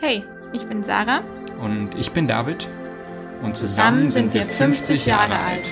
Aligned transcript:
Hey, 0.00 0.22
ich 0.52 0.64
bin 0.64 0.84
Sarah. 0.84 1.22
Und 1.60 1.96
ich 1.98 2.12
bin 2.12 2.28
David. 2.28 2.68
Und 3.42 3.56
zusammen, 3.56 4.08
zusammen 4.08 4.10
sind 4.10 4.32
wir 4.32 4.44
50 4.44 5.06
Jahre 5.06 5.34
alt. 5.34 5.64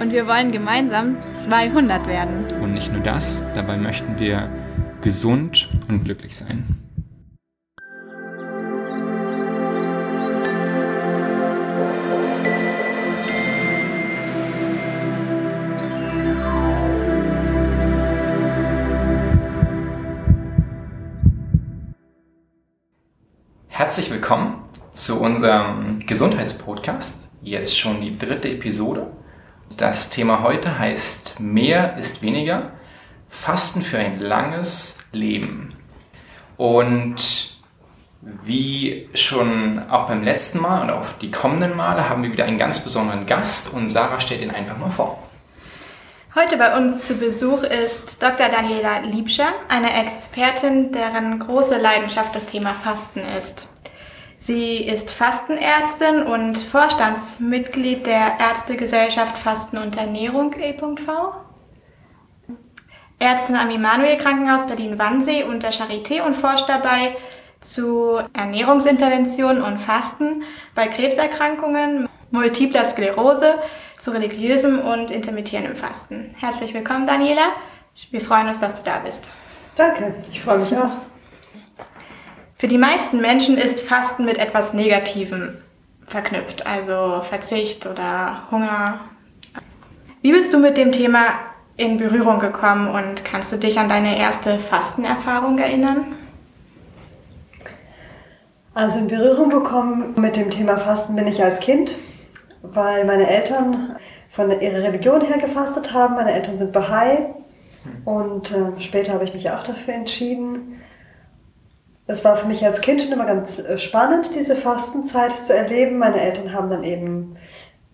Und 0.00 0.10
wir 0.10 0.26
wollen 0.26 0.50
gemeinsam 0.50 1.16
200 1.44 2.08
werden. 2.08 2.46
Und 2.60 2.74
nicht 2.74 2.92
nur 2.92 3.00
das, 3.02 3.44
dabei 3.54 3.76
möchten 3.76 4.18
wir 4.18 4.48
gesund 5.02 5.68
und 5.86 6.02
glücklich 6.02 6.36
sein. 6.36 6.87
Herzlich 23.98 24.14
willkommen 24.14 24.62
zu 24.92 25.20
unserem 25.20 26.06
Gesundheitspodcast. 26.06 27.30
Jetzt 27.42 27.76
schon 27.76 28.00
die 28.00 28.16
dritte 28.16 28.48
Episode. 28.48 29.08
Das 29.76 30.08
Thema 30.08 30.44
heute 30.44 30.78
heißt 30.78 31.40
Mehr 31.40 31.96
ist 31.96 32.22
weniger. 32.22 32.70
Fasten 33.28 33.82
für 33.82 33.98
ein 33.98 34.20
langes 34.20 35.00
Leben. 35.10 35.74
Und 36.56 37.58
wie 38.22 39.08
schon 39.14 39.82
auch 39.90 40.06
beim 40.06 40.22
letzten 40.22 40.60
Mal 40.60 40.82
und 40.82 40.90
auch 40.90 41.10
die 41.20 41.32
kommenden 41.32 41.76
Male 41.76 42.08
haben 42.08 42.22
wir 42.22 42.30
wieder 42.30 42.44
einen 42.44 42.56
ganz 42.56 42.78
besonderen 42.78 43.26
Gast 43.26 43.74
und 43.74 43.88
Sarah 43.88 44.20
stellt 44.20 44.42
ihn 44.42 44.52
einfach 44.52 44.78
mal 44.78 44.90
vor. 44.90 45.20
Heute 46.36 46.56
bei 46.56 46.76
uns 46.76 47.04
zu 47.04 47.16
Besuch 47.16 47.64
ist 47.64 48.22
Dr. 48.22 48.48
Daniela 48.48 49.00
Liebscher, 49.00 49.48
eine 49.68 49.92
Expertin, 50.04 50.92
deren 50.92 51.40
große 51.40 51.78
Leidenschaft 51.78 52.36
das 52.36 52.46
Thema 52.46 52.74
Fasten 52.74 53.24
ist. 53.36 53.66
Sie 54.40 54.76
ist 54.76 55.10
Fastenärztin 55.10 56.22
und 56.22 56.56
Vorstandsmitglied 56.58 58.06
der 58.06 58.38
Ärztegesellschaft 58.38 59.36
Fasten 59.36 59.78
und 59.78 59.96
Ernährung 59.96 60.54
e.V. 60.54 61.34
Ärztin 63.18 63.56
am 63.56 63.70
Immanuel 63.70 64.16
Krankenhaus 64.16 64.66
Berlin-Wannsee 64.68 65.42
und 65.42 65.64
der 65.64 65.72
Charité 65.72 66.22
und 66.24 66.36
forscht 66.36 66.68
dabei 66.68 67.16
zu 67.60 68.20
Ernährungsinterventionen 68.32 69.60
und 69.60 69.78
Fasten 69.78 70.44
bei 70.76 70.86
Krebserkrankungen, 70.86 72.08
multipler 72.30 72.84
Sklerose, 72.84 73.58
zu 73.98 74.12
religiösem 74.12 74.78
und 74.78 75.10
intermittierendem 75.10 75.74
Fasten. 75.74 76.32
Herzlich 76.38 76.72
willkommen, 76.72 77.08
Daniela. 77.08 77.48
Wir 78.12 78.20
freuen 78.20 78.46
uns, 78.46 78.60
dass 78.60 78.76
du 78.76 78.88
da 78.88 79.00
bist. 79.00 79.30
Danke, 79.74 80.14
ich 80.30 80.40
freue 80.40 80.58
mich 80.58 80.76
auch. 80.76 81.07
Für 82.58 82.66
die 82.66 82.76
meisten 82.76 83.20
Menschen 83.20 83.56
ist 83.56 83.78
Fasten 83.78 84.24
mit 84.24 84.36
etwas 84.36 84.72
Negativem 84.72 85.58
verknüpft, 86.08 86.66
also 86.66 87.20
Verzicht 87.22 87.86
oder 87.86 88.42
Hunger. 88.50 88.98
Wie 90.22 90.32
bist 90.32 90.52
du 90.52 90.58
mit 90.58 90.76
dem 90.76 90.90
Thema 90.90 91.20
in 91.76 91.98
Berührung 91.98 92.40
gekommen 92.40 92.88
und 92.88 93.24
kannst 93.24 93.52
du 93.52 93.58
dich 93.58 93.78
an 93.78 93.88
deine 93.88 94.18
erste 94.18 94.58
Fastenerfahrung 94.58 95.56
erinnern? 95.58 96.16
Also 98.74 98.98
in 98.98 99.06
Berührung 99.06 99.50
bekommen 99.50 100.14
mit 100.16 100.36
dem 100.36 100.50
Thema 100.50 100.78
Fasten 100.78 101.14
bin 101.14 101.28
ich 101.28 101.44
als 101.44 101.60
Kind, 101.60 101.94
weil 102.62 103.04
meine 103.04 103.30
Eltern 103.30 103.96
von 104.30 104.50
ihrer 104.50 104.82
Religion 104.82 105.20
her 105.20 105.38
gefastet 105.38 105.92
haben. 105.92 106.16
Meine 106.16 106.32
Eltern 106.32 106.58
sind 106.58 106.72
Bahai 106.72 107.34
und 108.04 108.50
äh, 108.50 108.80
später 108.80 109.12
habe 109.12 109.22
ich 109.22 109.32
mich 109.32 109.48
auch 109.48 109.62
dafür 109.62 109.94
entschieden. 109.94 110.77
Es 112.10 112.24
war 112.24 112.36
für 112.36 112.46
mich 112.46 112.64
als 112.64 112.80
Kind 112.80 113.02
schon 113.02 113.12
immer 113.12 113.26
ganz 113.26 113.58
äh, 113.58 113.78
spannend, 113.78 114.34
diese 114.34 114.56
Fastenzeit 114.56 115.44
zu 115.44 115.54
erleben. 115.54 115.98
Meine 115.98 116.18
Eltern 116.18 116.54
haben 116.54 116.70
dann 116.70 116.82
eben 116.82 117.36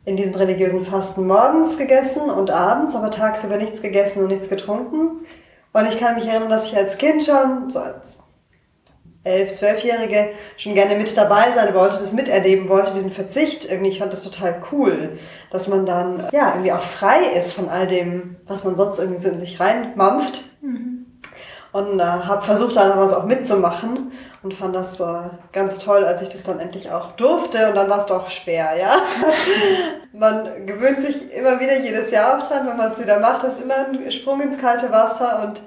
in 0.04 0.16
diesem 0.16 0.36
religiösen 0.36 0.86
Fasten 0.86 1.26
morgens 1.26 1.76
gegessen 1.76 2.30
und 2.30 2.52
abends, 2.52 2.94
aber 2.94 3.10
tagsüber 3.10 3.56
nichts 3.56 3.82
gegessen 3.82 4.22
und 4.22 4.28
nichts 4.28 4.48
getrunken. 4.48 5.26
Und 5.72 5.88
ich 5.88 5.98
kann 5.98 6.14
mich 6.14 6.26
erinnern, 6.26 6.48
dass 6.48 6.68
ich 6.68 6.76
als 6.76 6.96
Kind 6.96 7.24
schon, 7.24 7.70
so 7.70 7.80
als 7.80 8.18
elf, 9.24 9.50
zwölfjährige, 9.50 10.28
schon 10.58 10.76
gerne 10.76 10.94
mit 10.94 11.16
dabei 11.16 11.50
sein 11.52 11.74
wollte, 11.74 11.96
das 11.96 12.12
miterleben 12.12 12.68
wollte, 12.68 12.92
diesen 12.92 13.10
Verzicht. 13.10 13.68
Irgendwie, 13.68 13.90
ich 13.90 13.98
fand 13.98 14.12
das 14.12 14.22
total 14.22 14.62
cool, 14.70 15.18
dass 15.50 15.66
man 15.66 15.86
dann, 15.86 16.28
ja, 16.30 16.50
irgendwie 16.50 16.70
auch 16.70 16.82
frei 16.82 17.18
ist 17.36 17.52
von 17.52 17.68
all 17.68 17.88
dem, 17.88 18.36
was 18.46 18.62
man 18.62 18.76
sonst 18.76 19.00
irgendwie 19.00 19.20
so 19.20 19.28
in 19.30 19.40
sich 19.40 19.58
reinmampft. 19.58 20.44
Mhm 20.60 20.93
und 21.74 21.98
äh, 21.98 22.02
habe 22.04 22.44
versucht, 22.44 22.76
da 22.76 22.96
was 22.96 23.12
auch 23.12 23.24
mitzumachen 23.24 24.12
und 24.44 24.54
fand 24.54 24.76
das 24.76 25.00
äh, 25.00 25.04
ganz 25.52 25.78
toll, 25.78 26.04
als 26.04 26.22
ich 26.22 26.28
das 26.28 26.44
dann 26.44 26.60
endlich 26.60 26.92
auch 26.92 27.12
durfte 27.12 27.68
und 27.68 27.74
dann 27.74 27.90
war 27.90 27.98
es 27.98 28.06
doch 28.06 28.30
schwer, 28.30 28.76
ja. 28.78 28.94
man 30.12 30.66
gewöhnt 30.66 31.00
sich 31.00 31.32
immer 31.32 31.58
wieder 31.58 31.76
jedes 31.76 32.12
Jahr 32.12 32.38
auch 32.38 32.46
dran, 32.46 32.68
wenn 32.68 32.76
man 32.76 32.92
es 32.92 33.02
wieder 33.02 33.18
macht, 33.18 33.42
das 33.42 33.54
ist 33.54 33.64
immer 33.64 33.74
ein 33.74 34.12
Sprung 34.12 34.40
ins 34.40 34.56
kalte 34.56 34.92
Wasser 34.92 35.42
und 35.42 35.64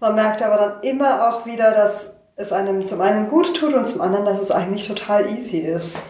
man 0.00 0.16
merkt 0.16 0.42
aber 0.42 0.56
dann 0.56 0.82
immer 0.82 1.28
auch 1.28 1.46
wieder, 1.46 1.70
dass 1.70 2.16
es 2.34 2.52
einem 2.52 2.84
zum 2.84 3.00
einen 3.00 3.28
gut 3.28 3.56
tut 3.56 3.74
und 3.74 3.86
zum 3.86 4.00
anderen, 4.00 4.24
dass 4.24 4.40
es 4.40 4.50
eigentlich 4.50 4.88
total 4.88 5.28
easy 5.28 5.58
ist. 5.58 6.02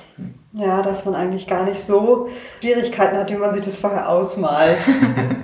Ja, 0.54 0.80
dass 0.80 1.04
man 1.04 1.14
eigentlich 1.14 1.46
gar 1.46 1.64
nicht 1.64 1.80
so 1.80 2.30
Schwierigkeiten 2.60 3.18
hat, 3.18 3.30
wie 3.30 3.36
man 3.36 3.52
sich 3.52 3.62
das 3.62 3.76
vorher 3.76 4.08
ausmalt. 4.08 4.78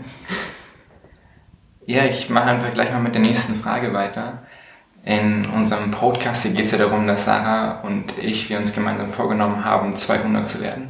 Ja, 1.87 2.07
ich 2.07 2.31
mache 2.31 2.47
einfach 2.47 2.73
gleich 2.73 2.91
mal 2.93 3.01
mit 3.01 3.15
der 3.15 3.21
nächsten 3.21 3.55
Frage 3.55 3.93
weiter. 3.93 4.39
In 5.05 5.45
unserem 5.51 5.91
Podcast 5.91 6.45
geht 6.45 6.65
es 6.65 6.71
ja 6.71 6.79
darum, 6.79 7.07
dass 7.07 7.27
Sarah 7.27 7.83
und 7.83 8.19
ich, 8.23 8.49
wir 8.49 8.57
uns 8.57 8.73
gemeinsam 8.73 9.11
vorgenommen 9.11 9.67
haben, 9.67 9.95
200 9.95 10.49
zu 10.49 10.63
werden. 10.63 10.87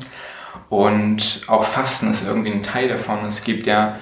Und 0.69 1.43
auch 1.49 1.65
Fasten 1.65 2.13
ist 2.13 2.25
irgendwie 2.25 2.53
ein 2.53 2.63
Teil 2.63 2.87
davon. 2.87 3.25
Es 3.27 3.43
gibt 3.43 3.67
ja 3.67 3.97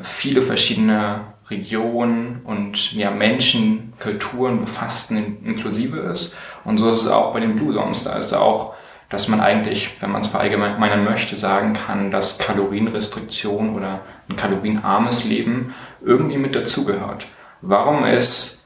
viele 0.00 0.40
verschiedene 0.40 1.20
Regionen 1.50 2.40
und 2.44 2.94
ja, 2.94 3.10
Menschen, 3.10 3.92
Kulturen, 4.00 4.62
wo 4.62 4.64
Fasten 4.64 5.44
inklusive 5.44 5.98
ist. 5.98 6.38
Und 6.64 6.78
so 6.78 6.88
ist 6.88 7.02
es 7.02 7.08
auch 7.08 7.34
bei 7.34 7.40
den 7.40 7.56
Blue 7.56 7.74
Zones. 7.74 8.04
Da 8.04 8.14
ist 8.16 8.32
auch, 8.32 8.72
dass 9.10 9.28
man 9.28 9.40
eigentlich, 9.42 9.96
wenn 10.00 10.10
man 10.10 10.22
es 10.22 10.28
verallgemeinern 10.28 11.04
möchte, 11.04 11.36
sagen 11.36 11.74
kann, 11.74 12.10
dass 12.10 12.38
Kalorienrestriktion 12.38 13.76
oder 13.76 14.00
ein 14.30 14.36
kalorienarmes 14.36 15.24
Leben 15.24 15.74
irgendwie 16.04 16.38
mit 16.38 16.54
dazugehört. 16.54 17.26
Warum 17.60 18.04
ist 18.04 18.64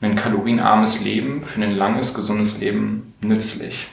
ein 0.00 0.16
kalorienarmes 0.16 1.00
Leben 1.00 1.42
für 1.42 1.62
ein 1.62 1.76
langes, 1.76 2.14
gesundes 2.14 2.58
Leben 2.58 3.14
nützlich? 3.20 3.88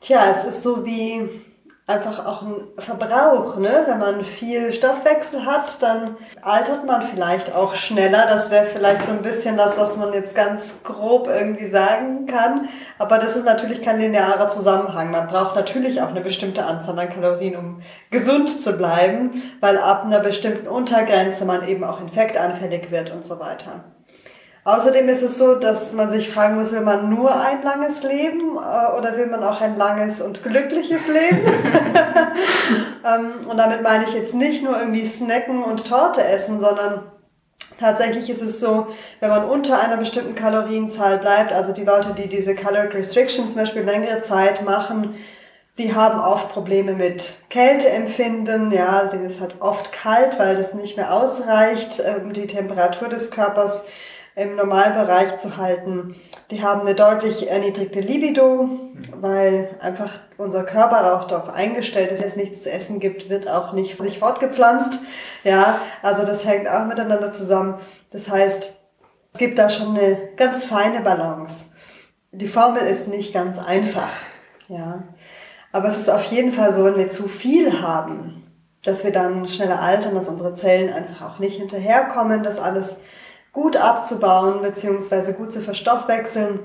Tja, 0.00 0.30
es 0.30 0.44
ist 0.44 0.62
so 0.64 0.84
wie 0.84 1.28
einfach 1.92 2.24
auch 2.26 2.42
ein 2.42 2.54
Verbrauch. 2.78 3.56
Ne? 3.56 3.84
Wenn 3.86 3.98
man 3.98 4.24
viel 4.24 4.72
Stoffwechsel 4.72 5.44
hat, 5.44 5.82
dann 5.82 6.16
altert 6.40 6.86
man 6.86 7.02
vielleicht 7.02 7.54
auch 7.54 7.74
schneller. 7.74 8.26
Das 8.28 8.50
wäre 8.50 8.64
vielleicht 8.64 9.04
so 9.04 9.12
ein 9.12 9.22
bisschen 9.22 9.56
das, 9.56 9.78
was 9.78 9.96
man 9.96 10.12
jetzt 10.12 10.34
ganz 10.34 10.82
grob 10.82 11.28
irgendwie 11.28 11.66
sagen 11.66 12.26
kann. 12.26 12.68
Aber 12.98 13.18
das 13.18 13.36
ist 13.36 13.44
natürlich 13.44 13.82
kein 13.82 14.00
linearer 14.00 14.48
Zusammenhang. 14.48 15.10
Man 15.10 15.28
braucht 15.28 15.54
natürlich 15.54 16.00
auch 16.02 16.08
eine 16.08 16.20
bestimmte 16.20 16.64
Anzahl 16.64 16.98
an 16.98 17.10
Kalorien, 17.10 17.56
um 17.56 17.82
gesund 18.10 18.60
zu 18.60 18.72
bleiben, 18.76 19.30
weil 19.60 19.78
ab 19.78 20.04
einer 20.04 20.20
bestimmten 20.20 20.68
Untergrenze 20.68 21.44
man 21.44 21.66
eben 21.68 21.84
auch 21.84 22.00
infektanfällig 22.00 22.90
wird 22.90 23.10
und 23.10 23.24
so 23.24 23.38
weiter. 23.38 23.84
Außerdem 24.64 25.08
ist 25.08 25.22
es 25.22 25.38
so, 25.38 25.56
dass 25.56 25.92
man 25.92 26.08
sich 26.08 26.30
fragen 26.30 26.54
muss, 26.54 26.70
will 26.70 26.82
man 26.82 27.10
nur 27.10 27.34
ein 27.34 27.62
langes 27.62 28.04
Leben 28.04 28.56
äh, 28.56 28.96
oder 28.96 29.16
will 29.16 29.26
man 29.26 29.42
auch 29.42 29.60
ein 29.60 29.74
langes 29.74 30.20
und 30.20 30.44
glückliches 30.44 31.08
Leben? 31.08 31.40
ähm, 33.04 33.48
und 33.48 33.56
damit 33.56 33.82
meine 33.82 34.04
ich 34.04 34.14
jetzt 34.14 34.34
nicht 34.34 34.62
nur 34.62 34.78
irgendwie 34.78 35.04
snacken 35.04 35.64
und 35.64 35.88
Torte 35.88 36.24
essen, 36.24 36.60
sondern 36.60 37.02
tatsächlich 37.80 38.30
ist 38.30 38.40
es 38.40 38.60
so, 38.60 38.86
wenn 39.18 39.30
man 39.30 39.46
unter 39.46 39.80
einer 39.80 39.96
bestimmten 39.96 40.36
Kalorienzahl 40.36 41.18
bleibt, 41.18 41.52
also 41.52 41.72
die 41.72 41.84
Leute, 41.84 42.14
die 42.16 42.28
diese 42.28 42.54
Caloric 42.54 42.94
Restrictions 42.94 43.54
zum 43.54 43.62
Beispiel 43.62 43.82
längere 43.82 44.22
Zeit 44.22 44.62
machen, 44.64 45.16
die 45.76 45.92
haben 45.92 46.20
oft 46.20 46.50
Probleme 46.50 46.92
mit 46.92 47.34
Kälteempfinden, 47.50 48.70
ja, 48.70 49.06
denen 49.06 49.24
ist 49.24 49.40
halt 49.40 49.56
oft 49.58 49.90
kalt, 49.90 50.38
weil 50.38 50.54
das 50.54 50.74
nicht 50.74 50.96
mehr 50.96 51.12
ausreicht, 51.12 52.00
um 52.22 52.32
die 52.32 52.46
Temperatur 52.46 53.08
des 53.08 53.32
Körpers 53.32 53.88
im 54.34 54.56
Normalbereich 54.56 55.36
zu 55.36 55.56
halten. 55.56 56.14
Die 56.50 56.62
haben 56.62 56.82
eine 56.82 56.94
deutlich 56.94 57.50
erniedrigte 57.50 58.00
Libido, 58.00 58.68
weil 59.20 59.76
einfach 59.80 60.20
unser 60.38 60.64
Körper 60.64 61.14
auch 61.14 61.26
darauf 61.26 61.50
eingestellt 61.50 62.10
ist, 62.10 62.20
wenn 62.20 62.28
es 62.28 62.36
nichts 62.36 62.62
zu 62.62 62.70
essen 62.70 62.98
gibt, 62.98 63.28
wird 63.28 63.48
auch 63.48 63.72
nicht 63.72 64.00
sich 64.00 64.18
fortgepflanzt. 64.18 65.00
Ja, 65.44 65.78
also 66.02 66.24
das 66.24 66.46
hängt 66.46 66.68
auch 66.68 66.86
miteinander 66.86 67.30
zusammen. 67.30 67.74
Das 68.10 68.30
heißt, 68.30 68.72
es 69.34 69.38
gibt 69.38 69.58
da 69.58 69.68
schon 69.68 69.96
eine 69.96 70.18
ganz 70.36 70.64
feine 70.64 71.00
Balance. 71.00 71.72
Die 72.32 72.48
Formel 72.48 72.82
ist 72.82 73.08
nicht 73.08 73.34
ganz 73.34 73.58
einfach. 73.58 74.10
Ja, 74.68 75.02
aber 75.72 75.88
es 75.88 75.98
ist 75.98 76.08
auf 76.08 76.24
jeden 76.24 76.52
Fall 76.52 76.72
so, 76.72 76.84
wenn 76.84 76.96
wir 76.96 77.08
zu 77.08 77.28
viel 77.28 77.82
haben, 77.82 78.42
dass 78.82 79.04
wir 79.04 79.12
dann 79.12 79.46
schneller 79.48 79.80
altern, 79.80 80.14
dass 80.14 80.28
unsere 80.28 80.54
Zellen 80.54 80.90
einfach 80.92 81.34
auch 81.34 81.38
nicht 81.38 81.58
hinterherkommen, 81.58 82.42
das 82.42 82.58
alles 82.58 82.98
gut 83.52 83.76
abzubauen 83.76 84.62
bzw. 84.62 85.32
gut 85.32 85.52
zu 85.52 85.60
verstoffwechseln, 85.60 86.60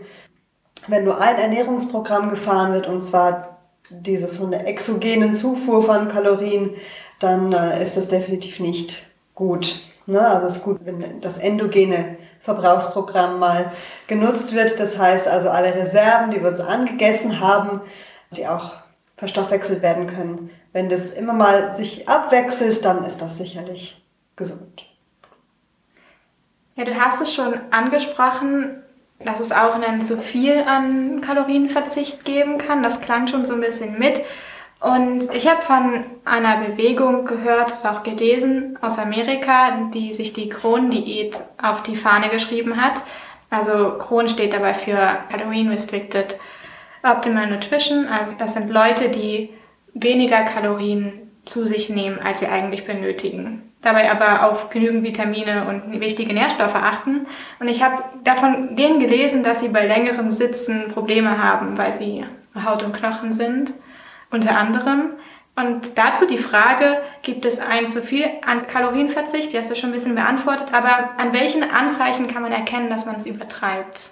wenn 0.87 1.03
nur 1.03 1.19
ein 1.19 1.37
Ernährungsprogramm 1.37 2.29
gefahren 2.29 2.73
wird, 2.73 2.87
und 2.87 3.01
zwar 3.01 3.57
dieses 3.89 4.37
von 4.37 4.51
der 4.51 4.67
exogenen 4.67 5.33
Zufuhr 5.33 5.81
von 5.83 6.07
Kalorien, 6.07 6.75
dann 7.19 7.51
äh, 7.53 7.81
ist 7.81 7.97
das 7.97 8.07
definitiv 8.07 8.59
nicht 8.59 9.07
gut. 9.33 9.81
Ne? 10.05 10.25
Also 10.25 10.47
es 10.47 10.57
ist 10.57 10.63
gut, 10.63 10.79
wenn 10.83 11.21
das 11.21 11.37
endogene 11.37 12.17
Verbrauchsprogramm 12.41 13.39
mal 13.39 13.71
genutzt 14.07 14.53
wird. 14.53 14.79
Das 14.79 14.97
heißt 14.97 15.27
also 15.27 15.49
alle 15.49 15.75
Reserven, 15.75 16.31
die 16.31 16.41
wir 16.41 16.49
uns 16.49 16.59
angegessen 16.59 17.39
haben, 17.39 17.81
die 18.31 18.47
auch 18.47 18.71
verstoffwechselt 19.17 19.81
werden 19.81 20.07
können. 20.07 20.49
Wenn 20.73 20.89
das 20.89 21.09
immer 21.09 21.33
mal 21.33 21.73
sich 21.73 22.07
abwechselt, 22.07 22.85
dann 22.85 23.03
ist 23.03 23.21
das 23.21 23.37
sicherlich 23.37 24.05
gesund. 24.35 24.86
Ja, 26.77 26.85
du 26.85 26.95
hast 26.95 27.21
es 27.21 27.33
schon 27.33 27.55
angesprochen, 27.71 28.83
dass 29.17 29.39
es 29.39 29.51
auch 29.51 29.73
einen 29.73 29.99
zu 30.03 30.19
viel 30.19 30.63
an 30.67 31.21
Kalorienverzicht 31.21 32.23
geben 32.23 32.59
kann. 32.59 32.83
Das 32.83 33.01
klang 33.01 33.27
schon 33.27 33.45
so 33.45 33.55
ein 33.55 33.61
bisschen 33.61 33.97
mit. 33.97 34.21
Und 34.79 35.33
ich 35.33 35.49
habe 35.49 35.63
von 35.63 36.03
einer 36.23 36.57
Bewegung 36.57 37.25
gehört, 37.25 37.83
auch 37.83 38.03
gelesen 38.03 38.77
aus 38.79 38.99
Amerika, 38.99 39.89
die 39.91 40.13
sich 40.13 40.33
die 40.33 40.49
Kron-Diät 40.49 41.41
auf 41.59 41.81
die 41.81 41.95
Fahne 41.95 42.29
geschrieben 42.29 42.79
hat. 42.79 43.01
Also 43.49 43.97
Kron 43.97 44.29
steht 44.29 44.53
dabei 44.53 44.75
für 44.75 45.17
Calorie 45.31 45.67
Restricted 45.67 46.37
Optimal 47.01 47.47
Nutrition. 47.47 48.05
Also 48.05 48.35
das 48.37 48.53
sind 48.53 48.69
Leute, 48.69 49.09
die 49.09 49.49
weniger 49.95 50.43
Kalorien 50.43 51.31
zu 51.43 51.65
sich 51.65 51.89
nehmen, 51.89 52.19
als 52.23 52.41
sie 52.41 52.47
eigentlich 52.47 52.85
benötigen. 52.85 53.66
Dabei 53.81 54.11
aber 54.11 54.49
auf 54.49 54.69
genügend 54.69 55.03
Vitamine 55.03 55.65
und 55.67 55.99
wichtige 55.99 56.33
Nährstoffe 56.33 56.75
achten. 56.75 57.27
Und 57.59 57.67
ich 57.67 57.83
habe 57.83 58.03
davon 58.23 58.75
denen 58.75 58.99
gelesen, 58.99 59.43
dass 59.43 59.59
sie 59.59 59.69
bei 59.69 59.85
längerem 59.85 60.31
Sitzen 60.31 60.91
Probleme 60.91 61.41
haben, 61.41 61.77
weil 61.77 61.93
sie 61.93 62.25
Haut 62.65 62.83
und 62.83 62.93
Knochen 62.93 63.31
sind 63.31 63.73
unter 64.31 64.57
anderem. 64.57 65.11
Und 65.55 65.97
dazu 65.97 66.27
die 66.27 66.37
Frage, 66.37 67.01
gibt 67.23 67.43
es 67.45 67.59
ein 67.59 67.87
zu 67.87 68.03
viel 68.03 68.25
an 68.45 68.67
Kalorienverzicht? 68.67 69.51
Die 69.51 69.57
hast 69.57 69.71
du 69.71 69.75
schon 69.75 69.89
ein 69.89 69.93
bisschen 69.93 70.13
beantwortet, 70.15 70.67
aber 70.71 71.11
an 71.17 71.33
welchen 71.33 71.63
Anzeichen 71.63 72.27
kann 72.27 72.43
man 72.43 72.51
erkennen, 72.51 72.91
dass 72.91 73.05
man 73.05 73.15
es 73.15 73.25
übertreibt? 73.25 74.11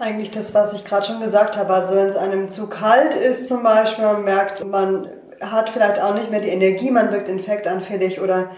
Eigentlich 0.00 0.32
das, 0.32 0.54
was 0.54 0.72
ich 0.72 0.84
gerade 0.84 1.06
schon 1.06 1.20
gesagt 1.20 1.56
habe. 1.56 1.72
Also 1.72 1.94
wenn 1.94 2.08
es 2.08 2.16
einem 2.16 2.48
zu 2.48 2.68
kalt 2.68 3.14
ist 3.14 3.48
zum 3.48 3.62
Beispiel, 3.62 4.04
man 4.04 4.24
merkt, 4.24 4.66
man 4.66 5.08
hat 5.40 5.70
vielleicht 5.70 6.00
auch 6.02 6.14
nicht 6.14 6.30
mehr 6.30 6.40
die 6.40 6.48
Energie, 6.48 6.90
man 6.90 7.12
wirkt 7.12 7.28
infektanfällig 7.28 8.20
oder 8.20 8.50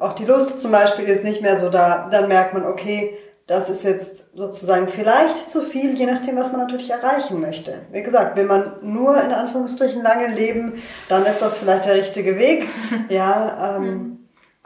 auch 0.00 0.12
die 0.12 0.24
Lust 0.24 0.60
zum 0.60 0.70
Beispiel 0.70 1.06
ist 1.06 1.24
nicht 1.24 1.42
mehr 1.42 1.56
so 1.56 1.70
da, 1.70 2.08
dann 2.10 2.28
merkt 2.28 2.54
man, 2.54 2.64
okay, 2.64 3.16
das 3.46 3.70
ist 3.70 3.82
jetzt 3.82 4.26
sozusagen 4.36 4.88
vielleicht 4.88 5.48
zu 5.48 5.62
viel, 5.62 5.98
je 5.98 6.04
nachdem, 6.04 6.36
was 6.36 6.52
man 6.52 6.60
natürlich 6.60 6.90
erreichen 6.90 7.40
möchte. 7.40 7.80
Wie 7.90 8.02
gesagt, 8.02 8.36
will 8.36 8.44
man 8.44 8.74
nur 8.82 9.16
in 9.22 9.32
Anführungsstrichen 9.32 10.02
lange 10.02 10.28
leben, 10.28 10.74
dann 11.08 11.24
ist 11.24 11.40
das 11.40 11.58
vielleicht 11.58 11.86
der 11.86 11.94
richtige 11.94 12.38
Weg. 12.38 12.68
Ja, 13.08 13.76
ähm, 13.76 14.17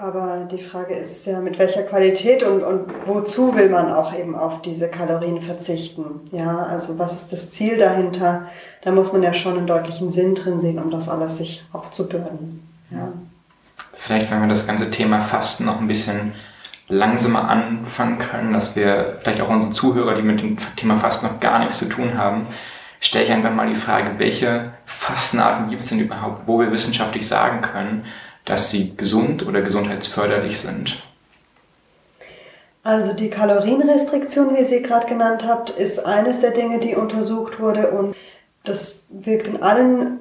aber 0.02 0.48
die 0.50 0.60
Frage 0.60 0.94
ist 0.94 1.26
ja, 1.26 1.38
mit 1.40 1.60
welcher 1.60 1.84
Qualität 1.84 2.42
und, 2.42 2.64
und 2.64 2.92
wozu 3.06 3.54
will 3.54 3.68
man 3.68 3.92
auch 3.92 4.12
eben 4.18 4.34
auf 4.34 4.60
diese 4.60 4.88
Kalorien 4.88 5.40
verzichten? 5.40 6.28
Ja, 6.32 6.64
also 6.64 6.98
was 6.98 7.14
ist 7.14 7.32
das 7.32 7.50
Ziel 7.50 7.78
dahinter? 7.78 8.48
Da 8.82 8.90
muss 8.90 9.12
man 9.12 9.22
ja 9.22 9.32
schon 9.32 9.56
einen 9.56 9.68
deutlichen 9.68 10.10
Sinn 10.10 10.34
drin 10.34 10.58
sehen, 10.58 10.80
um 10.80 10.90
das 10.90 11.08
alles 11.08 11.38
sich 11.38 11.64
auch 11.72 11.92
zu 11.92 12.08
bürden. 12.08 12.68
Ja. 12.90 13.12
Vielleicht, 13.94 14.28
wenn 14.32 14.40
wir 14.40 14.48
das 14.48 14.66
ganze 14.66 14.90
Thema 14.90 15.20
Fasten 15.20 15.66
noch 15.66 15.80
ein 15.80 15.86
bisschen 15.86 16.32
langsamer 16.88 17.48
anfangen 17.48 18.18
können, 18.18 18.52
dass 18.52 18.74
wir 18.74 19.18
vielleicht 19.20 19.40
auch 19.40 19.48
unsere 19.48 19.72
Zuhörer, 19.72 20.16
die 20.16 20.22
mit 20.22 20.42
dem 20.42 20.56
Thema 20.74 20.98
Fasten 20.98 21.26
noch 21.26 21.38
gar 21.38 21.60
nichts 21.60 21.78
zu 21.78 21.88
tun 21.88 22.18
haben, 22.18 22.48
stelle 22.98 23.24
ich 23.24 23.30
einfach 23.30 23.54
mal 23.54 23.68
die 23.68 23.76
Frage, 23.76 24.18
welche 24.18 24.72
Fastenarten 24.84 25.70
gibt 25.70 25.82
es 25.82 25.90
denn 25.90 26.00
überhaupt, 26.00 26.42
wo 26.46 26.58
wir 26.58 26.72
wissenschaftlich 26.72 27.26
sagen 27.26 27.60
können, 27.60 28.04
dass 28.44 28.70
sie 28.70 28.96
gesund 28.96 29.46
oder 29.46 29.62
gesundheitsförderlich 29.62 30.60
sind? 30.60 30.96
Also 32.84 33.12
die 33.12 33.30
Kalorienrestriktion, 33.30 34.56
wie 34.56 34.64
Sie 34.64 34.82
gerade 34.82 35.06
genannt 35.06 35.46
habt, 35.46 35.70
ist 35.70 36.04
eines 36.04 36.40
der 36.40 36.50
Dinge, 36.50 36.80
die 36.80 36.96
untersucht 36.96 37.60
wurde 37.60 37.92
und 37.92 38.16
das 38.64 39.06
wirkt 39.10 39.46
in 39.46 39.62
allen 39.62 40.18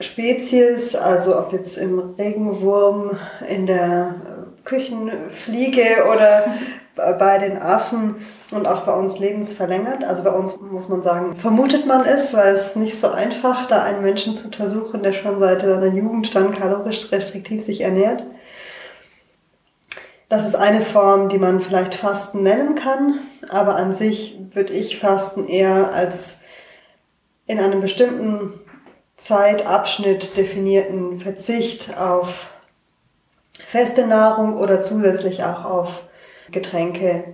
Spezies, 0.00 0.94
also 0.94 1.38
ob 1.38 1.52
jetzt 1.52 1.78
im 1.78 1.98
Regenwurm, 1.98 3.18
in 3.48 3.66
der 3.66 4.14
Küchenfliege 4.64 6.04
oder 6.12 6.46
bei 6.96 7.38
den 7.38 7.58
Affen 7.58 8.24
und 8.52 8.66
auch 8.66 8.82
bei 8.82 8.94
uns 8.94 9.18
lebensverlängert. 9.18 10.04
Also 10.04 10.22
bei 10.22 10.30
uns 10.30 10.58
muss 10.60 10.88
man 10.88 11.02
sagen, 11.02 11.34
vermutet 11.34 11.86
man 11.86 12.04
es, 12.04 12.34
weil 12.34 12.54
es 12.54 12.76
nicht 12.76 12.98
so 12.98 13.10
einfach, 13.10 13.66
da 13.66 13.82
einen 13.82 14.02
Menschen 14.02 14.36
zu 14.36 14.46
untersuchen, 14.46 15.02
der 15.02 15.12
schon 15.12 15.40
seit 15.40 15.62
seiner 15.62 15.86
Jugend 15.86 16.34
dann 16.34 16.52
kalorisch 16.52 17.10
restriktiv 17.10 17.62
sich 17.62 17.80
ernährt. 17.80 18.24
Das 20.28 20.44
ist 20.44 20.54
eine 20.54 20.82
Form, 20.82 21.28
die 21.28 21.38
man 21.38 21.60
vielleicht 21.60 21.94
Fasten 21.94 22.42
nennen 22.42 22.74
kann, 22.74 23.18
aber 23.50 23.76
an 23.76 23.92
sich 23.92 24.38
würde 24.52 24.72
ich 24.72 24.98
Fasten 24.98 25.46
eher 25.46 25.92
als 25.92 26.38
in 27.46 27.58
einem 27.58 27.80
bestimmten 27.80 28.54
Zeitabschnitt 29.16 30.36
definierten 30.36 31.20
Verzicht 31.20 31.98
auf 31.98 32.50
feste 33.66 34.06
Nahrung 34.06 34.56
oder 34.56 34.82
zusätzlich 34.82 35.44
auch 35.44 35.64
auf 35.64 36.02
Getränke 36.50 37.24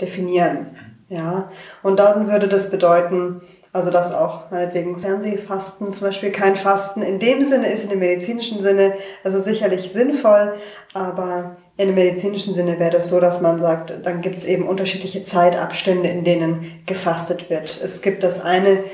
definieren. 0.00 0.76
Ja, 1.08 1.50
und 1.82 1.98
dann 1.98 2.28
würde 2.28 2.46
das 2.46 2.70
bedeuten, 2.70 3.40
also 3.72 3.90
dass 3.90 4.14
auch 4.14 4.48
meinetwegen 4.52 5.00
Fernsehfasten 5.00 5.92
zum 5.92 6.06
Beispiel 6.06 6.30
kein 6.30 6.54
Fasten 6.54 7.02
in 7.02 7.18
dem 7.18 7.42
Sinne 7.42 7.72
ist, 7.72 7.82
in 7.82 7.90
dem 7.90 7.98
medizinischen 7.98 8.60
Sinne, 8.60 8.94
also 9.24 9.40
sicherlich 9.40 9.92
sinnvoll, 9.92 10.54
aber 10.94 11.56
in 11.76 11.88
dem 11.88 11.96
medizinischen 11.96 12.54
Sinne 12.54 12.78
wäre 12.78 12.92
das 12.92 13.08
so, 13.08 13.18
dass 13.18 13.40
man 13.40 13.58
sagt, 13.58 14.06
dann 14.06 14.20
gibt 14.20 14.36
es 14.36 14.44
eben 14.44 14.68
unterschiedliche 14.68 15.24
Zeitabstände, 15.24 16.08
in 16.08 16.22
denen 16.22 16.80
gefastet 16.86 17.50
wird. 17.50 17.68
Es 17.82 18.02
gibt 18.02 18.22
das 18.22 18.40
eine, 18.40 18.84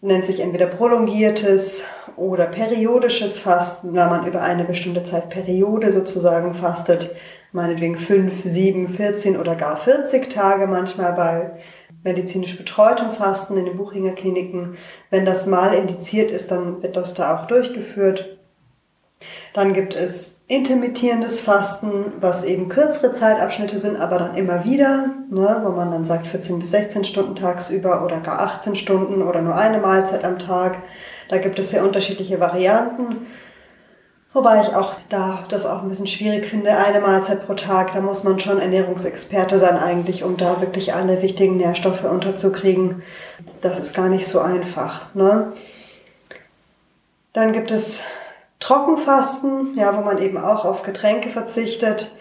nennt 0.00 0.26
sich 0.26 0.40
entweder 0.40 0.66
prolongiertes 0.66 1.84
oder 2.16 2.46
periodisches 2.46 3.38
Fasten, 3.38 3.94
wenn 3.94 4.08
man 4.08 4.26
über 4.26 4.42
eine 4.42 4.64
bestimmte 4.64 5.02
Zeitperiode 5.02 5.90
sozusagen 5.90 6.54
fastet, 6.54 7.16
meinetwegen 7.54 7.96
5, 7.96 8.42
7, 8.44 8.88
14 8.88 9.38
oder 9.38 9.54
gar 9.54 9.76
40 9.76 10.28
Tage 10.28 10.66
manchmal 10.66 11.12
bei 11.12 11.52
medizinisch 12.02 12.58
betreutem 12.58 13.12
Fasten 13.12 13.56
in 13.56 13.64
den 13.64 13.76
Buchinger 13.76 14.12
Kliniken. 14.12 14.76
Wenn 15.10 15.24
das 15.24 15.46
mal 15.46 15.72
indiziert 15.72 16.30
ist, 16.30 16.50
dann 16.50 16.82
wird 16.82 16.96
das 16.96 17.14
da 17.14 17.36
auch 17.36 17.46
durchgeführt. 17.46 18.38
Dann 19.54 19.72
gibt 19.72 19.94
es 19.94 20.42
intermittierendes 20.48 21.40
Fasten, 21.40 22.12
was 22.20 22.44
eben 22.44 22.68
kürzere 22.68 23.12
Zeitabschnitte 23.12 23.78
sind, 23.78 23.96
aber 23.96 24.18
dann 24.18 24.36
immer 24.36 24.64
wieder, 24.64 25.10
ne, 25.30 25.60
wo 25.64 25.70
man 25.70 25.92
dann 25.92 26.04
sagt 26.04 26.26
14 26.26 26.58
bis 26.58 26.72
16 26.72 27.04
Stunden 27.04 27.36
tagsüber 27.36 28.04
oder 28.04 28.20
gar 28.20 28.40
18 28.40 28.74
Stunden 28.74 29.22
oder 29.22 29.40
nur 29.40 29.54
eine 29.54 29.78
Mahlzeit 29.78 30.24
am 30.24 30.38
Tag. 30.38 30.82
Da 31.28 31.38
gibt 31.38 31.58
es 31.58 31.70
sehr 31.70 31.84
unterschiedliche 31.84 32.40
Varianten. 32.40 33.26
Wobei 34.34 34.62
ich 34.62 34.74
auch 34.74 34.94
da 35.08 35.44
das 35.48 35.64
auch 35.64 35.82
ein 35.82 35.88
bisschen 35.88 36.08
schwierig 36.08 36.44
finde, 36.46 36.76
eine 36.76 36.98
Mahlzeit 36.98 37.46
pro 37.46 37.54
Tag, 37.54 37.92
da 37.92 38.00
muss 38.00 38.24
man 38.24 38.40
schon 38.40 38.58
Ernährungsexperte 38.58 39.58
sein 39.58 39.76
eigentlich, 39.76 40.24
um 40.24 40.36
da 40.36 40.60
wirklich 40.60 40.92
alle 40.92 41.22
wichtigen 41.22 41.56
Nährstoffe 41.56 42.02
unterzukriegen. 42.02 43.04
Das 43.62 43.78
ist 43.78 43.94
gar 43.94 44.08
nicht 44.08 44.26
so 44.26 44.40
einfach. 44.40 45.14
Ne? 45.14 45.52
Dann 47.32 47.52
gibt 47.52 47.70
es 47.70 48.02
Trockenfasten, 48.58 49.76
ja, 49.76 49.96
wo 49.96 50.00
man 50.00 50.18
eben 50.18 50.36
auch 50.36 50.64
auf 50.64 50.82
Getränke 50.82 51.28
verzichtet. 51.28 52.16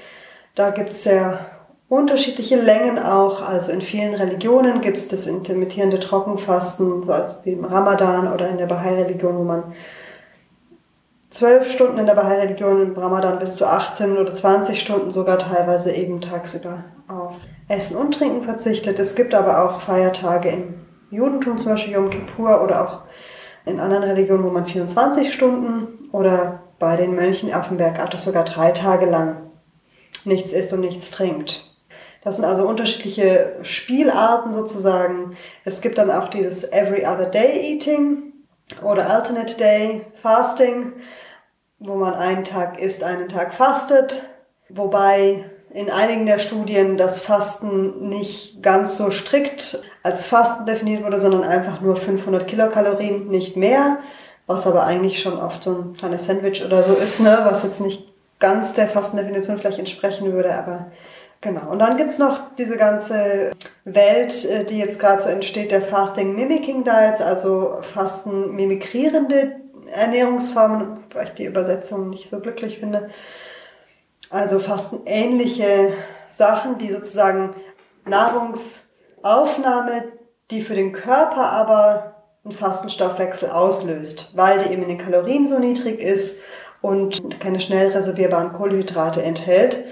Da 0.53 0.69
gibt 0.69 0.91
es 0.91 1.01
sehr 1.01 1.47
unterschiedliche 1.89 2.57
Längen 2.57 2.99
auch. 2.99 3.41
Also 3.41 3.71
in 3.71 3.81
vielen 3.81 4.13
Religionen 4.13 4.81
gibt 4.81 4.97
es 4.97 5.07
das 5.07 5.25
intermittierende 5.25 5.99
Trockenfasten, 5.99 7.07
wie 7.43 7.53
im 7.53 7.65
Ramadan 7.65 8.31
oder 8.31 8.49
in 8.49 8.59
der 8.59 8.67
Bahai-Religion, 8.67 9.35
wo 9.35 9.43
man 9.43 9.73
zwölf 11.33 11.71
Stunden 11.71 11.97
in 11.97 12.05
der 12.05 12.13
Bahai-Religion, 12.13 12.81
im 12.83 12.97
Ramadan 12.97 13.39
bis 13.39 13.55
zu 13.55 13.65
18 13.65 14.17
oder 14.17 14.31
20 14.31 14.79
Stunden 14.79 15.09
sogar 15.09 15.39
teilweise 15.39 15.91
eben 15.91 16.21
tagsüber 16.21 16.83
auf 17.07 17.33
Essen 17.67 17.97
und 17.97 18.13
Trinken 18.13 18.43
verzichtet. 18.43 18.99
Es 18.99 19.15
gibt 19.15 19.33
aber 19.33 19.63
auch 19.63 19.81
Feiertage 19.81 20.49
im 20.49 20.75
Judentum, 21.09 21.57
zum 21.57 21.71
Beispiel 21.71 21.93
Yom 21.93 22.11
Kippur 22.11 22.63
oder 22.63 22.83
auch 22.83 23.01
in 23.65 23.79
anderen 23.79 24.03
Religionen, 24.03 24.43
wo 24.43 24.49
man 24.49 24.67
24 24.67 25.33
Stunden 25.33 26.09
oder 26.11 26.61
bei 26.77 26.97
den 26.97 27.15
Mönchen 27.15 27.51
auf 27.51 27.69
dem 27.69 27.77
Berg 27.77 27.99
Athos 27.99 28.25
sogar 28.25 28.45
drei 28.45 28.71
Tage 28.71 29.07
lang 29.07 29.49
nichts 30.25 30.53
isst 30.53 30.71
und 30.71 30.81
nichts 30.81 31.09
trinkt. 31.09 31.71
Das 32.23 32.35
sind 32.35 32.45
also 32.45 32.63
unterschiedliche 32.63 33.55
Spielarten 33.63 34.53
sozusagen. 34.53 35.35
Es 35.65 35.81
gibt 35.81 35.97
dann 35.97 36.11
auch 36.11 36.29
dieses 36.29 36.63
Every 36.71 37.05
Other 37.05 37.25
Day 37.25 37.73
Eating 37.73 38.33
oder 38.83 39.09
Alternate 39.09 39.57
Day 39.57 40.05
Fasting, 40.21 40.93
wo 41.83 41.95
man 41.95 42.13
einen 42.13 42.43
Tag 42.43 42.79
isst, 42.79 43.03
einen 43.03 43.29
Tag 43.29 43.53
fastet. 43.53 44.23
Wobei 44.69 45.45
in 45.73 45.89
einigen 45.89 46.25
der 46.25 46.39
Studien 46.39 46.97
das 46.97 47.19
Fasten 47.19 48.09
nicht 48.09 48.61
ganz 48.63 48.97
so 48.97 49.11
strikt 49.11 49.83
als 50.03 50.27
Fasten 50.27 50.65
definiert 50.65 51.03
wurde, 51.03 51.19
sondern 51.19 51.43
einfach 51.43 51.81
nur 51.81 51.95
500 51.95 52.47
Kilokalorien, 52.47 53.27
nicht 53.27 53.57
mehr, 53.57 53.99
was 54.45 54.67
aber 54.67 54.83
eigentlich 54.83 55.21
schon 55.21 55.39
oft 55.39 55.63
so 55.63 55.71
ein 55.71 55.97
kleines 55.97 56.25
Sandwich 56.25 56.63
oder 56.63 56.83
so 56.83 56.93
ist, 56.93 57.21
ne? 57.21 57.39
was 57.43 57.63
jetzt 57.63 57.81
nicht 57.81 58.07
ganz 58.39 58.73
der 58.73 58.87
Fastendefinition 58.87 59.57
vielleicht 59.57 59.79
entsprechen 59.79 60.33
würde, 60.33 60.53
aber 60.53 60.91
genau. 61.41 61.71
Und 61.71 61.79
dann 61.79 61.97
gibt's 61.97 62.19
noch 62.19 62.41
diese 62.57 62.77
ganze 62.77 63.51
Welt, 63.85 64.45
äh, 64.45 64.65
die 64.65 64.77
jetzt 64.77 64.99
gerade 64.99 65.21
so 65.21 65.29
entsteht, 65.29 65.71
der 65.71 65.81
Fasting 65.81 66.35
Mimicking 66.35 66.83
Diets, 66.83 67.21
also 67.21 67.77
Fasten 67.81 68.53
mimikrierende 68.55 69.55
Ernährungsformen, 69.93 70.93
weil 71.13 71.25
ich 71.25 71.33
die 71.33 71.45
Übersetzung 71.45 72.09
nicht 72.09 72.29
so 72.29 72.39
glücklich 72.39 72.79
finde. 72.79 73.09
Also 74.29 74.59
fastenähnliche 74.59 75.93
Sachen, 76.27 76.77
die 76.77 76.91
sozusagen 76.91 77.55
Nahrungsaufnahme, 78.05 80.03
die 80.51 80.61
für 80.61 80.75
den 80.75 80.91
Körper 80.91 81.51
aber 81.51 82.15
einen 82.43 82.53
Fastenstoffwechsel 82.53 83.49
auslöst, 83.49 84.31
weil 84.35 84.59
die 84.59 84.73
eben 84.73 84.83
in 84.83 84.89
den 84.89 84.97
Kalorien 84.97 85.47
so 85.47 85.59
niedrig 85.59 85.99
ist 85.99 86.41
und 86.81 87.39
keine 87.39 87.59
schnell 87.59 87.91
resorbierbaren 87.91 88.53
Kohlenhydrate 88.53 89.23
enthält. 89.23 89.85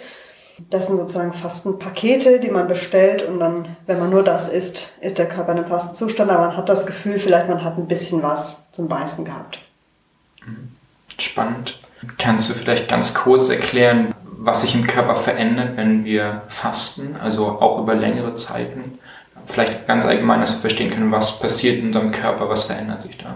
Das 0.70 0.88
sind 0.88 0.98
sozusagen 0.98 1.34
Fastenpakete, 1.34 2.39
die 2.39 2.51
man 2.51 2.67
bestellt 2.67 3.24
und 3.27 3.39
dann, 3.39 3.77
wenn 3.88 4.00
man 4.00 4.10
nur 4.10 4.24
das 4.24 4.50
isst, 4.50 4.98
ist 5.01 5.17
der 5.17 5.27
Körper 5.27 5.53
in 5.53 5.60
einem 5.60 5.67
Fastenzustand, 5.67 6.29
aber 6.29 6.48
man 6.48 6.58
hat 6.58 6.70
das 6.70 6.86
Gefühl, 6.86 7.17
vielleicht 7.17 7.48
man 7.48 7.63
hat 7.63 7.77
ein 7.77 7.88
bisschen 7.88 8.22
was 8.22 8.70
zum 8.72 8.88
Beißen 8.88 9.25
gehabt. 9.25 9.60
Spannend. 11.22 11.80
Kannst 12.18 12.50
du 12.50 12.54
vielleicht 12.54 12.90
ganz 12.90 13.13
kurz 13.13 13.50
erklären, 13.50 14.13
was 14.24 14.62
sich 14.62 14.74
im 14.74 14.88
Körper 14.88 15.16
verändert, 15.16 15.78
wenn 15.78 16.04
wir 16.04 16.42
fasten, 16.48 17.16
also 17.22 17.48
auch 17.48 17.80
über 17.80 17.94
längere 17.94 18.34
Zeiten. 18.34 18.98
Vielleicht 19.46 19.88
ganz 19.88 20.06
allgemein, 20.06 20.42
dass 20.42 20.56
wir 20.56 20.62
verstehen 20.62 20.92
können, 20.92 21.12
was 21.12 21.40
passiert 21.40 21.80
in 21.80 21.88
unserem 21.88 22.12
Körper, 22.12 22.50
was 22.50 22.63
verändert 22.63 23.01
sich 23.01 23.18
da. 23.18 23.36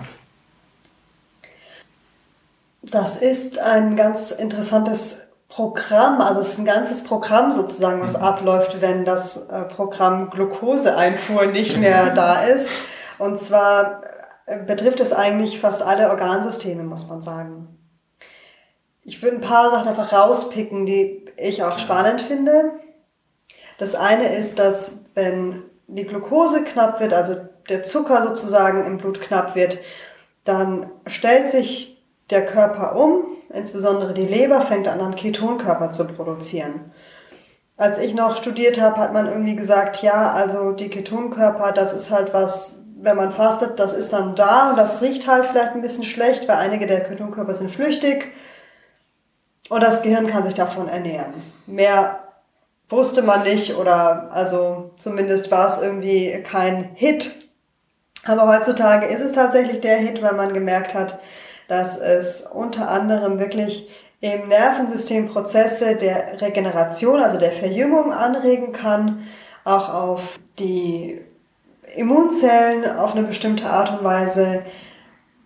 Das 2.82 3.18
ist 3.18 3.60
ein 3.60 3.96
ganz 3.96 4.32
interessantes 4.32 5.27
Programm, 5.48 6.22
also 6.22 6.42
es 6.42 6.50
ist 6.50 6.60
ein 6.60 6.65
ganzes 6.65 7.04
Programm 7.04 7.51
sozusagen, 7.54 8.01
was 8.01 8.13
mhm. 8.13 8.24
abläuft, 8.24 8.82
wenn 8.82 9.06
das 9.06 9.48
äh, 9.48 9.62
Programm 9.62 10.30
Glukoseeinfuhr 10.30 11.48
nicht 11.48 11.77
mehr 11.77 12.10
da 12.12 12.42
ist. 12.42 12.72
Und 13.20 13.39
zwar 13.39 14.01
äh, 14.48 14.63
betrifft 14.63 15.00
es 15.00 15.13
eigentlich 15.13 15.60
fast 15.60 15.82
alle 15.82 16.10
Organsysteme, 16.10 16.84
muss 16.84 17.08
man 17.08 17.22
sagen. 17.22 17.75
Ich 19.08 19.22
würde 19.22 19.38
ein 19.38 19.42
paar 19.42 19.70
Sachen 19.70 19.88
einfach 19.88 20.12
rauspicken, 20.12 20.88
die 20.88 21.28
ich 21.38 21.64
auch 21.64 21.78
spannend 21.78 22.22
finde. 22.22 22.72
Das 23.78 23.94
eine 23.94 24.36
ist, 24.36 24.58
dass 24.58 25.06
wenn 25.14 25.62
die 25.88 26.06
Glucose 26.06 26.64
knapp 26.64 27.00
wird, 27.00 27.14
also 27.14 27.36
der 27.70 27.84
Zucker 27.84 28.24
sozusagen 28.24 28.84
im 28.86 28.98
Blut 28.98 29.22
knapp 29.22 29.56
wird, 29.56 29.78
dann 30.44 30.90
stellt 31.06 31.50
sich 31.50 32.04
der 32.32 32.48
Körper 32.48 32.96
um, 32.96 33.26
insbesondere 33.50 34.16
die 34.16 34.26
Leber 34.26 34.62
fängt 34.62 34.88
an, 34.88 35.00
einen 35.00 35.16
Ketonkörper 35.16 35.92
zu 35.92 36.08
produzieren. 36.08 36.92
Als 37.78 38.00
ich 38.00 38.16
noch 38.16 38.38
studiert 38.38 38.82
habe, 38.82 38.98
hat 38.98 39.14
man 39.14 39.28
irgendwie 39.28 39.56
gesagt, 39.56 40.02
ja, 40.02 40.32
also 40.32 40.72
die 40.72 40.90
Ketonkörper, 40.90 41.74
das 41.74 41.94
ist 41.94 42.10
halt 42.10 42.34
was, 42.34 42.86
wenn 43.00 43.18
man 43.18 43.34
fastet, 43.34 43.80
das 43.80 43.94
ist 43.94 44.14
dann 44.14 44.34
da 44.34 44.72
und 44.72 44.78
das 44.78 45.04
riecht 45.04 45.28
halt 45.28 45.46
vielleicht 45.46 45.74
ein 45.74 45.82
bisschen 45.84 46.06
schlecht, 46.06 46.48
weil 46.48 46.56
einige 46.56 46.88
der 46.88 47.04
Ketonkörper 47.04 47.54
sind 47.54 47.70
flüchtig 47.70 48.34
und 49.69 49.81
das 49.81 50.01
Gehirn 50.01 50.27
kann 50.27 50.43
sich 50.43 50.55
davon 50.55 50.88
ernähren. 50.88 51.34
Mehr 51.65 52.19
wusste 52.89 53.22
man 53.24 53.43
nicht 53.43 53.75
oder 53.77 54.29
also 54.31 54.91
zumindest 54.98 55.51
war 55.51 55.67
es 55.67 55.81
irgendwie 55.81 56.43
kein 56.43 56.91
Hit. 56.93 57.31
Aber 58.25 58.48
heutzutage 58.48 59.07
ist 59.07 59.22
es 59.22 59.31
tatsächlich 59.31 59.81
der 59.81 59.98
Hit, 59.98 60.22
weil 60.22 60.34
man 60.34 60.53
gemerkt 60.53 60.93
hat, 60.93 61.19
dass 61.67 61.98
es 61.98 62.41
unter 62.41 62.89
anderem 62.89 63.39
wirklich 63.39 63.89
im 64.22 64.48
Nervensystem 64.48 65.29
Prozesse 65.29 65.95
der 65.95 66.41
Regeneration, 66.41 67.22
also 67.22 67.38
der 67.38 67.51
Verjüngung 67.51 68.12
anregen 68.12 68.72
kann, 68.72 69.27
auch 69.63 69.89
auf 69.89 70.39
die 70.57 71.22
Immunzellen 71.95 72.98
auf 72.98 73.13
eine 73.13 73.24
bestimmte 73.24 73.65
Art 73.65 73.91
und 73.91 74.03
Weise 74.03 74.63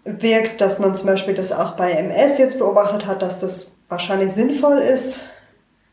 wirkt, 0.03 0.61
dass 0.61 0.79
man 0.79 0.95
zum 0.95 1.07
Beispiel 1.07 1.33
das 1.33 1.51
auch 1.51 1.75
bei 1.75 1.91
MS 1.91 2.37
jetzt 2.37 2.59
beobachtet 2.59 3.05
hat, 3.05 3.21
dass 3.21 3.39
das 3.39 3.73
wahrscheinlich 3.89 4.31
sinnvoll 4.31 4.77
ist, 4.77 5.21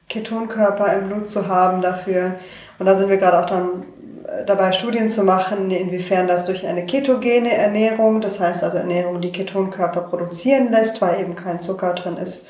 Ketonkörper 0.09 0.93
im 0.95 1.09
Blut 1.09 1.29
zu 1.29 1.49
haben 1.49 1.83
dafür. 1.83 2.35
Und 2.79 2.87
da 2.87 2.95
sind 2.95 3.09
wir 3.09 3.17
gerade 3.17 3.41
auch 3.43 3.47
dann 3.47 3.85
äh, 4.27 4.45
dabei, 4.45 4.73
Studien 4.73 5.09
zu 5.09 5.25
machen, 5.25 5.71
inwiefern 5.71 6.29
das 6.29 6.45
durch 6.45 6.67
eine 6.67 6.87
ketogene 6.87 7.53
Ernährung, 7.53 8.21
das 8.21 8.39
heißt 8.39 8.63
also 8.63 8.79
Ernährung, 8.79 9.21
die 9.21 9.33
Ketonkörper 9.33 10.03
produzieren 10.03 10.71
lässt, 10.71 11.03
weil 11.03 11.21
eben 11.21 11.35
kein 11.35 11.59
Zucker 11.59 11.93
drin 11.95 12.17
ist 12.17 12.47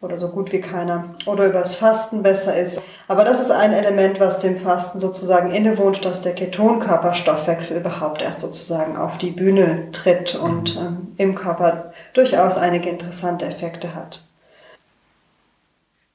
oder 0.00 0.16
so 0.16 0.28
gut 0.28 0.50
wie 0.50 0.62
keiner, 0.62 1.14
oder 1.26 1.46
übers 1.46 1.74
Fasten 1.74 2.22
besser 2.22 2.56
ist. 2.56 2.80
Aber 3.06 3.22
das 3.22 3.38
ist 3.38 3.50
ein 3.50 3.74
Element, 3.74 4.18
was 4.18 4.38
dem 4.38 4.58
Fasten 4.58 4.98
sozusagen 4.98 5.50
innewohnt, 5.50 6.04
dass 6.06 6.22
der 6.22 6.34
Ketonkörperstoffwechsel 6.34 7.76
überhaupt 7.76 8.22
erst 8.22 8.40
sozusagen 8.40 8.96
auf 8.96 9.18
die 9.18 9.30
Bühne 9.30 9.88
tritt 9.92 10.34
und 10.34 10.76
ähm, 10.76 11.08
im 11.18 11.34
Körper 11.34 11.92
durchaus 12.14 12.56
einige 12.56 12.88
interessante 12.88 13.44
Effekte 13.44 13.94
hat. 13.94 14.29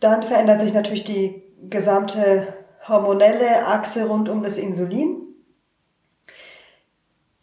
Dann 0.06 0.22
verändert 0.22 0.62
sich 0.62 0.72
natürlich 0.72 1.04
die 1.04 1.42
gesamte 1.68 2.54
hormonelle 2.88 3.66
Achse 3.66 4.06
rund 4.06 4.30
um 4.30 4.44
das 4.44 4.60
Insulin. 4.60 5.20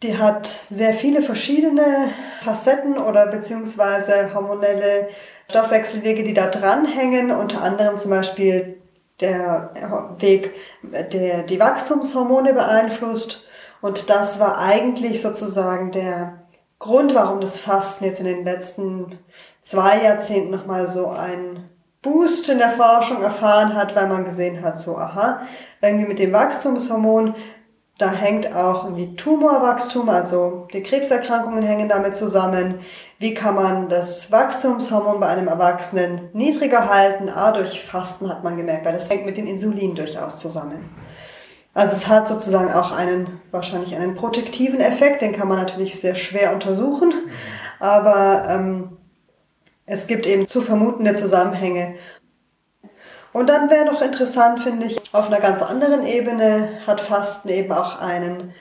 Die 0.01 0.17
hat 0.17 0.47
sehr 0.69 0.93
viele 0.93 1.21
verschiedene 1.21 1.83
Facetten 2.41 2.97
oder 2.97 3.27
beziehungsweise 3.27 4.33
hormonelle 4.33 5.09
Stoffwechselwege, 5.49 6.23
die 6.23 6.33
da 6.33 6.47
dranhängen, 6.47 7.31
unter 7.31 7.61
anderem 7.63 7.97
zum 7.97 8.11
Beispiel 8.11 8.81
der 9.19 9.73
Weg, 10.19 10.51
der 11.11 11.43
die 11.43 11.59
Wachstumshormone 11.59 12.53
beeinflusst. 12.53 13.45
Und 13.81 14.09
das 14.09 14.39
war 14.39 14.57
eigentlich 14.57 15.21
sozusagen 15.21 15.91
der 15.91 16.45
Grund, 16.79 17.13
warum 17.13 17.41
das 17.41 17.59
Fasten 17.59 18.05
jetzt 18.05 18.21
in 18.21 18.25
den 18.25 18.45
letzten 18.45 19.19
zwei 19.63 20.01
Jahrzehnten 20.01 20.51
nochmal 20.51 20.87
so 20.87 21.09
ein 21.09 21.69
Boost 22.03 22.49
in 22.49 22.59
der 22.59 22.69
Forschung 22.69 23.23
erfahren 23.23 23.73
hat, 23.73 23.95
weil 23.95 24.07
man 24.07 24.25
gesehen 24.25 24.61
hat, 24.61 24.77
so, 24.77 24.97
aha, 24.97 25.41
irgendwie 25.81 26.07
mit 26.07 26.19
dem 26.19 26.33
Wachstumshormon, 26.33 27.33
da 27.97 28.11
hängt 28.11 28.53
auch 28.53 28.83
irgendwie 28.83 29.15
Tumorwachstum, 29.15 30.09
also 30.09 30.67
die 30.73 30.83
Krebserkrankungen 30.83 31.63
hängen 31.63 31.87
damit 31.87 32.15
zusammen. 32.15 32.79
Wie 33.19 33.33
kann 33.33 33.55
man 33.55 33.87
das 33.87 34.31
Wachstumshormon 34.31 35.19
bei 35.19 35.27
einem 35.27 35.47
Erwachsenen 35.47 36.29
niedriger 36.33 36.89
halten? 36.89 37.29
Ah, 37.29 37.51
durch 37.51 37.81
Fasten 37.83 38.29
hat 38.29 38.43
man 38.43 38.57
gemerkt, 38.57 38.85
weil 38.85 38.93
das 38.93 39.09
hängt 39.09 39.25
mit 39.25 39.37
dem 39.37 39.47
Insulin 39.47 39.95
durchaus 39.95 40.37
zusammen. 40.37 40.89
Also 41.73 41.95
es 41.95 42.07
hat 42.07 42.27
sozusagen 42.27 42.71
auch 42.71 42.91
einen, 42.91 43.41
wahrscheinlich 43.51 43.95
einen 43.95 44.13
protektiven 44.13 44.79
Effekt, 44.79 45.21
den 45.21 45.33
kann 45.33 45.47
man 45.47 45.57
natürlich 45.57 45.99
sehr 45.99 46.15
schwer 46.15 46.53
untersuchen, 46.53 47.13
aber 47.79 48.47
ähm, 48.49 48.97
es 49.85 50.07
gibt 50.07 50.25
eben 50.25 50.47
zu 50.47 50.61
vermutende 50.61 51.13
Zusammenhänge. 51.15 51.95
Und 53.33 53.49
dann 53.49 53.69
wäre 53.69 53.85
noch 53.85 54.01
interessant, 54.01 54.61
finde 54.61 54.85
ich, 54.85 55.01
auf 55.13 55.27
einer 55.27 55.39
ganz 55.39 55.61
anderen 55.61 56.05
Ebene 56.05 56.69
hat 56.85 57.01
Fasten 57.01 57.49
eben 57.49 57.71
auch 57.71 57.99
einen 57.99 58.53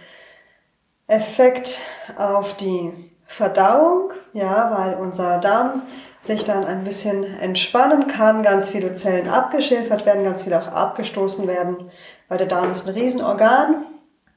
Effekt 1.07 1.81
auf 2.17 2.57
die 2.57 2.91
Verdauung, 3.27 4.13
ja, 4.33 4.71
weil 4.75 4.95
unser 4.95 5.39
Darm 5.39 5.83
sich 6.21 6.45
dann 6.45 6.65
ein 6.65 6.85
bisschen 6.85 7.25
entspannen 7.41 8.07
kann, 8.07 8.43
ganz 8.43 8.71
viele 8.71 8.95
Zellen 8.95 9.29
abgeschilfert 9.29 10.07
werden, 10.07 10.25
ganz 10.25 10.45
viele 10.45 10.63
auch 10.63 10.69
abgestoßen 10.69 11.47
werden, 11.47 11.91
weil 12.29 12.39
der 12.39 12.47
Darm 12.47 12.71
ist 12.71 12.87
ein 12.87 12.95
Riesenorgan, 12.95 13.85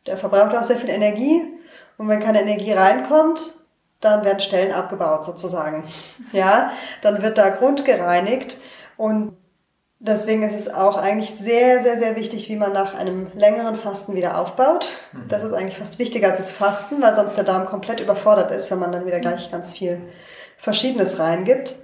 der 0.06 0.18
verbraucht 0.18 0.56
auch 0.56 0.64
sehr 0.64 0.78
viel 0.78 0.90
Energie 0.90 1.44
und 1.98 2.10
wenn 2.10 2.20
keine 2.20 2.42
Energie 2.42 2.74
reinkommt, 2.74 3.54
dann 4.02 4.24
werden 4.26 4.40
Stellen 4.40 4.72
abgebaut 4.72 5.26
sozusagen. 5.26 5.84
Ja, 6.32 6.72
dann 7.02 7.22
wird 7.22 7.38
da 7.38 7.50
Grund 7.50 7.86
gereinigt 7.86 8.58
und 8.98 9.36
deswegen 10.00 10.44
ist 10.44 10.56
es 10.56 10.74
auch 10.74 10.98
eigentlich 10.98 11.32
sehr, 11.32 11.82
sehr, 11.82 11.98
sehr 11.98 12.16
wichtig, 12.16 12.50
wie 12.50 12.56
man 12.56 12.74
nach 12.74 12.94
einem 12.94 13.28
längeren 13.36 13.76
Fasten 13.76 14.16
wieder 14.16 14.40
aufbaut. 14.40 14.92
Mhm. 15.14 15.28
Das 15.28 15.44
ist 15.44 15.54
eigentlich 15.54 15.78
fast 15.78 16.00
wichtiger 16.00 16.30
als 16.30 16.38
das 16.38 16.52
Fasten, 16.52 17.02
weil 17.02 17.16
sonst 17.16 17.36
der 17.36 17.44
Darm 17.44 17.66
komplett 17.66 18.00
überfordert 18.00 18.52
ist, 18.52 18.72
wenn 18.72 18.80
man 18.80 18.92
dann 18.92 19.06
wieder 19.06 19.20
gleich 19.20 19.52
ganz 19.52 19.74
viel 19.74 20.02
Verschiedenes 20.58 21.20
reingibt. 21.20 21.76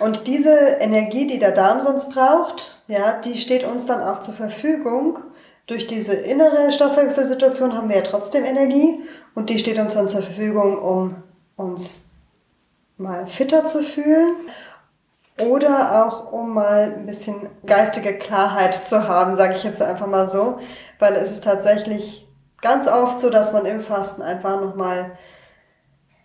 Und 0.00 0.26
diese 0.26 0.56
Energie, 0.80 1.26
die 1.26 1.38
der 1.38 1.52
Darm 1.52 1.82
sonst 1.82 2.12
braucht, 2.12 2.82
ja, 2.88 3.20
die 3.20 3.36
steht 3.36 3.64
uns 3.64 3.86
dann 3.86 4.02
auch 4.02 4.20
zur 4.20 4.34
Verfügung. 4.34 5.18
Durch 5.66 5.86
diese 5.86 6.14
innere 6.14 6.72
Stoffwechselsituation 6.72 7.76
haben 7.76 7.88
wir 7.88 7.96
ja 7.96 8.02
trotzdem 8.02 8.44
Energie 8.44 9.00
und 9.34 9.48
die 9.48 9.58
steht 9.58 9.78
uns 9.78 9.94
dann 9.94 10.08
zur 10.08 10.22
Verfügung, 10.22 10.78
um 10.78 11.22
uns 11.56 12.10
mal 12.96 13.26
fitter 13.26 13.64
zu 13.64 13.82
fühlen. 13.82 14.36
oder 15.40 16.04
auch 16.04 16.32
um 16.32 16.54
mal 16.54 16.94
ein 16.96 17.06
bisschen 17.06 17.48
geistige 17.64 18.18
Klarheit 18.18 18.74
zu 18.74 19.08
haben, 19.08 19.34
sage 19.34 19.54
ich 19.54 19.64
jetzt 19.64 19.80
einfach 19.82 20.06
mal 20.06 20.28
so, 20.28 20.58
weil 20.98 21.14
es 21.14 21.32
ist 21.32 21.42
tatsächlich 21.42 22.28
ganz 22.60 22.86
oft 22.86 23.18
so, 23.18 23.30
dass 23.30 23.52
man 23.52 23.66
im 23.66 23.80
Fasten 23.80 24.22
einfach 24.22 24.60
nochmal 24.60 25.12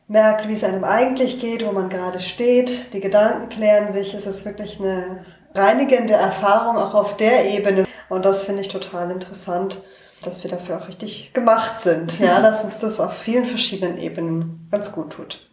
merkt, 0.08 0.48
wie 0.48 0.54
es 0.54 0.64
einem 0.64 0.84
eigentlich 0.84 1.40
geht, 1.40 1.66
wo 1.66 1.72
man 1.72 1.90
gerade 1.90 2.20
steht, 2.20 2.94
die 2.94 3.02
Gedanken 3.02 3.50
klären 3.50 3.92
sich, 3.92 4.14
es 4.14 4.28
ist 4.28 4.46
wirklich 4.46 4.80
eine 4.80 5.26
reinigende 5.54 6.14
Erfahrung 6.14 6.78
auch 6.78 6.94
auf 6.94 7.18
der 7.18 7.50
Ebene. 7.50 7.86
Und 8.10 8.26
das 8.26 8.44
finde 8.44 8.62
ich 8.62 8.70
total 8.70 9.12
interessant, 9.12 9.84
dass 10.24 10.44
wir 10.44 10.52
dafür 10.52 10.82
auch 10.82 10.88
richtig 10.88 11.34
gemacht 11.34 11.80
sind, 11.80 12.20
ja, 12.20 12.42
dass 12.42 12.64
uns 12.64 12.80
das 12.80 13.00
auf 13.00 13.14
vielen 13.14 13.46
verschiedenen 13.46 13.98
Ebenen 13.98 14.68
ganz 14.72 14.92
gut 14.92 15.12
tut. 15.12 15.47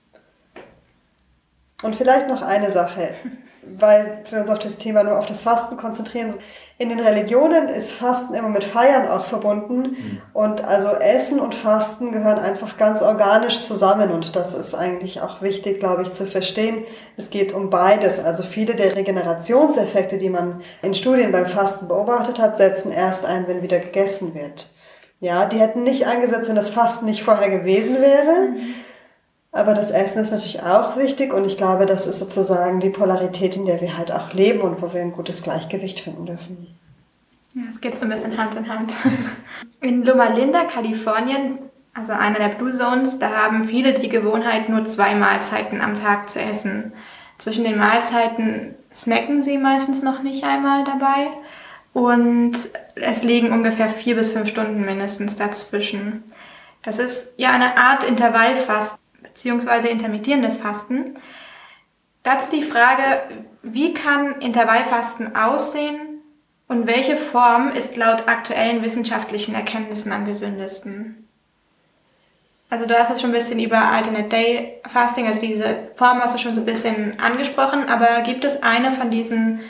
Und 1.84 1.96
vielleicht 1.96 2.28
noch 2.28 2.40
eine 2.40 2.70
Sache, 2.70 3.10
weil 3.78 4.22
wir 4.30 4.40
uns 4.40 4.48
auf 4.48 4.58
das 4.58 4.78
Thema 4.78 5.04
nur 5.04 5.18
auf 5.18 5.26
das 5.26 5.42
Fasten 5.42 5.76
konzentrieren. 5.76 6.32
In 6.78 6.88
den 6.88 6.98
Religionen 6.98 7.68
ist 7.68 7.92
Fasten 7.92 8.32
immer 8.32 8.48
mit 8.48 8.64
Feiern 8.64 9.06
auch 9.06 9.26
verbunden. 9.26 9.80
Mhm. 9.80 10.22
Und 10.32 10.64
also 10.64 10.88
Essen 10.88 11.40
und 11.40 11.54
Fasten 11.54 12.10
gehören 12.10 12.38
einfach 12.38 12.78
ganz 12.78 13.02
organisch 13.02 13.60
zusammen. 13.60 14.10
Und 14.10 14.34
das 14.34 14.54
ist 14.54 14.74
eigentlich 14.74 15.20
auch 15.20 15.42
wichtig, 15.42 15.78
glaube 15.78 16.02
ich, 16.02 16.12
zu 16.12 16.26
verstehen. 16.26 16.84
Es 17.18 17.28
geht 17.28 17.52
um 17.52 17.68
beides. 17.68 18.18
Also 18.18 18.44
viele 18.44 18.74
der 18.74 18.96
Regenerationseffekte, 18.96 20.16
die 20.16 20.30
man 20.30 20.62
in 20.80 20.94
Studien 20.94 21.32
beim 21.32 21.46
Fasten 21.46 21.86
beobachtet 21.86 22.38
hat, 22.38 22.56
setzen 22.56 22.92
erst 22.92 23.26
ein, 23.26 23.46
wenn 23.46 23.62
wieder 23.62 23.78
gegessen 23.78 24.34
wird. 24.34 24.72
Ja, 25.20 25.44
die 25.44 25.60
hätten 25.60 25.82
nicht 25.82 26.06
eingesetzt, 26.06 26.48
wenn 26.48 26.56
das 26.56 26.70
Fasten 26.70 27.04
nicht 27.04 27.22
vorher 27.22 27.50
gewesen 27.50 28.00
wäre. 28.00 28.48
Mhm. 28.52 28.74
Aber 29.54 29.73
das 29.73 29.92
Essen 29.92 30.20
ist 30.20 30.32
natürlich 30.32 30.64
auch 30.64 30.96
wichtig 30.96 31.32
und 31.32 31.46
ich 31.46 31.56
glaube, 31.56 31.87
das 31.87 32.08
ist 32.08 32.18
sozusagen 32.18 32.80
die 32.80 32.90
Polarität, 32.90 33.54
in 33.54 33.66
der 33.66 33.80
wir 33.80 33.96
halt 33.96 34.11
auch 34.11 34.32
leben 34.32 34.62
und 34.62 34.82
wo 34.82 34.92
wir 34.92 35.00
ein 35.00 35.12
gutes 35.12 35.44
Gleichgewicht 35.44 36.00
finden 36.00 36.26
dürfen. 36.26 36.66
Ja, 37.54 37.62
es 37.70 37.80
geht 37.80 37.96
so 37.96 38.04
ein 38.04 38.11
bisschen 38.11 38.37
Hand 38.37 38.56
in 38.56 38.68
Hand. 38.68 38.92
In 39.80 40.02
Loma 40.02 40.26
Linda, 40.32 40.64
Kalifornien, 40.64 41.61
also 41.94 42.14
einer 42.14 42.38
der 42.38 42.49
Blue 42.49 42.73
Zones, 42.73 43.20
da 43.20 43.30
haben 43.30 43.62
viele 43.62 43.92
die 43.92 44.08
Gewohnheit, 44.08 44.68
nur 44.68 44.84
zwei 44.87 45.14
Mahlzeiten 45.14 45.80
am 45.80 45.94
Tag 45.94 46.28
zu 46.28 46.40
essen. 46.40 46.92
Zwischen 47.38 47.62
den 47.62 47.78
Mahlzeiten 47.78 48.75
snacken 48.92 49.40
sie 49.40 49.58
meistens 49.58 50.02
noch 50.02 50.25
nicht 50.25 50.42
einmal 50.42 50.82
dabei 50.82 51.28
und 51.92 52.54
es 52.96 53.23
liegen 53.23 53.52
ungefähr 53.52 53.88
vier 53.88 54.16
bis 54.16 54.32
fünf 54.32 54.49
Stunden 54.49 54.84
mindestens 54.84 55.37
dazwischen. 55.37 56.25
Das 56.82 56.99
ist 56.99 57.34
ja 57.37 57.52
eine 57.52 57.76
Art 57.76 58.02
Intervallfasten 58.02 59.03
beziehungsweise 59.34 59.88
intermittierendes 59.88 60.56
Fasten. 60.56 61.16
Dazu 62.22 62.52
die 62.52 62.62
Frage, 62.62 63.02
wie 63.62 63.92
kann 63.92 64.40
Intervallfasten 64.40 65.34
aussehen 65.34 66.22
und 66.68 66.86
welche 66.86 67.16
Form 67.16 67.72
ist 67.72 67.96
laut 67.96 68.28
aktuellen 68.28 68.82
wissenschaftlichen 68.82 69.54
Erkenntnissen 69.54 70.12
am 70.12 70.24
gesündesten? 70.24 71.28
Also 72.70 72.86
du 72.86 72.96
hast 72.96 73.10
jetzt 73.10 73.20
schon 73.20 73.30
ein 73.30 73.34
bisschen 73.34 73.58
über 73.58 73.78
Alternate 73.78 74.28
Day 74.28 74.80
Fasting, 74.86 75.26
also 75.26 75.40
diese 75.40 75.90
Form 75.96 76.20
hast 76.20 76.36
du 76.36 76.38
schon 76.38 76.54
so 76.54 76.62
ein 76.62 76.66
bisschen 76.66 77.18
angesprochen, 77.18 77.88
aber 77.88 78.22
gibt 78.22 78.44
es 78.44 78.62
eine 78.62 78.92
von 78.92 79.10
diesen 79.10 79.60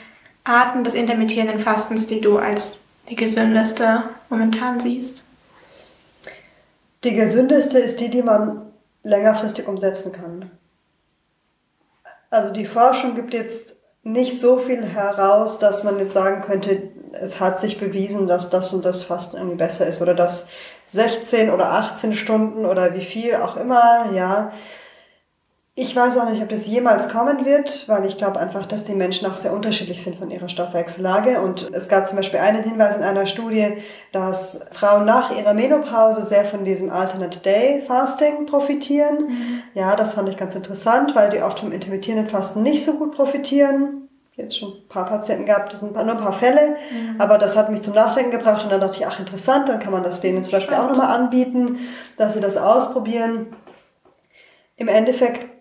Arten 0.45 0.85
des 0.85 0.95
intermittierenden 0.95 1.59
Fastens, 1.59 2.07
die 2.07 2.21
du 2.21 2.39
als 2.39 2.83
die 3.09 3.17
gesündeste 3.17 4.05
momentan 4.29 4.79
siehst? 4.79 5.25
Die 7.03 7.15
gesündeste 7.15 7.79
ist 7.79 8.01
die, 8.01 8.11
die 8.11 8.23
man 8.23 8.63
längerfristig 9.05 9.69
umsetzen 9.69 10.13
kann. 10.13 10.51
Also 12.31 12.53
die 12.53 12.67
Forschung 12.67 13.15
gibt 13.15 13.33
jetzt 13.33 13.77
nicht 14.03 14.39
so 14.39 14.59
viel 14.59 14.83
heraus, 14.83 15.59
dass 15.59 15.85
man 15.85 15.99
jetzt 15.99 16.13
sagen 16.13 16.43
könnte, 16.43 16.91
es 17.13 17.39
hat 17.39 17.61
sich 17.61 17.79
bewiesen, 17.79 18.27
dass 18.27 18.51
das 18.51 18.75
und 18.75 18.85
das 18.85 19.05
Fasten 19.05 19.37
irgendwie 19.37 19.57
besser 19.57 19.87
ist 19.87 20.03
oder 20.03 20.15
dass 20.15 20.49
16 20.87 21.51
oder 21.51 21.73
18 21.73 22.15
Stunden 22.15 22.67
oder 22.67 22.95
wie 22.95 23.05
viel 23.05 23.37
auch 23.37 23.57
immer, 23.57 24.11
ja, 24.13 24.53
ich 25.77 25.97
weiß 25.97 26.19
auch 26.19 26.31
nicht, 26.31 26.41
ob 26.41 26.49
das 26.51 26.69
jemals 26.69 27.09
kommen 27.09 27.45
wird, 27.45 27.89
weil 27.89 28.05
ich 28.07 28.17
glaube 28.17 28.39
einfach, 28.39 28.65
dass 28.65 28.85
die 28.85 28.95
Menschen 28.95 29.29
auch 29.29 29.37
sehr 29.37 29.53
unterschiedlich 29.53 30.05
sind 30.05 30.17
von 30.17 30.31
ihrer 30.31 30.49
Stoffwechsellage. 30.49 31.41
Und 31.41 31.69
es 31.75 31.89
gab 31.89 32.07
zum 32.07 32.17
Beispiel 32.17 32.39
einen 32.39 32.63
Hinweis 32.63 32.97
in 32.97 33.03
einer 33.03 33.27
Studie, 33.27 33.79
dass 34.13 34.67
Frauen 34.71 35.05
nach 35.05 35.37
ihrer 35.37 35.53
Menopause 35.53 36.23
sehr 36.23 36.45
von 36.45 36.65
diesem 36.65 36.91
Alternate 36.91 37.41
Day 37.41 37.83
Fasting 37.89 38.47
profitieren. 38.47 39.27
Mhm. 39.27 39.63
Ja, 39.75 39.97
das 39.97 40.15
fand 40.15 40.29
ich 40.29 40.37
ganz 40.37 40.55
interessant, 40.55 41.17
weil 41.17 41.31
die 41.31 41.43
oft 41.43 41.59
vom 41.59 41.73
intermittierenden 41.73 42.31
Fasten 42.31 42.63
nicht 42.63 42.85
so 42.85 42.93
gut 42.93 43.17
profitieren. 43.17 44.09
Jetzt 44.37 44.57
schon 44.57 44.75
ein 44.75 44.89
paar 44.89 45.07
Patienten 45.07 45.47
gehabt, 45.47 45.73
das 45.73 45.81
sind 45.81 45.93
nur 45.93 46.03
ein 46.03 46.19
paar 46.19 46.33
Fälle, 46.33 46.71
mhm. 46.71 47.21
aber 47.21 47.39
das 47.39 47.57
hat 47.57 47.71
mich 47.71 47.83
zum 47.83 47.95
Nachdenken 47.95 48.33
gebracht 48.33 48.65
und 48.65 48.71
dann 48.71 48.81
dachte 48.81 48.99
ich, 48.99 49.07
ach 49.07 49.21
interessant, 49.21 49.69
dann 49.69 49.79
kann 49.79 49.93
man 49.93 50.03
das 50.03 50.21
denen 50.21 50.43
zum 50.43 50.53
Beispiel 50.53 50.77
auch 50.77 50.89
nochmal 50.89 51.17
anbieten, 51.17 51.79
dass 52.17 52.35
sie 52.35 52.41
das 52.41 52.57
ausprobieren. 52.57 53.55
Im 54.77 54.89
Endeffekt 54.89 55.54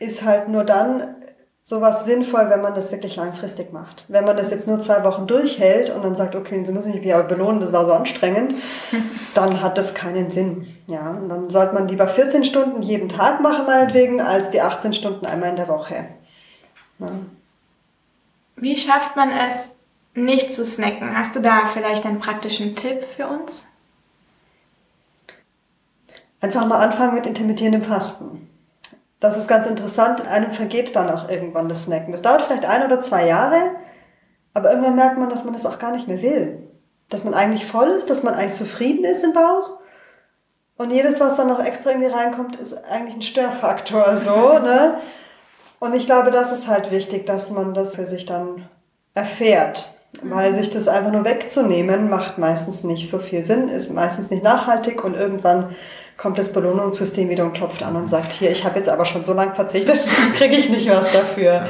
ist 0.00 0.24
halt 0.24 0.48
nur 0.48 0.64
dann 0.64 1.14
sowas 1.62 2.04
sinnvoll, 2.04 2.50
wenn 2.50 2.62
man 2.62 2.74
das 2.74 2.90
wirklich 2.90 3.14
langfristig 3.14 3.72
macht. 3.72 4.06
Wenn 4.08 4.24
man 4.24 4.36
das 4.36 4.50
jetzt 4.50 4.66
nur 4.66 4.80
zwei 4.80 5.04
Wochen 5.04 5.28
durchhält 5.28 5.90
und 5.90 6.02
dann 6.04 6.16
sagt, 6.16 6.34
okay, 6.34 6.64
Sie 6.64 6.72
müssen 6.72 6.92
mich 6.92 7.14
aber 7.14 7.22
belohnen, 7.24 7.60
das 7.60 7.72
war 7.72 7.84
so 7.84 7.92
anstrengend, 7.92 8.54
dann 9.34 9.62
hat 9.62 9.78
das 9.78 9.94
keinen 9.94 10.32
Sinn. 10.32 10.66
Ja, 10.88 11.12
und 11.12 11.28
dann 11.28 11.48
sollte 11.48 11.74
man 11.74 11.86
lieber 11.86 12.08
14 12.08 12.42
Stunden 12.42 12.82
jeden 12.82 13.08
Tag 13.08 13.40
machen, 13.40 13.66
meinetwegen, 13.66 14.20
als 14.20 14.50
die 14.50 14.60
18 14.60 14.92
Stunden 14.94 15.26
einmal 15.26 15.50
in 15.50 15.56
der 15.56 15.68
Woche. 15.68 16.08
Ja. 16.98 17.12
Wie 18.56 18.74
schafft 18.74 19.14
man 19.14 19.30
es, 19.30 19.72
nicht 20.14 20.52
zu 20.52 20.64
snacken? 20.64 21.16
Hast 21.16 21.36
du 21.36 21.40
da 21.40 21.66
vielleicht 21.66 22.04
einen 22.04 22.18
praktischen 22.18 22.74
Tipp 22.74 23.04
für 23.04 23.28
uns? 23.28 23.62
Einfach 26.40 26.66
mal 26.66 26.84
anfangen 26.84 27.14
mit 27.14 27.26
intermittierendem 27.26 27.84
Fasten. 27.84 28.49
Das 29.20 29.36
ist 29.36 29.48
ganz 29.48 29.66
interessant. 29.66 30.26
Einem 30.26 30.52
vergeht 30.52 30.96
dann 30.96 31.10
auch 31.10 31.28
irgendwann 31.28 31.68
das 31.68 31.84
Snacken. 31.84 32.12
Das 32.12 32.22
dauert 32.22 32.42
vielleicht 32.42 32.64
ein 32.64 32.86
oder 32.86 33.00
zwei 33.00 33.26
Jahre, 33.26 33.76
aber 34.54 34.70
irgendwann 34.70 34.96
merkt 34.96 35.18
man, 35.18 35.28
dass 35.28 35.44
man 35.44 35.52
das 35.52 35.66
auch 35.66 35.78
gar 35.78 35.92
nicht 35.92 36.08
mehr 36.08 36.22
will. 36.22 36.66
Dass 37.10 37.24
man 37.24 37.34
eigentlich 37.34 37.66
voll 37.66 37.88
ist, 37.88 38.08
dass 38.08 38.22
man 38.22 38.34
eigentlich 38.34 38.54
zufrieden 38.54 39.04
ist 39.04 39.22
im 39.22 39.34
Bauch. 39.34 39.78
Und 40.76 40.90
jedes, 40.90 41.20
was 41.20 41.36
dann 41.36 41.48
noch 41.48 41.62
extra 41.62 41.90
irgendwie 41.90 42.08
reinkommt, 42.08 42.56
ist 42.56 42.72
eigentlich 42.84 43.16
ein 43.16 43.22
Störfaktor, 43.22 44.16
so, 44.16 44.58
ne? 44.58 44.94
Und 45.78 45.94
ich 45.94 46.06
glaube, 46.06 46.30
das 46.30 46.52
ist 46.52 46.68
halt 46.68 46.90
wichtig, 46.90 47.26
dass 47.26 47.50
man 47.50 47.74
das 47.74 47.96
für 47.96 48.06
sich 48.06 48.26
dann 48.26 48.68
erfährt. 49.14 49.96
Weil 50.22 50.54
sich 50.54 50.70
das 50.70 50.88
einfach 50.88 51.12
nur 51.12 51.24
wegzunehmen, 51.24 52.10
macht 52.10 52.36
meistens 52.36 52.82
nicht 52.82 53.08
so 53.08 53.18
viel 53.18 53.44
Sinn, 53.44 53.68
ist 53.68 53.92
meistens 53.92 54.30
nicht 54.30 54.42
nachhaltig 54.42 55.04
und 55.04 55.14
irgendwann 55.14 55.74
kommt 56.20 56.38
das 56.38 56.52
Belohnungssystem 56.52 57.30
wieder 57.30 57.44
und 57.44 57.54
klopft 57.54 57.82
an 57.82 57.96
und 57.96 58.06
sagt, 58.06 58.32
hier, 58.32 58.50
ich 58.50 58.64
habe 58.64 58.78
jetzt 58.78 58.90
aber 58.90 59.06
schon 59.06 59.24
so 59.24 59.32
lange 59.32 59.54
verzichtet, 59.54 59.98
kriege 60.36 60.54
ich 60.54 60.68
nicht 60.68 60.90
was 60.90 61.12
dafür. 61.12 61.66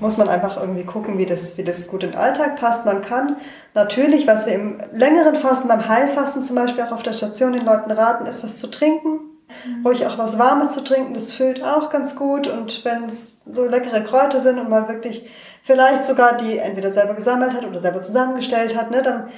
Muss 0.00 0.18
man 0.18 0.28
einfach 0.28 0.60
irgendwie 0.60 0.84
gucken, 0.84 1.16
wie 1.16 1.24
das, 1.24 1.56
wie 1.56 1.64
das 1.64 1.88
gut 1.88 2.02
in 2.02 2.10
den 2.10 2.18
Alltag 2.18 2.56
passt. 2.56 2.84
Man 2.84 3.00
kann 3.00 3.36
natürlich, 3.72 4.26
was 4.26 4.46
wir 4.46 4.54
im 4.54 4.78
längeren 4.92 5.34
Fasten, 5.34 5.68
beim 5.68 5.88
Heilfasten 5.88 6.42
zum 6.42 6.56
Beispiel 6.56 6.84
auch 6.84 6.92
auf 6.92 7.02
der 7.02 7.14
Station 7.14 7.54
den 7.54 7.64
Leuten 7.64 7.90
raten, 7.90 8.26
ist 8.26 8.44
was 8.44 8.58
zu 8.58 8.66
trinken. 8.66 9.20
Mhm. 9.66 9.86
Ruhig 9.86 10.06
auch 10.06 10.18
was 10.18 10.38
Warmes 10.38 10.74
zu 10.74 10.82
trinken, 10.82 11.14
das 11.14 11.32
füllt 11.32 11.64
auch 11.64 11.88
ganz 11.88 12.16
gut. 12.16 12.48
Und 12.48 12.84
wenn 12.84 13.04
es 13.04 13.40
so 13.50 13.64
leckere 13.64 14.02
Kräuter 14.02 14.40
sind 14.40 14.58
und 14.58 14.68
man 14.68 14.88
wirklich 14.88 15.30
vielleicht 15.62 16.04
sogar 16.04 16.36
die 16.36 16.58
entweder 16.58 16.92
selber 16.92 17.14
gesammelt 17.14 17.54
hat 17.54 17.64
oder 17.64 17.78
selber 17.78 18.02
zusammengestellt 18.02 18.76
hat, 18.76 18.90
ne, 18.90 19.00
dann 19.00 19.28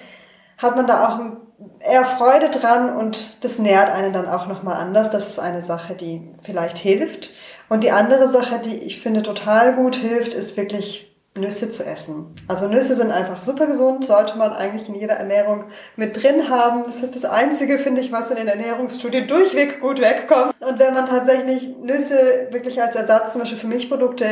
hat 0.58 0.74
man 0.74 0.88
da 0.88 1.06
auch 1.06 1.18
ein 1.20 1.36
eher 1.80 2.04
Freude 2.04 2.50
dran 2.50 2.96
und 2.96 3.42
das 3.44 3.58
nährt 3.58 3.90
einen 3.90 4.12
dann 4.12 4.28
auch 4.28 4.46
nochmal 4.46 4.76
anders. 4.76 5.10
Das 5.10 5.28
ist 5.28 5.38
eine 5.38 5.62
Sache, 5.62 5.94
die 5.94 6.28
vielleicht 6.42 6.78
hilft. 6.78 7.30
Und 7.68 7.82
die 7.82 7.90
andere 7.90 8.28
Sache, 8.28 8.58
die 8.58 8.76
ich 8.76 9.00
finde 9.00 9.22
total 9.22 9.74
gut 9.74 9.96
hilft, 9.96 10.34
ist 10.34 10.56
wirklich 10.56 11.16
Nüsse 11.36 11.70
zu 11.70 11.84
essen. 11.84 12.34
Also 12.48 12.68
Nüsse 12.68 12.94
sind 12.94 13.10
einfach 13.10 13.42
super 13.42 13.66
gesund, 13.66 14.04
sollte 14.04 14.38
man 14.38 14.52
eigentlich 14.52 14.88
in 14.88 14.94
jeder 14.94 15.14
Ernährung 15.14 15.64
mit 15.96 16.22
drin 16.22 16.48
haben. 16.48 16.84
Das 16.86 17.02
ist 17.02 17.14
das 17.14 17.24
Einzige, 17.24 17.78
finde 17.78 18.00
ich, 18.00 18.12
was 18.12 18.30
in 18.30 18.36
den 18.36 18.48
Ernährungsstudien 18.48 19.28
durchweg 19.28 19.80
gut 19.80 20.00
wegkommt. 20.00 20.54
Und 20.60 20.78
wenn 20.78 20.94
man 20.94 21.06
tatsächlich 21.06 21.76
Nüsse 21.82 22.48
wirklich 22.50 22.80
als 22.80 22.96
Ersatz 22.96 23.32
zum 23.32 23.42
Beispiel 23.42 23.58
für 23.58 23.66
Milchprodukte 23.66 24.24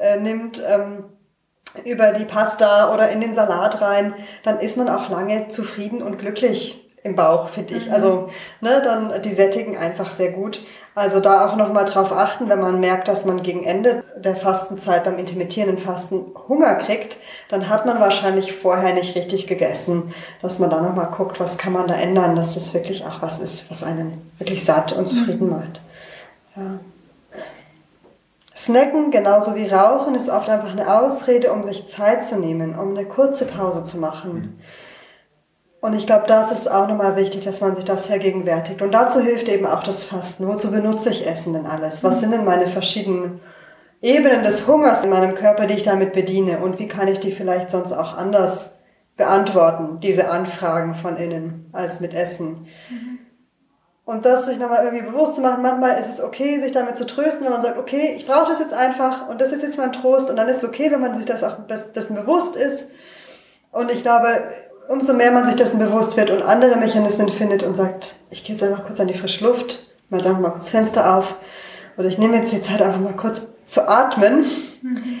äh, 0.00 0.20
nimmt, 0.20 0.62
ähm, 0.68 1.04
über 1.84 2.12
die 2.12 2.24
Pasta 2.24 2.92
oder 2.94 3.10
in 3.10 3.20
den 3.20 3.34
Salat 3.34 3.80
rein, 3.80 4.14
dann 4.42 4.60
ist 4.60 4.76
man 4.76 4.88
auch 4.88 5.10
lange 5.10 5.48
zufrieden 5.48 6.02
und 6.02 6.18
glücklich 6.18 6.80
im 7.02 7.16
Bauch, 7.16 7.50
finde 7.50 7.74
ich. 7.74 7.86
Mhm. 7.86 7.92
Also, 7.92 8.28
ne, 8.60 8.80
dann 8.82 9.22
die 9.22 9.34
sättigen 9.34 9.76
einfach 9.76 10.10
sehr 10.10 10.32
gut. 10.32 10.62
Also 10.96 11.18
da 11.18 11.46
auch 11.46 11.56
nochmal 11.56 11.84
drauf 11.86 12.12
achten, 12.12 12.48
wenn 12.48 12.60
man 12.60 12.78
merkt, 12.78 13.08
dass 13.08 13.24
man 13.24 13.42
gegen 13.42 13.64
Ende 13.64 14.00
der 14.16 14.36
Fastenzeit 14.36 15.02
beim 15.04 15.18
intermittierenden 15.18 15.78
Fasten 15.78 16.24
Hunger 16.48 16.76
kriegt, 16.76 17.18
dann 17.48 17.68
hat 17.68 17.84
man 17.84 17.98
wahrscheinlich 17.98 18.52
vorher 18.52 18.94
nicht 18.94 19.16
richtig 19.16 19.48
gegessen, 19.48 20.14
dass 20.40 20.60
man 20.60 20.70
da 20.70 20.80
nochmal 20.80 21.10
guckt, 21.10 21.40
was 21.40 21.58
kann 21.58 21.72
man 21.72 21.88
da 21.88 21.94
ändern, 21.94 22.36
dass 22.36 22.54
das 22.54 22.74
wirklich 22.74 23.04
auch 23.04 23.22
was 23.22 23.40
ist, 23.40 23.70
was 23.72 23.82
einen 23.82 24.30
wirklich 24.38 24.64
satt 24.64 24.92
und 24.92 25.06
zufrieden 25.06 25.48
mhm. 25.48 25.56
macht. 25.56 25.82
Ja. 26.56 26.78
Snacken, 28.56 29.10
genauso 29.10 29.56
wie 29.56 29.66
Rauchen, 29.66 30.14
ist 30.14 30.30
oft 30.30 30.48
einfach 30.48 30.70
eine 30.70 31.00
Ausrede, 31.00 31.52
um 31.52 31.64
sich 31.64 31.86
Zeit 31.86 32.22
zu 32.22 32.38
nehmen, 32.38 32.78
um 32.78 32.90
eine 32.90 33.04
kurze 33.04 33.46
Pause 33.46 33.82
zu 33.82 33.98
machen. 33.98 34.60
Und 35.80 35.94
ich 35.94 36.06
glaube, 36.06 36.24
das 36.28 36.50
ist 36.50 36.70
auch 36.70 36.88
nochmal 36.88 37.16
wichtig, 37.16 37.44
dass 37.44 37.60
man 37.60 37.76
sich 37.76 37.84
das 37.84 38.06
vergegenwärtigt. 38.06 38.80
Und 38.80 38.92
dazu 38.92 39.20
hilft 39.20 39.48
eben 39.48 39.66
auch 39.66 39.82
das 39.82 40.04
Fasten. 40.04 40.46
Wozu 40.46 40.70
benutze 40.70 41.10
ich 41.10 41.26
Essen 41.26 41.52
denn 41.52 41.66
alles? 41.66 42.02
Was 42.02 42.20
sind 42.20 42.30
denn 42.30 42.44
meine 42.44 42.68
verschiedenen 42.68 43.40
Ebenen 44.00 44.44
des 44.44 44.66
Hungers 44.66 45.04
in 45.04 45.10
meinem 45.10 45.34
Körper, 45.34 45.66
die 45.66 45.74
ich 45.74 45.82
damit 45.82 46.12
bediene? 46.12 46.58
Und 46.60 46.78
wie 46.78 46.88
kann 46.88 47.08
ich 47.08 47.20
die 47.20 47.32
vielleicht 47.32 47.70
sonst 47.70 47.92
auch 47.92 48.16
anders 48.16 48.78
beantworten, 49.16 50.00
diese 50.00 50.30
Anfragen 50.30 50.94
von 50.94 51.16
innen, 51.16 51.68
als 51.72 52.00
mit 52.00 52.14
Essen? 52.14 52.66
Mhm. 52.88 53.13
Und 54.04 54.26
das 54.26 54.44
sich 54.44 54.58
nochmal 54.58 54.84
irgendwie 54.84 55.04
bewusst 55.04 55.36
zu 55.36 55.40
machen, 55.40 55.62
manchmal 55.62 55.98
ist 55.98 56.08
es 56.08 56.22
okay, 56.22 56.58
sich 56.58 56.72
damit 56.72 56.96
zu 56.96 57.06
trösten, 57.06 57.44
wenn 57.44 57.52
man 57.52 57.62
sagt, 57.62 57.78
okay, 57.78 58.14
ich 58.16 58.26
brauche 58.26 58.50
das 58.50 58.60
jetzt 58.60 58.74
einfach 58.74 59.28
und 59.28 59.40
das 59.40 59.52
ist 59.52 59.62
jetzt 59.62 59.78
mein 59.78 59.92
Trost 59.92 60.28
und 60.28 60.36
dann 60.36 60.48
ist 60.48 60.58
es 60.58 60.64
okay, 60.64 60.90
wenn 60.90 61.00
man 61.00 61.14
sich 61.14 61.24
das 61.24 61.42
auch 61.42 61.56
dessen 61.68 62.14
bewusst 62.14 62.54
ist. 62.54 62.92
Und 63.72 63.90
ich 63.90 64.02
glaube, 64.02 64.44
umso 64.88 65.14
mehr 65.14 65.30
man 65.30 65.46
sich 65.46 65.56
dessen 65.56 65.78
bewusst 65.78 66.18
wird 66.18 66.30
und 66.30 66.42
andere 66.42 66.76
Mechanismen 66.76 67.30
findet 67.30 67.62
und 67.62 67.76
sagt, 67.76 68.16
ich 68.28 68.44
gehe 68.44 68.54
jetzt 68.54 68.62
einfach 68.62 68.84
kurz 68.84 69.00
an 69.00 69.06
die 69.06 69.16
frische 69.16 69.44
Luft, 69.44 69.94
mal 70.10 70.22
sagen 70.22 70.36
wir 70.36 70.42
mal 70.42 70.50
kurz 70.50 70.68
Fenster 70.68 71.16
auf 71.16 71.36
oder 71.96 72.08
ich 72.08 72.18
nehme 72.18 72.36
jetzt 72.36 72.52
die 72.52 72.60
Zeit 72.60 72.82
einfach 72.82 73.00
mal 73.00 73.16
kurz 73.16 73.40
zu 73.64 73.88
atmen, 73.88 74.44
mhm. 74.82 75.20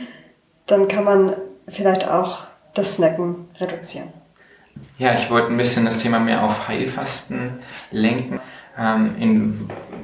dann 0.66 0.88
kann 0.88 1.04
man 1.04 1.34
vielleicht 1.68 2.10
auch 2.10 2.40
das 2.74 2.94
Snacken 2.94 3.48
reduzieren. 3.58 4.12
Ja, 4.98 5.14
ich 5.14 5.30
wollte 5.30 5.48
ein 5.48 5.56
bisschen 5.56 5.84
das 5.84 5.98
Thema 5.98 6.18
mehr 6.18 6.42
auf 6.42 6.68
Heilfasten 6.68 7.60
lenken. 7.90 8.40
Ähm, 8.76 9.14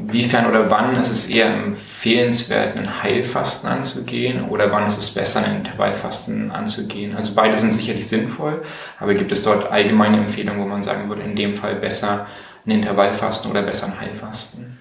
inwiefern 0.01 0.47
oder 0.47 0.71
wann 0.71 0.97
ist 0.97 1.11
es 1.11 1.29
eher 1.29 1.53
empfehlenswert, 1.53 2.77
ein 2.77 3.03
Heilfasten 3.03 3.69
anzugehen 3.69 4.49
oder 4.49 4.71
wann 4.71 4.87
ist 4.87 4.99
es 4.99 5.11
besser, 5.13 5.45
ein 5.45 5.57
Intervallfasten 5.57 6.53
anzugehen? 6.53 7.17
Also 7.17 7.35
beide 7.35 7.57
sind 7.57 7.73
sicherlich 7.73 8.07
sinnvoll, 8.07 8.63
aber 9.01 9.15
gibt 9.15 9.33
es 9.33 9.43
dort 9.43 9.71
allgemeine 9.71 10.19
Empfehlungen, 10.19 10.61
wo 10.61 10.67
man 10.67 10.83
sagen 10.83 11.09
würde, 11.09 11.23
in 11.23 11.35
dem 11.35 11.55
Fall 11.55 11.75
besser 11.75 12.27
ein 12.65 12.71
Intervallfasten 12.71 13.51
oder 13.51 13.63
besser 13.63 13.87
ein 13.87 14.01
Heilfasten? 14.01 14.79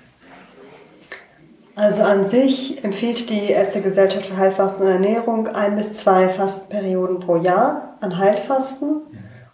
Also 1.75 2.03
an 2.03 2.25
sich 2.25 2.83
empfiehlt 2.83 3.29
die 3.29 3.51
Ärztegesellschaft 3.51 4.25
für 4.25 4.37
Heilfasten 4.37 4.85
und 4.85 4.91
Ernährung 4.91 5.47
ein 5.47 5.77
bis 5.77 5.93
zwei 5.93 6.27
Fastenperioden 6.27 7.21
pro 7.21 7.37
Jahr 7.37 7.95
an 8.01 8.17
Heilfasten. 8.17 9.01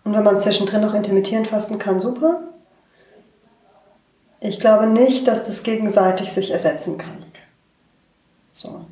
Und 0.04 0.14
wenn 0.14 0.24
man 0.24 0.40
zwischendrin 0.40 0.82
noch 0.82 0.96
intermittierend 0.96 1.48
fasten 1.48 1.78
kann, 1.78 2.00
super. 2.00 2.45
Ich 4.56 4.62
glaube 4.62 4.88
nicht, 4.88 5.28
dass 5.28 5.44
das 5.44 5.64
gegenseitig 5.64 6.32
sich 6.32 6.52
ersetzen 6.52 6.98
kann. 6.98 7.26
So. 8.54 8.86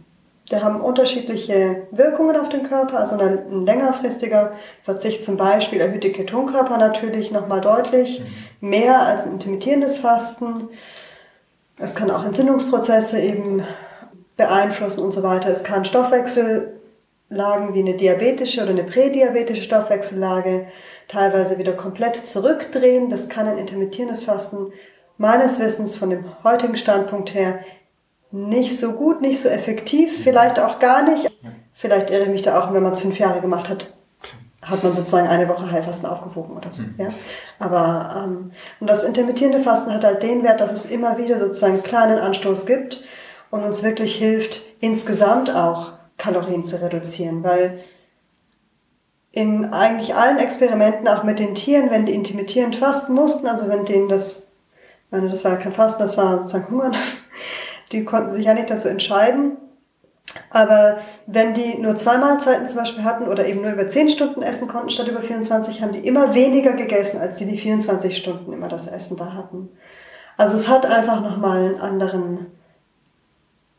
Die 0.51 0.57
haben 0.57 0.81
unterschiedliche 0.81 1.87
Wirkungen 1.91 2.35
auf 2.35 2.49
den 2.49 2.63
Körper, 2.63 2.99
also 2.99 3.17
ein 3.17 3.63
längerfristiger 3.63 4.51
Verzicht 4.83 5.23
zum 5.23 5.37
Beispiel 5.37 5.79
erhöht 5.79 6.03
die 6.03 6.11
Ketonkörper 6.11 6.77
natürlich 6.77 7.31
nochmal 7.31 7.61
deutlich 7.61 8.19
mhm. 8.59 8.69
mehr 8.71 9.03
als 9.03 9.23
ein 9.23 9.31
intermittierendes 9.31 9.99
Fasten. 9.99 10.67
Es 11.77 11.95
kann 11.95 12.11
auch 12.11 12.25
Entzündungsprozesse 12.25 13.21
eben 13.21 13.63
beeinflussen 14.35 14.99
und 15.01 15.13
so 15.13 15.23
weiter. 15.23 15.49
Es 15.49 15.63
kann 15.63 15.85
Stoffwechsellagen 15.85 17.73
wie 17.73 17.79
eine 17.79 17.95
diabetische 17.95 18.63
oder 18.63 18.71
eine 18.71 18.83
prädiabetische 18.83 19.63
Stoffwechsellage 19.63 20.67
teilweise 21.07 21.57
wieder 21.57 21.71
komplett 21.71 22.27
zurückdrehen. 22.27 23.09
Das 23.09 23.29
kann 23.29 23.47
ein 23.47 23.57
intermittierendes 23.57 24.23
Fasten 24.25 24.73
meines 25.17 25.59
Wissens 25.59 25.95
von 25.95 26.09
dem 26.09 26.25
heutigen 26.43 26.77
Standpunkt 26.77 27.33
her 27.33 27.59
nicht 28.31 28.79
so 28.79 28.93
gut, 28.93 29.21
nicht 29.21 29.39
so 29.39 29.47
effektiv, 29.47 30.23
vielleicht 30.23 30.59
auch 30.59 30.79
gar 30.79 31.03
nicht. 31.03 31.31
Vielleicht 31.73 32.09
irre 32.09 32.23
ich 32.23 32.29
mich 32.29 32.41
da 32.41 32.59
auch, 32.59 32.73
wenn 32.73 32.83
man 32.83 32.91
es 32.91 33.01
fünf 33.01 33.19
Jahre 33.19 33.41
gemacht 33.41 33.69
hat, 33.69 33.93
hat 34.61 34.83
man 34.83 34.93
sozusagen 34.93 35.27
eine 35.27 35.47
Woche 35.49 35.69
Heilfasten 35.69 36.07
aufgewogen 36.07 36.57
oder 36.57 36.71
so. 36.71 36.83
Mhm. 36.83 36.95
Ja? 36.97 37.13
Aber 37.59 38.23
ähm, 38.23 38.51
und 38.79 38.89
das 38.89 39.03
intermittierende 39.03 39.61
Fasten 39.61 39.93
hat 39.93 40.03
halt 40.03 40.23
den 40.23 40.43
Wert, 40.43 40.61
dass 40.61 40.71
es 40.71 40.85
immer 40.85 41.17
wieder 41.17 41.37
sozusagen 41.37 41.73
einen 41.73 41.83
kleinen 41.83 42.17
Anstoß 42.19 42.65
gibt 42.65 43.03
und 43.51 43.63
uns 43.63 43.83
wirklich 43.83 44.15
hilft, 44.15 44.61
insgesamt 44.79 45.53
auch 45.53 45.93
Kalorien 46.17 46.63
zu 46.63 46.81
reduzieren, 46.81 47.43
weil 47.43 47.79
in 49.31 49.65
eigentlich 49.73 50.15
allen 50.15 50.37
Experimenten, 50.37 51.07
auch 51.07 51.23
mit 51.23 51.39
den 51.39 51.55
Tieren, 51.55 51.89
wenn 51.89 52.05
die 52.05 52.13
intermittierend 52.13 52.75
fasten 52.75 53.13
mussten, 53.13 53.47
also 53.47 53.67
wenn 53.67 53.83
denen 53.83 54.07
das 54.07 54.47
meine, 55.13 55.29
das 55.29 55.45
war 55.45 55.57
kein 55.57 55.71
Fasten, 55.71 56.01
das 56.01 56.17
war 56.17 56.41
sozusagen 56.41 56.69
Hunger. 56.69 56.91
Die 57.91 58.03
konnten 58.03 58.33
sich 58.33 58.45
ja 58.45 58.53
nicht 58.53 58.69
dazu 58.69 58.89
entscheiden. 58.89 59.57
Aber 60.49 60.97
wenn 61.27 61.53
die 61.53 61.77
nur 61.77 61.95
zwei 61.95 62.17
Mahlzeiten 62.17 62.67
zum 62.67 62.79
Beispiel 62.79 63.03
hatten 63.03 63.27
oder 63.27 63.45
eben 63.45 63.61
nur 63.61 63.71
über 63.71 63.87
10 63.87 64.09
Stunden 64.09 64.41
essen 64.41 64.67
konnten 64.67 64.89
statt 64.89 65.07
über 65.07 65.21
24, 65.21 65.81
haben 65.81 65.91
die 65.91 66.07
immer 66.07 66.33
weniger 66.33 66.73
gegessen, 66.73 67.19
als 67.19 67.37
die 67.37 67.45
die 67.45 67.57
24 67.57 68.17
Stunden 68.17 68.51
immer 68.51 68.67
das 68.67 68.87
Essen 68.87 69.15
da 69.17 69.33
hatten. 69.33 69.69
Also 70.37 70.55
es 70.55 70.67
hat 70.67 70.85
einfach 70.85 71.21
nochmal 71.21 71.65
einen 71.65 71.79
anderen 71.79 72.47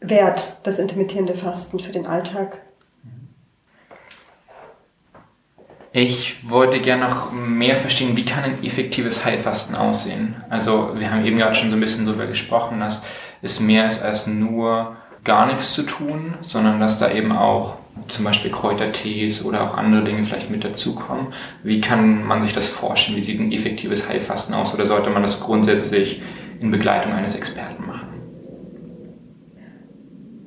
Wert, 0.00 0.60
das 0.62 0.78
intermittierende 0.78 1.34
Fasten 1.34 1.80
für 1.80 1.92
den 1.92 2.06
Alltag. 2.06 2.60
Ich 5.96 6.50
wollte 6.50 6.80
gerne 6.80 7.04
noch 7.04 7.30
mehr 7.30 7.76
verstehen, 7.76 8.16
wie 8.16 8.24
kann 8.24 8.42
ein 8.42 8.64
effektives 8.64 9.24
Heilfasten 9.24 9.76
aussehen? 9.76 10.34
Also 10.50 10.90
wir 10.98 11.08
haben 11.12 11.24
eben 11.24 11.36
gerade 11.36 11.54
schon 11.54 11.70
so 11.70 11.76
ein 11.76 11.80
bisschen 11.80 12.04
darüber 12.04 12.26
gesprochen, 12.26 12.80
dass 12.80 13.04
es 13.42 13.60
mehr 13.60 13.86
ist 13.86 14.02
als 14.02 14.26
nur 14.26 14.96
gar 15.22 15.46
nichts 15.46 15.72
zu 15.72 15.84
tun, 15.84 16.34
sondern 16.40 16.80
dass 16.80 16.98
da 16.98 17.12
eben 17.12 17.30
auch 17.30 17.76
zum 18.08 18.24
Beispiel 18.24 18.50
Kräutertees 18.50 19.44
oder 19.44 19.62
auch 19.62 19.76
andere 19.76 20.02
Dinge 20.02 20.24
vielleicht 20.24 20.50
mit 20.50 20.64
dazukommen. 20.64 21.28
Wie 21.62 21.80
kann 21.80 22.26
man 22.26 22.42
sich 22.42 22.52
das 22.52 22.68
vorstellen? 22.68 23.16
Wie 23.16 23.22
sieht 23.22 23.38
ein 23.38 23.52
effektives 23.52 24.08
Heilfasten 24.08 24.52
aus? 24.56 24.74
Oder 24.74 24.86
sollte 24.86 25.10
man 25.10 25.22
das 25.22 25.40
grundsätzlich 25.40 26.20
in 26.58 26.72
Begleitung 26.72 27.12
eines 27.12 27.36
Experten 27.36 27.86
machen? 27.86 28.08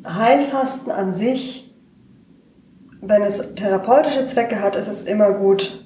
Heilfasten 0.05 0.91
an 0.91 1.13
sich 1.13 1.66
wenn 3.01 3.21
es 3.21 3.55
therapeutische 3.55 4.25
Zwecke 4.25 4.61
hat, 4.61 4.75
ist 4.75 4.87
es 4.87 5.03
immer 5.03 5.31
gut, 5.33 5.83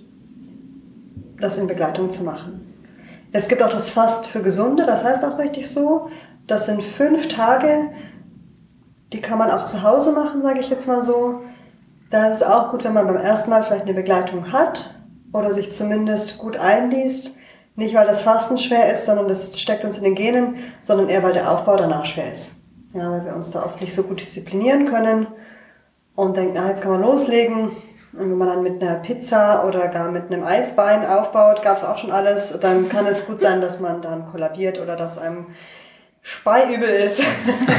das 1.39 1.57
in 1.57 1.67
Begleitung 1.67 2.09
zu 2.09 2.23
machen. 2.23 2.67
Es 3.31 3.47
gibt 3.47 3.63
auch 3.63 3.69
das 3.69 3.89
Fast 3.89 4.25
für 4.25 4.41
Gesunde, 4.41 4.85
das 4.85 5.03
heißt 5.03 5.23
auch 5.25 5.37
richtig 5.37 5.69
so. 5.69 6.09
Das 6.47 6.65
sind 6.65 6.81
fünf 6.81 7.29
Tage, 7.29 7.89
die 9.13 9.21
kann 9.21 9.37
man 9.37 9.51
auch 9.51 9.65
zu 9.65 9.83
Hause 9.83 10.11
machen, 10.11 10.41
sage 10.41 10.59
ich 10.59 10.69
jetzt 10.69 10.87
mal 10.87 11.03
so. 11.03 11.41
Da 12.09 12.27
ist 12.27 12.41
es 12.41 12.43
auch 12.43 12.71
gut, 12.71 12.83
wenn 12.83 12.93
man 12.93 13.07
beim 13.07 13.17
ersten 13.17 13.49
Mal 13.49 13.63
vielleicht 13.63 13.85
eine 13.85 13.93
Begleitung 13.93 14.51
hat 14.51 14.95
oder 15.33 15.51
sich 15.53 15.71
zumindest 15.71 16.39
gut 16.39 16.57
einliest. 16.57 17.37
Nicht, 17.77 17.95
weil 17.95 18.05
das 18.05 18.21
Fasten 18.21 18.57
schwer 18.57 18.93
ist, 18.93 19.05
sondern 19.05 19.29
das 19.29 19.57
steckt 19.59 19.85
uns 19.85 19.97
in 19.97 20.03
den 20.03 20.15
Genen, 20.15 20.55
sondern 20.83 21.07
eher, 21.07 21.23
weil 21.23 21.33
der 21.33 21.49
Aufbau 21.49 21.77
danach 21.77 22.05
schwer 22.05 22.31
ist. 22.31 22.57
Ja, 22.93 23.09
weil 23.09 23.25
wir 23.25 23.35
uns 23.35 23.49
da 23.51 23.63
oft 23.63 23.79
nicht 23.79 23.93
so 23.93 24.03
gut 24.03 24.19
disziplinieren 24.19 24.85
können 24.85 25.27
und 26.15 26.37
denkt, 26.37 26.53
na, 26.55 26.69
jetzt 26.69 26.81
kann 26.81 26.91
man 26.91 27.01
loslegen. 27.01 27.71
Und 28.13 28.29
wenn 28.29 28.37
man 28.37 28.47
dann 28.49 28.63
mit 28.63 28.83
einer 28.83 28.95
Pizza 28.95 29.65
oder 29.65 29.87
gar 29.87 30.11
mit 30.11 30.31
einem 30.31 30.43
Eisbein 30.43 31.05
aufbaut, 31.05 31.63
gab 31.63 31.77
es 31.77 31.83
auch 31.83 31.97
schon 31.97 32.11
alles, 32.11 32.59
dann 32.59 32.89
kann 32.89 33.05
es 33.05 33.25
gut 33.25 33.39
sein, 33.39 33.61
dass 33.61 33.79
man 33.79 34.01
dann 34.01 34.25
kollabiert 34.25 34.79
oder 34.79 34.97
dass 34.97 35.17
einem 35.17 35.47
speiübel 36.21 36.89
ist 36.89 37.23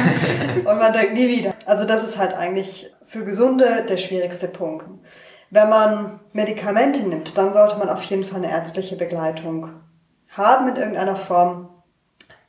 und 0.56 0.78
man 0.78 0.92
denkt 0.92 1.14
nie 1.14 1.28
wieder. 1.28 1.54
Also 1.66 1.84
das 1.84 2.02
ist 2.02 2.18
halt 2.18 2.34
eigentlich 2.34 2.90
für 3.06 3.24
Gesunde 3.24 3.84
der 3.88 3.98
schwierigste 3.98 4.48
Punkt. 4.48 4.86
Wenn 5.50 5.68
man 5.68 6.20
Medikamente 6.32 7.02
nimmt, 7.02 7.36
dann 7.36 7.52
sollte 7.52 7.76
man 7.76 7.90
auf 7.90 8.02
jeden 8.04 8.24
Fall 8.24 8.38
eine 8.42 8.50
ärztliche 8.50 8.96
Begleitung 8.96 9.70
haben 10.30 10.68
in 10.68 10.76
irgendeiner 10.76 11.16
Form, 11.16 11.68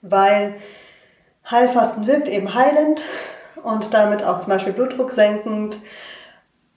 weil 0.02 0.56
Heilfasten 1.50 2.08
wirkt 2.08 2.30
eben 2.30 2.54
heilend 2.56 3.04
und 3.64 3.94
damit 3.94 4.24
auch 4.24 4.38
zum 4.38 4.54
Beispiel 4.54 4.74
Blutdruck 4.74 5.12
senkend 5.12 5.80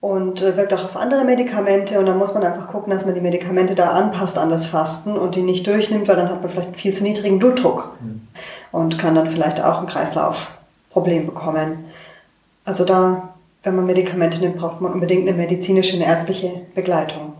und 0.00 0.42
äh, 0.42 0.56
wirkt 0.56 0.72
auch 0.72 0.84
auf 0.84 0.96
andere 0.96 1.24
Medikamente 1.24 1.98
und 1.98 2.06
dann 2.06 2.18
muss 2.18 2.34
man 2.34 2.44
einfach 2.44 2.68
gucken, 2.68 2.92
dass 2.92 3.06
man 3.06 3.14
die 3.14 3.20
Medikamente 3.20 3.74
da 3.74 3.88
anpasst 3.88 4.38
an 4.38 4.50
das 4.50 4.66
Fasten 4.66 5.16
und 5.16 5.34
die 5.34 5.42
nicht 5.42 5.66
durchnimmt, 5.66 6.06
weil 6.06 6.16
dann 6.16 6.30
hat 6.30 6.42
man 6.42 6.50
vielleicht 6.50 6.68
einen 6.68 6.76
viel 6.76 6.92
zu 6.92 7.02
niedrigen 7.02 7.38
Blutdruck 7.38 7.96
mhm. 8.00 8.28
und 8.72 8.98
kann 8.98 9.14
dann 9.14 9.30
vielleicht 9.30 9.62
auch 9.62 9.80
ein 9.80 9.86
Kreislaufproblem 9.86 11.26
bekommen. 11.26 11.86
Also 12.64 12.84
da, 12.84 13.34
wenn 13.62 13.76
man 13.76 13.86
Medikamente 13.86 14.38
nimmt, 14.38 14.58
braucht 14.58 14.80
man 14.80 14.92
unbedingt 14.92 15.28
eine 15.28 15.36
medizinische, 15.36 15.96
eine 15.96 16.06
ärztliche 16.06 16.62
Begleitung. 16.74 17.34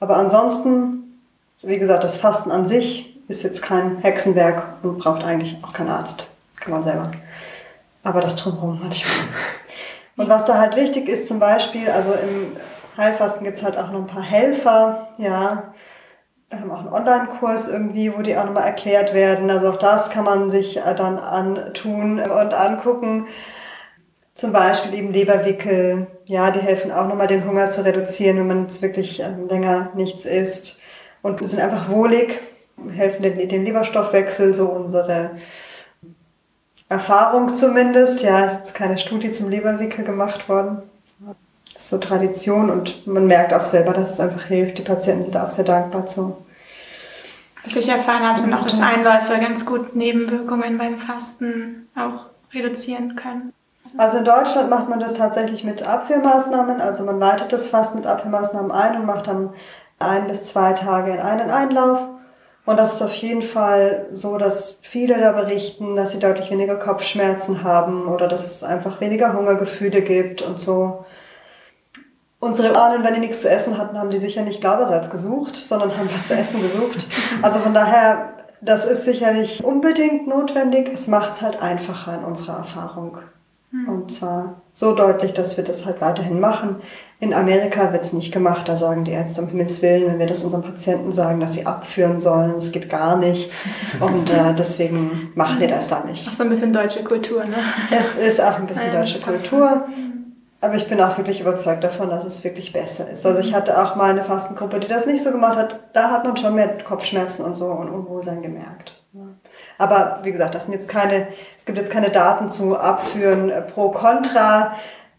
Aber 0.00 0.16
ansonsten, 0.16 1.20
wie 1.62 1.78
gesagt, 1.78 2.04
das 2.04 2.16
Fasten 2.16 2.50
an 2.50 2.66
sich 2.66 3.16
ist 3.28 3.42
jetzt 3.42 3.62
kein 3.62 3.98
Hexenwerk 3.98 4.76
und 4.82 4.98
braucht 4.98 5.24
eigentlich 5.24 5.58
auch 5.62 5.72
keinen 5.72 5.90
Arzt. 5.90 6.34
Kann 6.56 6.72
man 6.72 6.82
selber 6.82 7.10
aber 8.02 8.20
das 8.20 8.36
drumherum 8.36 8.78
manchmal. 8.80 9.26
Und 10.16 10.28
was 10.28 10.44
da 10.44 10.58
halt 10.58 10.76
wichtig 10.76 11.08
ist, 11.08 11.26
zum 11.26 11.38
Beispiel, 11.38 11.88
also 11.88 12.12
im 12.12 12.56
Heilfasten 12.96 13.44
gibt's 13.44 13.62
halt 13.62 13.78
auch 13.78 13.90
noch 13.90 14.00
ein 14.00 14.06
paar 14.06 14.22
Helfer, 14.22 15.08
ja. 15.18 15.74
Wir 16.50 16.60
haben 16.60 16.70
auch 16.70 16.80
einen 16.80 16.92
Online-Kurs 16.92 17.68
irgendwie, 17.68 18.12
wo 18.14 18.20
die 18.20 18.36
auch 18.36 18.44
nochmal 18.44 18.64
erklärt 18.64 19.14
werden. 19.14 19.50
Also 19.50 19.70
auch 19.70 19.78
das 19.78 20.10
kann 20.10 20.24
man 20.24 20.50
sich 20.50 20.76
äh, 20.76 20.94
dann 20.94 21.18
antun 21.18 22.20
und 22.20 22.52
angucken. 22.52 23.26
Zum 24.34 24.52
Beispiel 24.52 24.98
eben 24.98 25.14
Leberwickel, 25.14 26.08
ja, 26.26 26.50
die 26.50 26.60
helfen 26.60 26.92
auch 26.92 27.06
nochmal 27.06 27.26
den 27.26 27.46
Hunger 27.46 27.70
zu 27.70 27.82
reduzieren, 27.84 28.36
wenn 28.36 28.48
man 28.48 28.62
jetzt 28.64 28.82
wirklich 28.82 29.20
ähm, 29.20 29.48
länger 29.48 29.92
nichts 29.94 30.26
isst. 30.26 30.82
Und 31.22 31.46
sind 31.46 31.60
einfach 31.60 31.88
wohlig, 31.88 32.38
helfen 32.90 33.22
den 33.22 33.64
Leberstoffwechsel, 33.64 34.54
so 34.54 34.66
unsere 34.66 35.30
Erfahrung 36.92 37.54
zumindest. 37.54 38.22
Ja, 38.22 38.44
es 38.44 38.68
ist 38.68 38.74
keine 38.74 38.98
Studie 38.98 39.30
zum 39.30 39.48
Leberwickel 39.48 40.04
gemacht 40.04 40.48
worden. 40.48 40.82
Das 41.72 41.84
ist 41.84 41.88
so 41.88 41.98
Tradition 41.98 42.70
und 42.70 43.06
man 43.06 43.26
merkt 43.26 43.52
auch 43.54 43.64
selber, 43.64 43.92
dass 43.92 44.10
es 44.10 44.20
einfach 44.20 44.44
hilft. 44.44 44.78
Die 44.78 44.82
Patienten 44.82 45.24
sind 45.24 45.36
auch 45.36 45.50
sehr 45.50 45.64
dankbar 45.64 46.06
zu. 46.06 46.36
Was 47.64 47.76
ich 47.76 47.88
erfahren 47.88 48.26
habe, 48.26 48.40
sind 48.40 48.52
auch, 48.52 48.64
dass 48.64 48.80
Einläufe 48.80 49.38
ganz 49.40 49.64
gut 49.64 49.94
Nebenwirkungen 49.94 50.78
beim 50.78 50.98
Fasten 50.98 51.88
auch 51.94 52.26
reduzieren 52.52 53.16
können. 53.16 53.52
Also 53.96 54.18
in 54.18 54.24
Deutschland 54.24 54.70
macht 54.70 54.88
man 54.88 55.00
das 55.00 55.14
tatsächlich 55.14 55.64
mit 55.64 55.86
Abführmaßnahmen. 55.86 56.80
Also 56.80 57.04
man 57.04 57.18
leitet 57.18 57.52
das 57.52 57.68
Fasten 57.68 57.98
mit 57.98 58.06
Abführmaßnahmen 58.06 58.70
ein 58.70 58.96
und 58.96 59.06
macht 59.06 59.26
dann 59.26 59.50
ein 59.98 60.26
bis 60.26 60.44
zwei 60.44 60.72
Tage 60.72 61.12
in 61.12 61.20
einen 61.20 61.50
Einlauf. 61.50 62.00
Und 62.64 62.76
das 62.76 62.94
ist 62.94 63.02
auf 63.02 63.14
jeden 63.14 63.42
Fall 63.42 64.06
so, 64.10 64.38
dass 64.38 64.78
viele 64.82 65.18
da 65.18 65.32
berichten, 65.32 65.96
dass 65.96 66.12
sie 66.12 66.20
deutlich 66.20 66.50
weniger 66.50 66.76
Kopfschmerzen 66.76 67.64
haben 67.64 68.06
oder 68.06 68.28
dass 68.28 68.46
es 68.46 68.62
einfach 68.62 69.00
weniger 69.00 69.32
Hungergefühle 69.32 70.02
gibt 70.02 70.42
und 70.42 70.60
so. 70.60 71.04
Unsere 72.38 72.76
Ahnen, 72.76 73.04
wenn 73.04 73.14
die 73.14 73.20
nichts 73.20 73.42
zu 73.42 73.48
essen 73.48 73.78
hatten, 73.78 73.98
haben 73.98 74.10
die 74.10 74.18
sicher 74.18 74.42
nicht 74.42 74.60
Glaubersalz 74.60 75.10
gesucht, 75.10 75.56
sondern 75.56 75.96
haben 75.96 76.08
was 76.12 76.28
zu 76.28 76.34
essen 76.34 76.60
gesucht. 76.62 77.06
Also 77.40 77.58
von 77.58 77.74
daher, 77.74 78.34
das 78.60 78.84
ist 78.84 79.04
sicherlich 79.04 79.62
unbedingt 79.62 80.28
notwendig. 80.28 80.88
Es 80.88 81.08
macht 81.08 81.34
es 81.34 81.42
halt 81.42 81.62
einfacher 81.62 82.14
in 82.14 82.24
unserer 82.24 82.58
Erfahrung. 82.58 83.18
Hm. 83.72 83.88
Und 83.88 84.12
zwar 84.12 84.62
so 84.74 84.94
deutlich, 84.94 85.32
dass 85.32 85.56
wir 85.56 85.64
das 85.64 85.86
halt 85.86 86.00
weiterhin 86.00 86.40
machen. 86.40 86.76
In 87.20 87.32
Amerika 87.32 87.92
wird 87.92 88.02
es 88.02 88.12
nicht 88.12 88.32
gemacht. 88.32 88.68
Da 88.68 88.76
sagen 88.76 89.04
die 89.04 89.12
Ärzte 89.12 89.42
um 89.42 89.48
Himmels 89.48 89.80
Willen, 89.80 90.06
wenn 90.06 90.18
wir 90.18 90.26
das 90.26 90.44
unseren 90.44 90.62
Patienten 90.62 91.10
sagen, 91.10 91.40
dass 91.40 91.54
sie 91.54 91.64
abführen 91.64 92.20
sollen, 92.20 92.54
das 92.54 92.70
geht 92.70 92.90
gar 92.90 93.16
nicht. 93.16 93.50
Und 94.00 94.30
äh, 94.30 94.54
deswegen 94.58 95.32
machen 95.34 95.58
wir 95.58 95.68
das 95.68 95.88
da 95.88 96.04
nicht. 96.04 96.28
Auch 96.28 96.34
so 96.34 96.42
ein 96.42 96.50
bisschen 96.50 96.72
deutsche 96.72 97.02
Kultur, 97.02 97.44
ne? 97.44 97.54
Es 97.90 98.14
ist 98.14 98.40
auch 98.42 98.58
ein 98.58 98.66
bisschen 98.66 98.92
ja, 98.92 99.00
deutsche 99.00 99.20
Kultur. 99.20 99.86
Aber 100.60 100.74
ich 100.74 100.86
bin 100.86 101.00
auch 101.00 101.16
wirklich 101.16 101.40
überzeugt 101.40 101.82
davon, 101.82 102.10
dass 102.10 102.24
es 102.24 102.44
wirklich 102.44 102.72
besser 102.72 103.10
ist. 103.10 103.26
Also 103.26 103.40
ich 103.40 103.52
hatte 103.52 103.82
auch 103.82 103.96
mal 103.96 104.10
eine 104.10 104.24
Fastengruppe, 104.24 104.80
die 104.80 104.86
das 104.86 105.06
nicht 105.06 105.22
so 105.22 105.32
gemacht 105.32 105.56
hat. 105.56 105.80
Da 105.92 106.10
hat 106.10 106.24
man 106.24 106.36
schon 106.36 106.54
mehr 106.54 106.78
Kopfschmerzen 106.84 107.44
und 107.44 107.56
so 107.56 107.66
und 107.66 107.88
Unwohlsein 107.88 108.42
gemerkt. 108.42 109.01
Aber 109.82 110.20
wie 110.22 110.30
gesagt, 110.30 110.54
das 110.54 110.66
sind 110.66 110.74
jetzt 110.74 110.88
keine, 110.88 111.26
es 111.58 111.64
gibt 111.64 111.76
jetzt 111.76 111.90
keine 111.90 112.10
Daten 112.10 112.48
zu 112.48 112.78
Abführen 112.78 113.50
äh, 113.50 113.62
pro 113.62 113.90
Contra. 113.90 114.76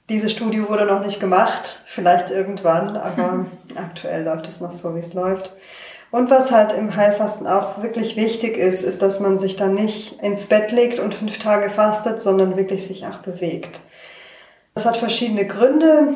Diese 0.07 0.29
Studie 0.29 0.65
wurde 0.69 0.85
noch 0.85 1.03
nicht 1.03 1.19
gemacht, 1.19 1.81
vielleicht 1.85 2.31
irgendwann, 2.31 2.95
aber 2.97 3.45
aktuell 3.75 4.23
läuft 4.23 4.47
es 4.47 4.61
noch 4.61 4.71
so, 4.71 4.95
wie 4.95 4.99
es 4.99 5.13
läuft. 5.13 5.57
Und 6.11 6.29
was 6.29 6.51
halt 6.51 6.71
im 6.71 6.95
Heilfasten 6.95 7.45
auch 7.45 7.83
wirklich 7.83 8.15
wichtig 8.15 8.55
ist, 8.57 8.83
ist, 8.83 9.01
dass 9.01 9.19
man 9.19 9.37
sich 9.37 9.57
dann 9.57 9.73
nicht 9.73 10.21
ins 10.23 10.45
Bett 10.45 10.71
legt 10.71 10.99
und 10.99 11.13
fünf 11.13 11.39
Tage 11.39 11.69
fastet, 11.69 12.21
sondern 12.21 12.55
wirklich 12.55 12.87
sich 12.87 13.05
auch 13.05 13.17
bewegt. 13.17 13.81
Das 14.75 14.85
hat 14.85 14.95
verschiedene 14.95 15.45
Gründe. 15.45 16.13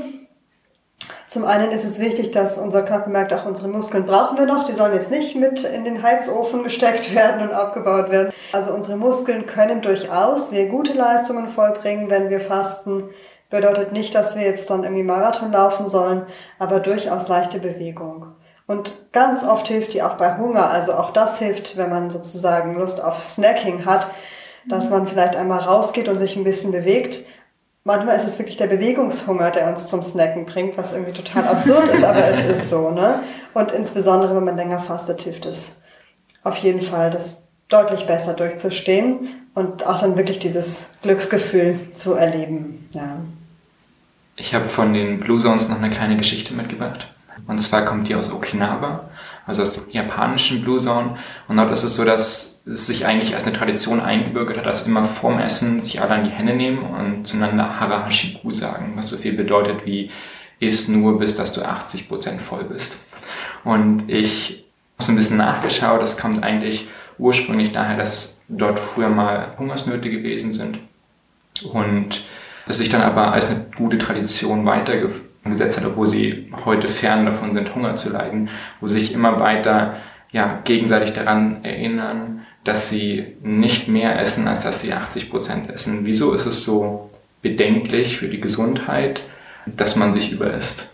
Zum 1.28 1.44
einen 1.44 1.72
ist 1.72 1.84
es 1.84 2.00
wichtig, 2.00 2.32
dass 2.32 2.58
unser 2.58 2.84
Körper 2.84 3.10
merkt, 3.10 3.34
auch 3.34 3.46
unsere 3.46 3.68
Muskeln 3.68 4.06
brauchen 4.06 4.38
wir 4.38 4.46
noch. 4.46 4.63
Die 4.63 4.74
sollen 4.74 4.94
jetzt 4.94 5.12
nicht 5.12 5.36
mit 5.36 5.66
in 5.66 5.84
den 5.84 6.02
Heizofen 6.02 6.63
gesteckt 6.63 7.13
werden 7.16 7.42
und 7.42 7.54
abgebaut 7.54 8.10
werden. 8.10 8.32
Also 8.54 8.74
unsere 8.74 8.96
Muskeln 8.96 9.46
können 9.46 9.82
durchaus 9.82 10.50
sehr 10.50 10.68
gute 10.68 10.94
Leistungen 10.94 11.50
vollbringen, 11.50 12.10
wenn 12.10 12.30
wir 12.30 12.40
fasten. 12.40 13.10
Bedeutet 13.50 13.92
nicht, 13.92 14.16
dass 14.16 14.38
wir 14.38 14.44
jetzt 14.44 14.70
dann 14.70 14.84
irgendwie 14.84 15.04
Marathon 15.04 15.52
laufen 15.52 15.90
sollen, 15.90 16.26
aber 16.60 16.80
durchaus 16.80 17.28
leichte 17.28 17.60
Bewegung. 17.60 18.28
Und 18.66 19.12
ganz 19.12 19.44
oft 19.46 19.68
hilft 19.68 19.94
die 19.94 20.04
auch 20.04 20.16
bei 20.16 20.38
Hunger. 20.38 20.70
Also 20.70 20.94
auch 20.94 21.12
das 21.12 21.40
hilft, 21.40 21.76
wenn 21.76 21.90
man 21.90 22.10
sozusagen 22.10 22.76
Lust 22.76 23.04
auf 23.04 23.22
Snacking 23.22 23.86
hat, 23.86 24.08
dass 24.66 24.90
man 24.90 25.08
vielleicht 25.08 25.36
einmal 25.36 25.60
rausgeht 25.60 26.08
und 26.08 26.18
sich 26.18 26.38
ein 26.38 26.44
bisschen 26.46 26.72
bewegt 26.72 27.26
manchmal 27.88 28.17
ist 28.17 28.28
es 28.28 28.38
wirklich 28.38 28.58
der 28.58 28.67
Bewegungshunger, 28.67 29.50
der 29.50 29.69
uns 29.69 29.88
zum 29.88 30.04
Snacken 30.04 30.45
bringt, 30.45 30.78
was 30.78 30.91
irgendwie 30.93 31.13
total 31.13 31.47
absurd 31.47 31.88
ist, 31.88 32.04
aber 32.04 32.23
es 32.28 32.58
ist 32.58 32.69
so. 32.69 32.91
Ne? 32.91 33.21
Und 33.54 33.71
insbesondere, 33.71 34.36
wenn 34.36 34.43
man 34.43 34.58
länger 34.58 34.82
fastet, 34.82 35.21
hilft 35.21 35.45
es 35.45 35.82
auf 36.43 36.58
jeden 36.58 36.82
Fall, 36.82 37.10
das 37.10 37.43
deutlich 37.69 38.06
besser 38.06 38.34
durchzustehen 38.34 39.30
und 39.54 39.88
auch 39.88 40.00
dann 40.00 40.17
wirklich 40.17 40.39
dieses 40.39 40.91
Glücksgefühl 41.02 41.80
zu 41.93 42.13
erleben. 42.13 42.89
Ja. 42.93 43.17
Ich 44.36 44.54
habe 44.54 44.69
von 44.69 44.93
den 44.93 45.19
Blue 45.19 45.39
Zones 45.39 45.67
noch 45.69 45.78
eine 45.78 45.89
kleine 45.89 46.17
Geschichte 46.17 46.54
mitgebracht. 46.54 47.13
Und 47.47 47.60
zwar 47.60 47.86
kommt 47.86 48.10
die 48.10 48.15
aus 48.15 48.32
Okinawa, 48.32 49.10
also 49.45 49.62
aus 49.62 49.71
der 49.71 49.84
japanischen 49.89 50.62
Blue 50.62 50.80
Zone. 50.80 51.17
Und 51.47 51.58
dort 51.58 51.71
ist 51.71 51.84
es 51.84 51.95
so, 51.95 52.04
dass 52.04 52.57
es 52.71 52.88
sich 52.88 53.06
eigentlich 53.06 53.34
als 53.34 53.45
eine 53.45 53.56
Tradition 53.56 53.99
eingebürgert 53.99 54.58
hat, 54.58 54.65
dass 54.65 54.88
immer 54.88 55.03
vorm 55.03 55.39
Essen 55.39 55.80
sich 55.80 56.01
alle 56.01 56.12
an 56.12 56.25
die 56.25 56.32
Hände 56.32 56.53
nehmen 56.53 56.80
und 56.80 57.25
zueinander 57.25 57.80
Harahashiku 57.80 58.51
sagen, 58.51 58.93
was 58.95 59.10
so 59.10 59.17
viel 59.17 59.34
bedeutet 59.34 59.86
wie 59.86 60.12
isst 60.60 60.89
nur, 60.89 61.19
bis 61.19 61.36
dass 61.36 61.53
du 61.53 61.62
80% 61.62 62.39
voll 62.39 62.63
bist. 62.63 63.06
Und 63.63 64.10
ich 64.10 64.65
habe 64.97 65.03
so 65.03 65.12
ein 65.12 65.15
bisschen 65.15 65.38
nachgeschaut, 65.38 66.01
das 66.01 66.17
kommt 66.17 66.43
eigentlich 66.43 66.88
ursprünglich 67.17 67.71
daher, 67.71 67.97
dass 67.97 68.41
dort 68.47 68.80
früher 68.80 69.10
mal 69.10 69.53
Hungersnöte 69.58 70.10
gewesen 70.10 70.53
sind 70.53 70.80
und 71.71 72.23
es 72.67 72.77
sich 72.77 72.89
dann 72.89 73.01
aber 73.01 73.32
als 73.32 73.49
eine 73.49 73.65
gute 73.75 73.97
Tradition 73.97 74.65
weitergesetzt 74.65 75.77
hat, 75.77 75.86
obwohl 75.86 76.08
sie 76.08 76.51
heute 76.65 76.88
fern 76.88 77.25
davon 77.25 77.53
sind, 77.53 77.73
Hunger 77.73 77.95
zu 77.95 78.10
leiden, 78.10 78.49
wo 78.82 78.88
sie 78.88 78.99
sich 78.99 79.13
immer 79.13 79.39
weiter 79.39 79.97
ja, 80.32 80.60
gegenseitig 80.63 81.13
daran 81.13 81.63
erinnern, 81.63 82.45
dass 82.67 82.89
sie 82.89 83.38
nicht 83.41 83.88
mehr 83.88 84.19
essen, 84.19 84.45
als 84.47 84.63
dass 84.63 84.82
sie 84.82 84.91
80 84.91 85.30
Prozent 85.30 85.69
essen. 85.69 86.06
Wieso 86.06 86.34
ist 86.34 86.45
es 86.45 86.63
so 86.63 87.10
bedenklich 87.41 88.17
für 88.17 88.27
die 88.27 88.41
Gesundheit, 88.41 89.21
dass 89.65 89.95
man 89.95 90.12
sich 90.12 90.34
überisst? 90.34 90.89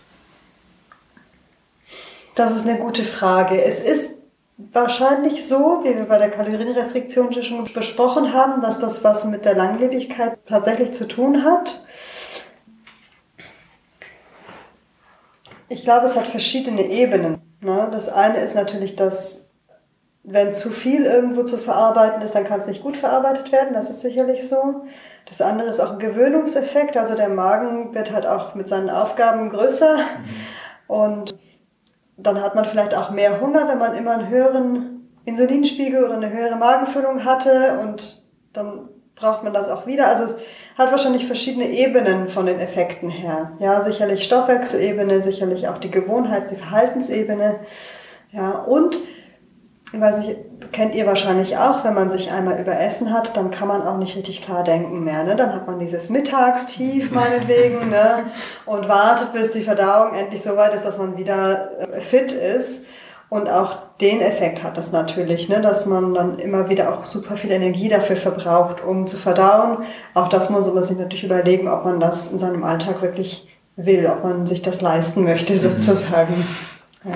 Das 2.36 2.54
ist 2.54 2.64
eine 2.64 2.78
gute 2.78 3.02
Frage. 3.02 3.60
Es 3.60 3.80
ist 3.80 4.18
wahrscheinlich 4.56 5.48
so, 5.48 5.80
wie 5.82 5.96
wir 5.96 6.04
bei 6.04 6.18
der 6.18 6.30
Kalorienrestriktion 6.30 7.32
schon 7.42 7.64
besprochen 7.64 8.32
haben, 8.32 8.62
dass 8.62 8.78
das 8.78 9.02
was 9.02 9.24
mit 9.24 9.44
der 9.44 9.56
Langlebigkeit 9.56 10.38
tatsächlich 10.46 10.92
zu 10.92 11.08
tun 11.08 11.44
hat. 11.44 11.84
Ich 15.68 15.82
glaube, 15.82 16.06
es 16.06 16.14
hat 16.14 16.28
verschiedene 16.28 16.86
Ebenen. 16.86 17.38
Ne? 17.60 17.88
Das 17.90 18.08
eine 18.08 18.38
ist 18.38 18.54
natürlich, 18.54 18.94
dass 18.94 19.53
wenn 20.24 20.54
zu 20.54 20.70
viel 20.70 21.04
irgendwo 21.04 21.42
zu 21.42 21.58
verarbeiten 21.58 22.22
ist, 22.22 22.34
dann 22.34 22.44
kann 22.44 22.60
es 22.60 22.66
nicht 22.66 22.82
gut 22.82 22.96
verarbeitet 22.96 23.52
werden, 23.52 23.74
das 23.74 23.90
ist 23.90 24.00
sicherlich 24.00 24.48
so. 24.48 24.84
Das 25.26 25.42
andere 25.42 25.68
ist 25.68 25.80
auch 25.80 25.92
ein 25.92 25.98
Gewöhnungseffekt, 25.98 26.96
also 26.96 27.14
der 27.14 27.28
Magen 27.28 27.94
wird 27.94 28.10
halt 28.10 28.26
auch 28.26 28.54
mit 28.54 28.66
seinen 28.66 28.88
Aufgaben 28.88 29.50
größer 29.50 29.96
mhm. 29.96 30.04
und 30.88 31.34
dann 32.16 32.40
hat 32.40 32.54
man 32.54 32.64
vielleicht 32.64 32.94
auch 32.96 33.10
mehr 33.10 33.40
Hunger, 33.40 33.68
wenn 33.68 33.78
man 33.78 33.94
immer 33.96 34.12
einen 34.12 34.28
höheren 34.28 35.10
Insulinspiegel 35.26 36.04
oder 36.04 36.14
eine 36.14 36.32
höhere 36.32 36.56
Magenfüllung 36.56 37.24
hatte 37.24 37.80
und 37.82 38.22
dann 38.52 38.88
braucht 39.16 39.44
man 39.44 39.52
das 39.52 39.68
auch 39.68 39.86
wieder. 39.86 40.08
Also 40.08 40.24
es 40.24 40.38
hat 40.76 40.90
wahrscheinlich 40.90 41.26
verschiedene 41.26 41.68
Ebenen 41.68 42.28
von 42.28 42.46
den 42.46 42.60
Effekten 42.60 43.10
her. 43.10 43.52
Ja, 43.58 43.80
sicherlich 43.80 44.24
Stoffwechselebene, 44.24 45.22
sicherlich 45.22 45.68
auch 45.68 45.78
die 45.78 45.90
Gewohnheits-, 45.90 46.50
die 46.50 46.56
Verhaltensebene. 46.56 47.60
Ja, 48.32 48.58
und 48.60 48.98
weiß 50.00 50.18
nicht, 50.18 50.36
kennt 50.72 50.94
ihr 50.94 51.06
wahrscheinlich 51.06 51.56
auch, 51.56 51.84
wenn 51.84 51.94
man 51.94 52.10
sich 52.10 52.32
einmal 52.32 52.60
überessen 52.60 53.12
hat, 53.12 53.36
dann 53.36 53.50
kann 53.50 53.68
man 53.68 53.82
auch 53.82 53.96
nicht 53.96 54.16
richtig 54.16 54.42
klar 54.42 54.64
denken 54.64 55.04
mehr. 55.04 55.24
Ne? 55.24 55.36
Dann 55.36 55.54
hat 55.54 55.66
man 55.66 55.78
dieses 55.78 56.10
Mittagstief 56.10 57.10
meinetwegen 57.12 57.88
ne? 57.88 58.24
und 58.66 58.88
wartet, 58.88 59.32
bis 59.32 59.52
die 59.52 59.62
Verdauung 59.62 60.14
endlich 60.14 60.42
so 60.42 60.56
weit 60.56 60.74
ist, 60.74 60.84
dass 60.84 60.98
man 60.98 61.16
wieder 61.16 61.68
äh, 61.80 62.00
fit 62.00 62.32
ist. 62.32 62.84
Und 63.30 63.48
auch 63.48 63.78
den 64.00 64.20
Effekt 64.20 64.62
hat 64.62 64.76
das 64.76 64.92
natürlich, 64.92 65.48
ne? 65.48 65.60
dass 65.60 65.86
man 65.86 66.14
dann 66.14 66.38
immer 66.38 66.68
wieder 66.68 66.92
auch 66.92 67.04
super 67.04 67.36
viel 67.36 67.50
Energie 67.50 67.88
dafür 67.88 68.16
verbraucht, 68.16 68.84
um 68.84 69.06
zu 69.06 69.16
verdauen. 69.16 69.78
Auch 70.12 70.28
das 70.28 70.50
muss 70.50 70.72
man 70.72 70.82
sich 70.82 70.98
natürlich 70.98 71.24
überlegen, 71.24 71.68
ob 71.68 71.84
man 71.84 72.00
das 72.00 72.30
in 72.30 72.38
seinem 72.38 72.64
Alltag 72.64 73.02
wirklich 73.02 73.48
will, 73.76 74.06
ob 74.06 74.24
man 74.24 74.46
sich 74.46 74.62
das 74.62 74.80
leisten 74.82 75.24
möchte 75.24 75.52
mhm. 75.52 75.58
sozusagen. 75.58 76.46
Ja. 77.04 77.12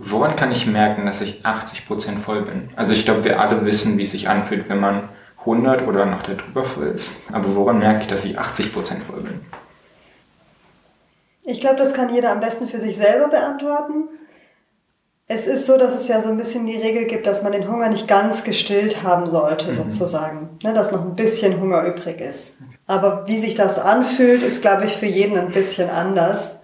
Woran 0.00 0.36
kann 0.36 0.52
ich 0.52 0.66
merken, 0.66 1.06
dass 1.06 1.20
ich 1.20 1.44
80% 1.44 2.18
voll 2.18 2.42
bin? 2.42 2.70
Also 2.76 2.94
ich 2.94 3.04
glaube, 3.04 3.24
wir 3.24 3.40
alle 3.40 3.64
wissen, 3.66 3.98
wie 3.98 4.02
es 4.02 4.12
sich 4.12 4.28
anfühlt, 4.28 4.68
wenn 4.68 4.78
man 4.78 5.08
100 5.40 5.86
oder 5.88 6.06
noch 6.06 6.22
darüber 6.22 6.64
voll 6.64 6.86
ist. 6.86 7.32
Aber 7.32 7.56
woran 7.56 7.80
merke 7.80 8.02
ich, 8.02 8.06
dass 8.06 8.24
ich 8.24 8.38
80% 8.38 8.72
voll 9.08 9.22
bin? 9.22 9.40
Ich 11.44 11.60
glaube, 11.60 11.76
das 11.76 11.94
kann 11.94 12.14
jeder 12.14 12.30
am 12.30 12.38
besten 12.38 12.68
für 12.68 12.78
sich 12.78 12.96
selber 12.96 13.26
beantworten. 13.28 14.04
Es 15.26 15.46
ist 15.48 15.66
so, 15.66 15.76
dass 15.76 15.94
es 15.94 16.06
ja 16.06 16.20
so 16.20 16.28
ein 16.28 16.36
bisschen 16.36 16.66
die 16.66 16.76
Regel 16.76 17.06
gibt, 17.06 17.26
dass 17.26 17.42
man 17.42 17.52
den 17.52 17.68
Hunger 17.68 17.88
nicht 17.88 18.06
ganz 18.06 18.44
gestillt 18.44 19.02
haben 19.02 19.30
sollte, 19.30 19.66
mhm. 19.66 19.72
sozusagen. 19.72 20.58
Ne, 20.62 20.74
dass 20.74 20.92
noch 20.92 21.04
ein 21.04 21.16
bisschen 21.16 21.60
Hunger 21.60 21.82
übrig 21.84 22.20
ist. 22.20 22.58
Aber 22.86 23.26
wie 23.26 23.36
sich 23.36 23.56
das 23.56 23.80
anfühlt, 23.80 24.42
ist, 24.42 24.62
glaube 24.62 24.84
ich, 24.84 24.96
für 24.96 25.06
jeden 25.06 25.36
ein 25.36 25.50
bisschen 25.50 25.90
anders. 25.90 26.60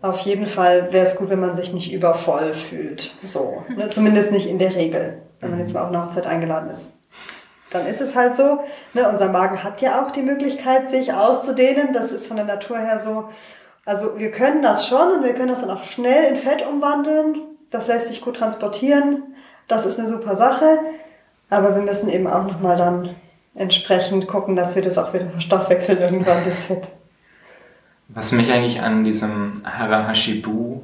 Auf 0.00 0.20
jeden 0.20 0.46
Fall 0.46 0.92
wäre 0.92 1.04
es 1.04 1.16
gut, 1.16 1.28
wenn 1.28 1.40
man 1.40 1.56
sich 1.56 1.72
nicht 1.72 1.92
übervoll 1.92 2.52
fühlt. 2.52 3.14
So. 3.22 3.62
Ne? 3.74 3.88
Zumindest 3.88 4.30
nicht 4.30 4.48
in 4.48 4.58
der 4.58 4.74
Regel, 4.74 5.22
wenn 5.40 5.50
man 5.50 5.58
jetzt 5.58 5.74
mal 5.74 5.82
auf 5.82 5.88
eine 5.88 6.04
Hochzeit 6.04 6.26
eingeladen 6.26 6.70
ist. 6.70 6.92
Dann 7.70 7.86
ist 7.86 8.00
es 8.00 8.14
halt 8.14 8.34
so. 8.34 8.60
Ne? 8.94 9.08
Unser 9.08 9.28
Magen 9.28 9.62
hat 9.62 9.82
ja 9.82 10.02
auch 10.02 10.10
die 10.10 10.22
Möglichkeit, 10.22 10.88
sich 10.88 11.12
auszudehnen. 11.12 11.92
Das 11.92 12.12
ist 12.12 12.26
von 12.26 12.36
der 12.36 12.46
Natur 12.46 12.78
her 12.78 12.98
so. 12.98 13.28
Also 13.84 14.18
wir 14.18 14.30
können 14.30 14.62
das 14.62 14.86
schon 14.86 15.14
und 15.14 15.24
wir 15.24 15.34
können 15.34 15.48
das 15.48 15.62
dann 15.62 15.70
auch 15.70 15.82
schnell 15.82 16.30
in 16.30 16.36
Fett 16.36 16.66
umwandeln. 16.66 17.42
Das 17.70 17.88
lässt 17.88 18.08
sich 18.08 18.20
gut 18.20 18.36
transportieren. 18.36 19.34
Das 19.66 19.84
ist 19.84 19.98
eine 19.98 20.08
super 20.08 20.36
Sache. 20.36 20.78
Aber 21.50 21.74
wir 21.74 21.82
müssen 21.82 22.08
eben 22.08 22.26
auch 22.26 22.44
nochmal 22.44 22.76
dann 22.76 23.14
entsprechend 23.54 24.28
gucken, 24.28 24.56
dass 24.56 24.76
wir 24.76 24.82
das 24.82 24.98
auch 24.98 25.12
wieder 25.12 25.28
verstoffwechseln 25.30 25.98
irgendwann, 25.98 26.44
das 26.44 26.62
Fett. 26.62 26.88
Was 28.08 28.32
mich 28.32 28.50
eigentlich 28.50 28.80
an 28.80 29.04
diesem 29.04 29.62
Harahashibu 29.64 30.80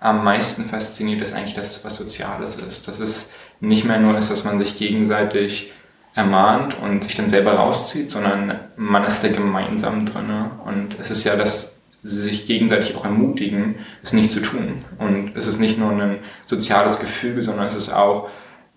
am 0.00 0.24
meisten 0.24 0.64
fasziniert, 0.64 1.22
ist 1.22 1.34
eigentlich, 1.34 1.54
dass 1.54 1.70
es 1.70 1.84
was 1.84 1.96
Soziales 1.96 2.56
ist. 2.56 2.88
Dass 2.88 2.98
es 2.98 3.34
nicht 3.60 3.84
mehr 3.84 3.98
nur 3.98 4.18
ist, 4.18 4.30
dass 4.30 4.44
man 4.44 4.58
sich 4.58 4.76
gegenseitig 4.76 5.72
ermahnt 6.14 6.76
und 6.80 7.04
sich 7.04 7.14
dann 7.14 7.28
selber 7.28 7.54
rauszieht, 7.54 8.10
sondern 8.10 8.58
man 8.76 9.04
ist 9.04 9.22
da 9.22 9.28
gemeinsam 9.28 10.04
drin. 10.04 10.30
Und 10.66 10.96
es 10.98 11.10
ist 11.10 11.24
ja, 11.24 11.36
dass 11.36 11.80
sie 12.02 12.20
sich 12.20 12.46
gegenseitig 12.46 12.96
auch 12.96 13.04
ermutigen, 13.04 13.76
es 14.02 14.12
nicht 14.12 14.32
zu 14.32 14.40
tun. 14.40 14.84
Und 14.98 15.36
es 15.36 15.46
ist 15.46 15.60
nicht 15.60 15.78
nur 15.78 15.92
ein 15.92 16.18
soziales 16.44 16.98
Gefüge, 16.98 17.42
sondern 17.42 17.66
es 17.66 17.76
ist 17.76 17.92
auch, 17.92 18.28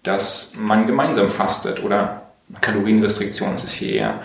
dass 0.03 0.53
man 0.55 0.85
gemeinsam 0.85 1.29
fastet 1.29 1.83
oder 1.83 2.21
Kalorienrestriktion 2.61 3.55
ist 3.55 3.63
es 3.63 3.73
viel 3.73 3.95
eher. 3.95 4.21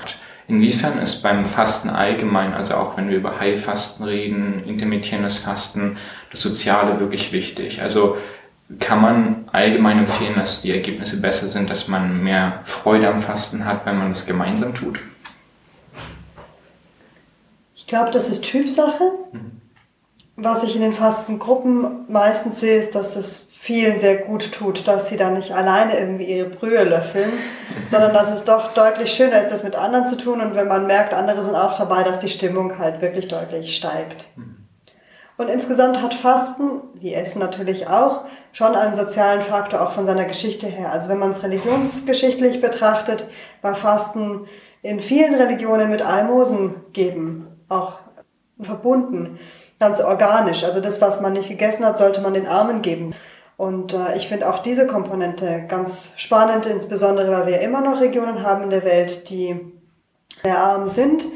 Inwiefern 0.51 0.99
ist 0.99 1.23
beim 1.23 1.47
Fasten 1.47 1.91
allgemein, 1.91 2.55
also 2.55 2.75
auch 2.75 2.97
wenn 2.97 3.09
wir 3.09 3.17
über 3.17 3.39
Heilfasten 3.39 4.05
reden, 4.05 4.65
intermittierendes 4.67 5.39
Fasten, 5.39 5.97
das 6.33 6.41
Soziale 6.41 6.99
wirklich 6.99 7.31
wichtig? 7.31 7.81
Also 7.81 8.17
kann 8.81 9.01
man 9.01 9.49
allgemein 9.53 10.01
empfehlen, 10.01 10.35
dass 10.35 10.61
die 10.61 10.73
Ergebnisse 10.73 11.21
besser 11.21 11.49
sind, 11.49 11.71
dass 11.71 11.87
man 11.87 12.25
mehr 12.25 12.63
Freude 12.65 13.09
am 13.09 13.21
Fasten 13.21 13.65
hat, 13.65 13.87
wenn 13.87 13.97
man 13.97 14.11
es 14.11 14.27
gemeinsam 14.27 14.75
tut? 14.75 14.99
Ich 17.77 17.87
glaube, 17.87 18.11
das 18.11 18.29
ist 18.29 18.43
Typsache. 18.43 19.05
Mhm. 19.31 19.61
Was 20.35 20.65
ich 20.65 20.75
in 20.75 20.83
den 20.83 20.95
Fastengruppen 20.95 22.09
meistens 22.09 22.59
sehe, 22.59 22.81
ist, 22.81 22.97
dass 22.97 23.15
das 23.15 23.50
vielen 23.63 23.99
sehr 23.99 24.17
gut 24.17 24.53
tut, 24.53 24.89
dass 24.89 25.11
sie 25.11 25.19
dann 25.19 25.35
nicht 25.35 25.53
alleine 25.53 25.99
irgendwie 25.99 26.25
ihre 26.25 26.49
Brühe 26.49 26.83
löffeln, 26.83 27.31
sondern 27.85 28.15
dass 28.15 28.33
es 28.33 28.45
doch 28.45 28.73
deutlich 28.73 29.13
schöner 29.13 29.39
ist, 29.39 29.51
das 29.51 29.63
mit 29.63 29.77
anderen 29.77 30.07
zu 30.07 30.17
tun 30.17 30.41
und 30.41 30.55
wenn 30.55 30.67
man 30.67 30.87
merkt, 30.87 31.13
andere 31.13 31.43
sind 31.43 31.55
auch 31.55 31.77
dabei, 31.77 32.03
dass 32.03 32.21
die 32.21 32.31
Stimmung 32.31 32.79
halt 32.79 33.03
wirklich 33.03 33.29
deutlich 33.29 33.77
steigt. 33.77 34.29
Und 35.37 35.49
insgesamt 35.49 36.01
hat 36.01 36.15
Fasten, 36.15 36.81
wie 36.95 37.13
Essen 37.13 37.39
natürlich 37.39 37.87
auch, 37.87 38.25
schon 38.53 38.75
einen 38.75 38.95
sozialen 38.95 39.43
Faktor 39.43 39.83
auch 39.83 39.93
von 39.93 40.07
seiner 40.07 40.25
Geschichte 40.25 40.67
her. 40.67 40.91
Also 40.91 41.11
wenn 41.11 41.19
man 41.19 41.31
es 41.31 41.43
religionsgeschichtlich 41.43 42.63
betrachtet, 42.63 43.29
war 43.61 43.75
Fasten 43.75 44.47
in 44.81 45.01
vielen 45.01 45.35
Religionen 45.35 45.91
mit 45.91 46.01
Almosen 46.01 46.77
geben 46.95 47.47
auch 47.69 47.99
verbunden, 48.59 49.39
ganz 49.79 50.01
organisch. 50.01 50.65
Also 50.65 50.81
das, 50.81 51.03
was 51.03 51.21
man 51.21 51.35
nicht 51.35 51.51
gegessen 51.51 51.85
hat, 51.85 51.99
sollte 51.99 52.23
man 52.23 52.35
den 52.35 52.47
Armen 52.47 52.81
geben. 52.81 53.11
Und 53.61 53.93
äh, 53.93 54.17
ich 54.17 54.27
finde 54.27 54.49
auch 54.49 54.61
diese 54.61 54.87
Komponente 54.87 55.67
ganz 55.69 56.15
spannend, 56.17 56.65
insbesondere 56.65 57.31
weil 57.31 57.47
wir 57.47 57.61
immer 57.61 57.83
noch 57.83 58.01
Regionen 58.01 58.43
haben 58.43 58.65
in 58.65 58.71
der 58.71 58.85
Welt, 58.85 59.29
die 59.29 59.55
sehr 60.43 60.57
arm 60.57 60.89
sind. 60.89 61.27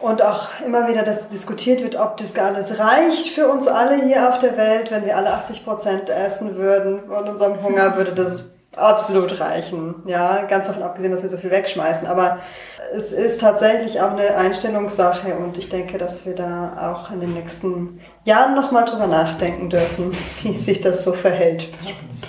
Und 0.00 0.22
auch 0.22 0.48
immer 0.64 0.88
wieder 0.88 1.02
das 1.02 1.28
diskutiert 1.28 1.82
wird, 1.82 1.94
ob 1.94 2.16
das 2.16 2.34
alles 2.38 2.78
reicht 2.78 3.28
für 3.28 3.48
uns 3.48 3.68
alle 3.68 4.02
hier 4.02 4.30
auf 4.30 4.38
der 4.38 4.56
Welt. 4.56 4.90
Wenn 4.90 5.04
wir 5.04 5.14
alle 5.14 5.34
80 5.34 5.62
Prozent 5.62 6.08
essen 6.08 6.56
würden 6.56 7.02
von 7.06 7.28
unserem 7.28 7.62
Hunger, 7.62 7.98
würde 7.98 8.14
das 8.14 8.52
absolut 8.76 9.40
reichen. 9.40 10.02
Ja, 10.06 10.42
ganz 10.42 10.66
davon 10.66 10.82
abgesehen, 10.82 11.12
dass 11.12 11.22
wir 11.22 11.28
so 11.28 11.38
viel 11.38 11.50
wegschmeißen. 11.50 12.06
Aber 12.06 12.38
es 12.94 13.12
ist 13.12 13.40
tatsächlich 13.40 14.00
auch 14.00 14.12
eine 14.12 14.36
Einstellungssache 14.36 15.34
und 15.36 15.58
ich 15.58 15.68
denke, 15.68 15.98
dass 15.98 16.26
wir 16.26 16.34
da 16.34 16.92
auch 16.92 17.10
in 17.10 17.20
den 17.20 17.34
nächsten 17.34 18.00
Jahren 18.24 18.54
nochmal 18.54 18.84
drüber 18.84 19.06
nachdenken 19.06 19.70
dürfen, 19.70 20.16
wie 20.42 20.56
sich 20.56 20.80
das 20.80 21.04
so 21.04 21.12
verhält 21.12 21.68
bei 21.82 21.94
uns. 22.06 22.28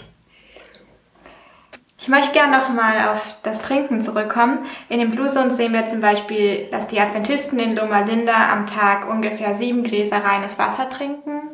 Ich 2.00 2.08
möchte 2.10 2.32
gerne 2.32 2.58
nochmal 2.58 3.10
auf 3.10 3.36
das 3.44 3.62
Trinken 3.62 4.02
zurückkommen. 4.02 4.60
In 4.88 5.00
den 5.00 5.12
Blue 5.12 5.28
Zones 5.28 5.58
sehen 5.58 5.74
wir 5.74 5.88
zum 5.88 6.00
Beispiel, 6.00 6.70
dass 6.72 6.88
die 6.88 7.00
Adventisten 7.00 7.60
in 7.60 7.76
Loma 7.76 8.02
Linda 8.02 8.54
am 8.54 8.66
Tag 8.66 9.10
ungefähr 9.10 9.54
sieben 9.54 9.84
Gläser 9.84 10.24
reines 10.24 10.60
Wasser 10.60 10.90
trinken. 10.90 11.50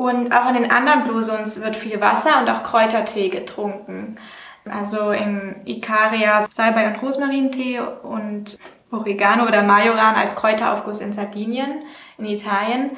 Und 0.00 0.32
auch 0.32 0.48
in 0.48 0.54
den 0.54 0.70
anderen 0.70 1.04
Blue 1.04 1.20
Zones 1.20 1.60
wird 1.62 1.76
viel 1.76 2.00
Wasser 2.00 2.40
und 2.40 2.48
auch 2.48 2.62
Kräutertee 2.62 3.28
getrunken. 3.28 4.16
Also 4.64 5.10
in 5.10 5.56
Ikaria 5.66 6.46
Salbei- 6.50 6.86
und 6.86 7.02
Rosmarintee 7.02 7.80
und 8.02 8.56
Oregano 8.90 9.46
oder 9.46 9.62
Majoran 9.62 10.14
als 10.14 10.36
Kräuteraufguss 10.36 11.02
in 11.02 11.12
Sardinien, 11.12 11.82
in 12.16 12.24
Italien. 12.24 12.92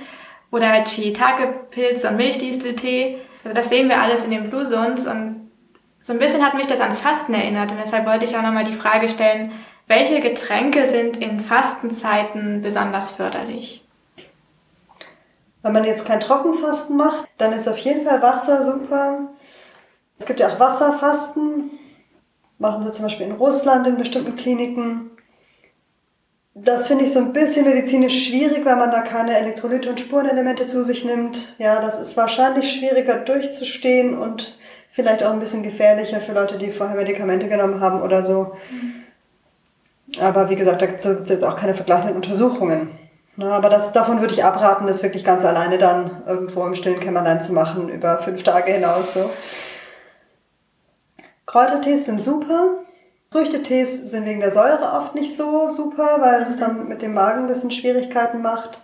Oder 0.53 0.69
halt 0.69 0.89
Shiitake-Pilz 0.89 2.05
und 2.05 2.19
Milchdisteltee. 2.19 3.19
Also 3.43 3.57
das 3.57 3.69
sehen 3.69 3.89
wir 3.89 4.01
alles 4.01 4.23
in 4.23 4.31
den 4.31 4.49
Blue 4.49 4.65
Zones 4.65 5.09
und 5.09 5.51
so 6.03 6.13
ein 6.13 6.21
bisschen 6.21 6.47
hat 6.47 6.55
mich 6.55 6.69
das 6.69 6.81
ans 6.81 6.99
Fasten 6.99 7.35
erinnert 7.35 7.73
und 7.73 7.79
deshalb 7.85 8.07
wollte 8.07 8.27
ich 8.27 8.37
auch 8.37 8.43
nochmal 8.43 8.65
die 8.65 8.73
Frage 8.73 9.09
stellen, 9.09 9.51
welche 9.89 10.21
Getränke 10.21 10.87
sind 10.87 11.17
in 11.17 11.41
Fastenzeiten 11.41 12.63
besonders 12.63 13.11
förderlich? 13.11 13.85
Wenn 15.63 15.73
man 15.73 15.85
jetzt 15.85 16.05
kein 16.05 16.21
Trockenfasten 16.21 16.97
macht, 16.97 17.29
dann 17.39 17.53
ist 17.53 17.69
auf 17.69 17.79
jeden 17.79 18.05
Fall 18.05 18.21
Wasser 18.21 18.65
super. 18.65 19.29
Es 20.19 20.27
gibt 20.27 20.41
ja 20.41 20.49
auch 20.49 20.61
Wasserfasten, 20.61 21.71
machen 22.59 22.83
sie 22.83 22.93
zum 22.93 23.05
Beispiel 23.05 23.27
in 23.27 23.33
Russland 23.33 23.87
in 23.87 23.97
bestimmten 23.97 24.37
Kliniken. 24.37 25.11
Das 26.55 26.87
finde 26.87 27.05
ich 27.05 27.13
so 27.13 27.19
ein 27.19 27.33
bisschen 27.33 27.65
medizinisch 27.65 28.29
schwierig, 28.29 28.65
weil 28.65 28.77
man 28.77 28.91
da 28.91 29.01
keine 29.01 29.37
Elektrolyte 29.39 29.89
und 29.89 30.01
Spurenelemente 30.01 30.67
zu 30.67 30.85
sich 30.85 31.05
nimmt. 31.05 31.55
Ja, 31.59 31.81
das 31.81 31.99
ist 32.01 32.17
wahrscheinlich 32.17 32.71
schwieriger 32.71 33.17
durchzustehen 33.17 34.19
und 34.19 34.59
vielleicht 34.91 35.25
auch 35.25 35.33
ein 35.33 35.39
bisschen 35.39 35.63
gefährlicher 35.63 36.21
für 36.21 36.33
Leute, 36.33 36.59
die 36.59 36.71
vorher 36.71 36.97
Medikamente 36.97 37.49
genommen 37.49 37.81
haben 37.81 38.03
oder 38.03 38.23
so. 38.23 38.53
Aber 40.21 40.51
wie 40.51 40.57
gesagt, 40.57 40.83
da 40.83 40.87
gibt 40.87 41.05
es 41.05 41.29
jetzt 41.31 41.45
auch 41.45 41.57
keine 41.57 41.75
vergleichenden 41.75 42.17
Untersuchungen. 42.17 42.91
Na, 43.37 43.51
aber 43.53 43.71
das, 43.71 43.93
davon 43.93 44.21
würde 44.21 44.35
ich 44.35 44.45
abraten, 44.45 44.87
das 44.87 45.03
wirklich 45.03 45.25
ganz 45.25 45.45
alleine 45.45 45.79
dann 45.79 46.23
irgendwo 46.27 46.67
im 46.67 46.75
stillen 46.75 47.01
Kämmerlein 47.01 47.41
zu 47.41 47.55
machen, 47.55 47.89
über 47.89 48.19
fünf 48.19 48.43
Tage 48.43 48.73
hinaus. 48.73 49.15
So. 49.15 49.31
Kräutertees 51.47 52.05
sind 52.05 52.23
super. 52.23 52.83
Früchtetees 53.31 54.11
sind 54.11 54.27
wegen 54.27 54.41
der 54.41 54.51
Säure 54.51 54.93
oft 54.93 55.15
nicht 55.15 55.35
so 55.35 55.69
super, 55.71 56.19
weil 56.21 56.43
es 56.43 56.59
dann 56.59 56.89
mit 56.89 57.01
dem 57.01 57.15
Magen 57.15 57.43
ein 57.43 57.47
bisschen 57.47 57.71
Schwierigkeiten 57.71 58.43
macht. 58.43 58.83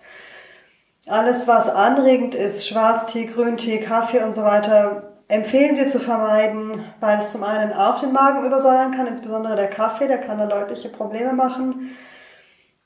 Alles, 1.06 1.46
was 1.46 1.68
anregend 1.68 2.34
ist, 2.34 2.66
Schwarztee, 2.66 3.26
Grüntee, 3.26 3.78
Kaffee 3.80 4.22
und 4.22 4.34
so 4.34 4.44
weiter, 4.44 5.14
empfehlen 5.28 5.76
wir 5.76 5.88
zu 5.88 6.00
vermeiden, 6.00 6.82
weil 7.00 7.18
es 7.18 7.32
zum 7.32 7.44
einen 7.44 7.74
auch 7.74 8.00
den 8.00 8.12
Magen 8.12 8.46
übersäuern 8.46 8.92
kann, 8.92 9.06
insbesondere 9.06 9.56
der 9.56 9.68
Kaffee, 9.68 10.08
der 10.08 10.18
kann 10.18 10.38
dann 10.38 10.48
deutliche 10.48 10.88
Probleme 10.88 11.34
machen. 11.34 11.90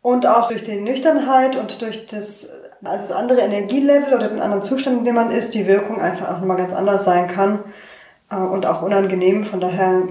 Und 0.02 0.26
auch 0.26 0.48
durch 0.48 0.64
die 0.64 0.80
Nüchternheit 0.80 1.56
und 1.56 1.80
durch 1.80 2.06
das, 2.06 2.50
also 2.84 2.98
das 2.98 3.12
andere 3.12 3.40
Energielevel 3.40 4.14
oder 4.14 4.28
den 4.28 4.40
anderen 4.40 4.62
Zustand, 4.62 4.98
in 4.98 5.04
dem 5.04 5.14
man 5.14 5.30
ist, 5.30 5.54
die 5.54 5.66
Wirkung 5.66 6.00
einfach 6.00 6.28
auch 6.28 6.40
nochmal 6.40 6.56
ganz 6.56 6.74
anders 6.74 7.04
sein 7.04 7.28
kann. 7.28 7.60
Äh, 8.32 8.36
und 8.36 8.66
auch 8.66 8.82
unangenehm. 8.82 9.44
Von 9.44 9.60
daher, 9.60 10.02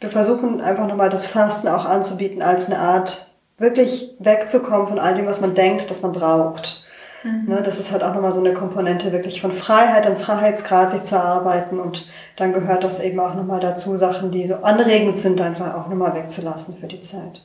wir 0.00 0.10
versuchen 0.10 0.60
einfach 0.60 0.86
nochmal 0.86 1.08
das 1.08 1.26
Fasten 1.26 1.68
auch 1.68 1.84
anzubieten 1.84 2.42
als 2.42 2.66
eine 2.66 2.78
Art, 2.78 3.32
wirklich 3.58 4.14
wegzukommen 4.18 4.86
von 4.86 4.98
all 4.98 5.14
dem, 5.14 5.26
was 5.26 5.40
man 5.40 5.54
denkt, 5.54 5.90
dass 5.90 6.02
man 6.02 6.12
braucht. 6.12 6.84
Mhm. 7.24 7.44
Ne, 7.46 7.62
das 7.62 7.78
ist 7.78 7.90
halt 7.90 8.04
auch 8.04 8.12
nochmal 8.12 8.34
so 8.34 8.40
eine 8.40 8.52
Komponente 8.52 9.12
wirklich 9.12 9.40
von 9.40 9.52
Freiheit 9.52 10.06
und 10.06 10.20
Freiheitsgrad 10.20 10.90
sich 10.90 11.02
zu 11.04 11.16
erarbeiten 11.16 11.80
und 11.80 12.06
dann 12.36 12.52
gehört 12.52 12.84
das 12.84 13.00
eben 13.00 13.18
auch 13.18 13.34
nochmal 13.34 13.60
dazu, 13.60 13.96
Sachen, 13.96 14.30
die 14.30 14.46
so 14.46 14.56
anregend 14.56 15.16
sind, 15.16 15.40
einfach 15.40 15.74
auch 15.74 15.88
nochmal 15.88 16.14
wegzulassen 16.14 16.76
für 16.78 16.86
die 16.86 17.00
Zeit. 17.00 17.42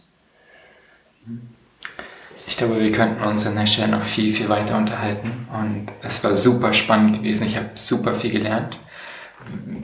Ich 2.47 2.57
glaube, 2.57 2.79
wir 2.79 2.91
könnten 2.91 3.23
uns 3.23 3.47
an 3.47 3.55
der 3.55 3.65
Stelle 3.65 3.89
noch 3.89 4.03
viel, 4.03 4.33
viel 4.33 4.49
weiter 4.49 4.77
unterhalten 4.77 5.47
und 5.53 5.87
es 6.01 6.23
war 6.23 6.35
super 6.35 6.73
spannend 6.73 7.17
gewesen. 7.17 7.45
Ich 7.45 7.55
habe 7.55 7.69
super 7.75 8.13
viel 8.13 8.31
gelernt 8.31 8.77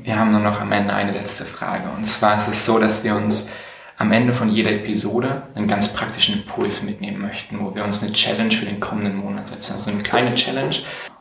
wir 0.04 0.18
haben 0.18 0.32
nur 0.32 0.42
noch 0.42 0.62
am 0.62 0.72
Ende 0.72 0.94
eine 0.94 1.12
letzte 1.12 1.46
Frage. 1.46 1.84
Und 1.96 2.06
zwar 2.06 2.38
ist 2.38 2.48
es 2.48 2.66
so, 2.66 2.80
dass 2.80 3.04
wir 3.04 3.16
uns 3.16 3.52
am 3.98 4.12
Ende 4.12 4.32
von 4.32 4.50
jeder 4.50 4.72
Episode 4.72 5.44
einen 5.56 5.68
ganz 5.68 5.94
praktischen 5.94 6.36
Impuls 6.36 6.84
mitnehmen 6.84 7.22
möchten, 7.22 7.60
wo 7.60 7.74
wir 7.74 7.84
uns 7.84 8.04
eine 8.04 8.14
Challenge 8.14 8.52
für 8.52 8.66
den 8.66 8.80
kommenden 8.80 9.18
Monat 9.18 9.48
setzen. 9.48 9.74
Also 9.74 9.92
eine 9.92 10.04
kleine 10.04 10.36
Challenge 10.36 10.76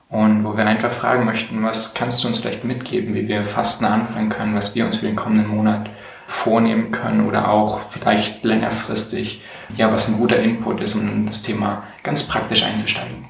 und 0.08 0.44
wo 0.44 0.56
wir 0.56 0.66
einfach 0.66 0.90
fragen 0.90 1.24
möchten, 1.24 1.62
was 1.64 1.94
kannst 1.94 2.22
du 2.22 2.28
uns 2.28 2.38
vielleicht 2.38 2.64
mitgeben, 2.64 3.14
wie 3.14 3.28
wir 3.28 3.44
Fasten 3.44 3.86
anfangen 3.86 4.28
können, 4.28 4.54
was 4.54 4.74
wir 4.74 4.84
uns 4.84 4.96
für 4.96 5.06
den 5.06 5.16
kommenden 5.16 5.48
Monat 5.48 5.88
vornehmen 6.26 6.90
können 6.90 7.26
oder 7.26 7.50
auch 7.50 7.80
vielleicht 7.80 8.44
längerfristig, 8.44 9.42
ja, 9.76 9.92
was 9.92 10.08
ein 10.08 10.18
guter 10.18 10.38
Input 10.38 10.80
ist, 10.80 10.94
um 10.94 11.26
das 11.26 11.42
Thema 11.42 11.84
ganz 12.02 12.24
praktisch 12.24 12.64
einzusteigen. 12.64 13.26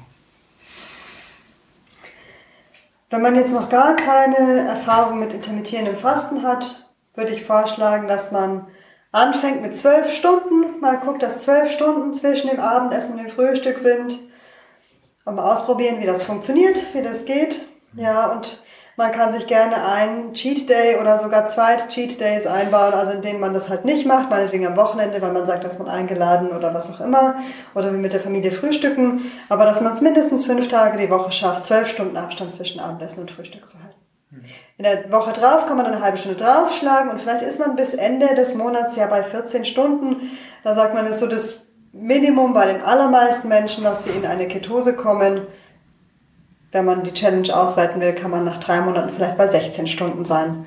Wenn 3.09 3.21
man 3.21 3.35
jetzt 3.35 3.53
noch 3.53 3.69
gar 3.69 3.95
keine 3.95 4.67
Erfahrung 4.67 5.19
mit 5.19 5.33
intermittierendem 5.33 5.95
Fasten 5.95 6.43
hat, 6.43 6.89
würde 7.13 7.31
ich 7.31 7.45
vorschlagen, 7.45 8.07
dass 8.07 8.31
man 8.31 8.67
anfängt 9.11 9.61
mit 9.61 9.75
zwölf 9.75 10.13
Stunden, 10.13 10.79
mal 10.81 10.97
guckt, 10.97 11.23
dass 11.23 11.43
zwölf 11.43 11.71
Stunden 11.71 12.13
zwischen 12.13 12.49
dem 12.49 12.59
Abendessen 12.59 13.13
und 13.13 13.23
dem 13.23 13.31
Frühstück 13.31 13.77
sind 13.77 14.19
und 15.25 15.35
mal 15.35 15.51
ausprobieren, 15.51 15.99
wie 15.99 16.05
das 16.05 16.23
funktioniert, 16.23 16.93
wie 16.93 17.01
das 17.01 17.25
geht. 17.25 17.65
Ja, 17.93 18.27
und 18.27 18.61
man 18.97 19.11
kann 19.11 19.31
sich 19.31 19.45
gerne 19.45 19.75
einen 19.85 20.33
Cheat 20.33 20.67
Day 20.69 20.99
oder 20.99 21.19
sogar 21.19 21.45
zwei 21.45 21.77
Cheat 21.77 22.19
Days 22.19 22.47
einbauen, 22.47 22.95
also 22.95 23.11
in 23.11 23.21
denen 23.21 23.39
man 23.39 23.53
das 23.53 23.69
halt 23.69 23.85
nicht 23.85 24.07
macht, 24.07 24.31
meinetwegen 24.31 24.65
am 24.65 24.75
Wochenende, 24.75 25.21
weil 25.21 25.31
man 25.31 25.45
sagt, 25.45 25.63
dass 25.63 25.77
man 25.77 25.87
eingeladen 25.87 26.49
oder 26.49 26.73
was 26.73 26.91
auch 26.91 26.99
immer, 26.99 27.35
oder 27.75 27.91
wir 27.91 27.99
mit 27.99 28.13
der 28.13 28.19
Familie 28.19 28.51
frühstücken, 28.51 29.31
aber 29.49 29.65
dass 29.65 29.81
man 29.81 29.93
es 29.93 30.01
mindestens 30.01 30.45
fünf 30.45 30.67
Tage 30.67 30.97
die 30.97 31.11
Woche 31.11 31.31
schafft, 31.31 31.63
zwölf 31.63 31.87
Stunden 31.87 32.17
Abstand 32.17 32.51
zwischen 32.53 32.79
Abendessen 32.79 33.21
und 33.21 33.29
Frühstück 33.31 33.67
zu 33.67 33.77
halten. 33.77 33.95
In 34.77 34.83
der 34.83 35.11
Woche 35.11 35.31
drauf 35.31 35.67
kann 35.67 35.77
man 35.77 35.85
eine 35.85 36.01
halbe 36.01 36.17
Stunde 36.17 36.37
draufschlagen 36.37 37.11
und 37.11 37.21
vielleicht 37.21 37.43
ist 37.43 37.59
man 37.59 37.75
bis 37.75 37.93
Ende 37.93 38.33
des 38.35 38.55
Monats 38.55 38.95
ja 38.95 39.05
bei 39.05 39.23
14 39.23 39.63
Stunden. 39.63 40.29
Da 40.63 40.73
sagt 40.73 40.93
man, 40.93 41.05
ist 41.05 41.19
so 41.19 41.27
das 41.27 41.67
Minimum 41.93 42.53
bei 42.53 42.65
den 42.65 42.81
allermeisten 42.81 43.47
Menschen, 43.47 43.83
dass 43.83 44.03
sie 44.03 44.09
in 44.11 44.25
eine 44.25 44.47
Ketose 44.47 44.95
kommen. 44.95 45.47
Wenn 46.71 46.85
man 46.85 47.03
die 47.03 47.13
Challenge 47.13 47.55
ausweiten 47.55 48.01
will, 48.01 48.13
kann 48.13 48.31
man 48.31 48.43
nach 48.43 48.57
drei 48.57 48.81
Monaten 48.81 49.13
vielleicht 49.15 49.37
bei 49.37 49.47
16 49.47 49.87
Stunden 49.87 50.25
sein. 50.25 50.65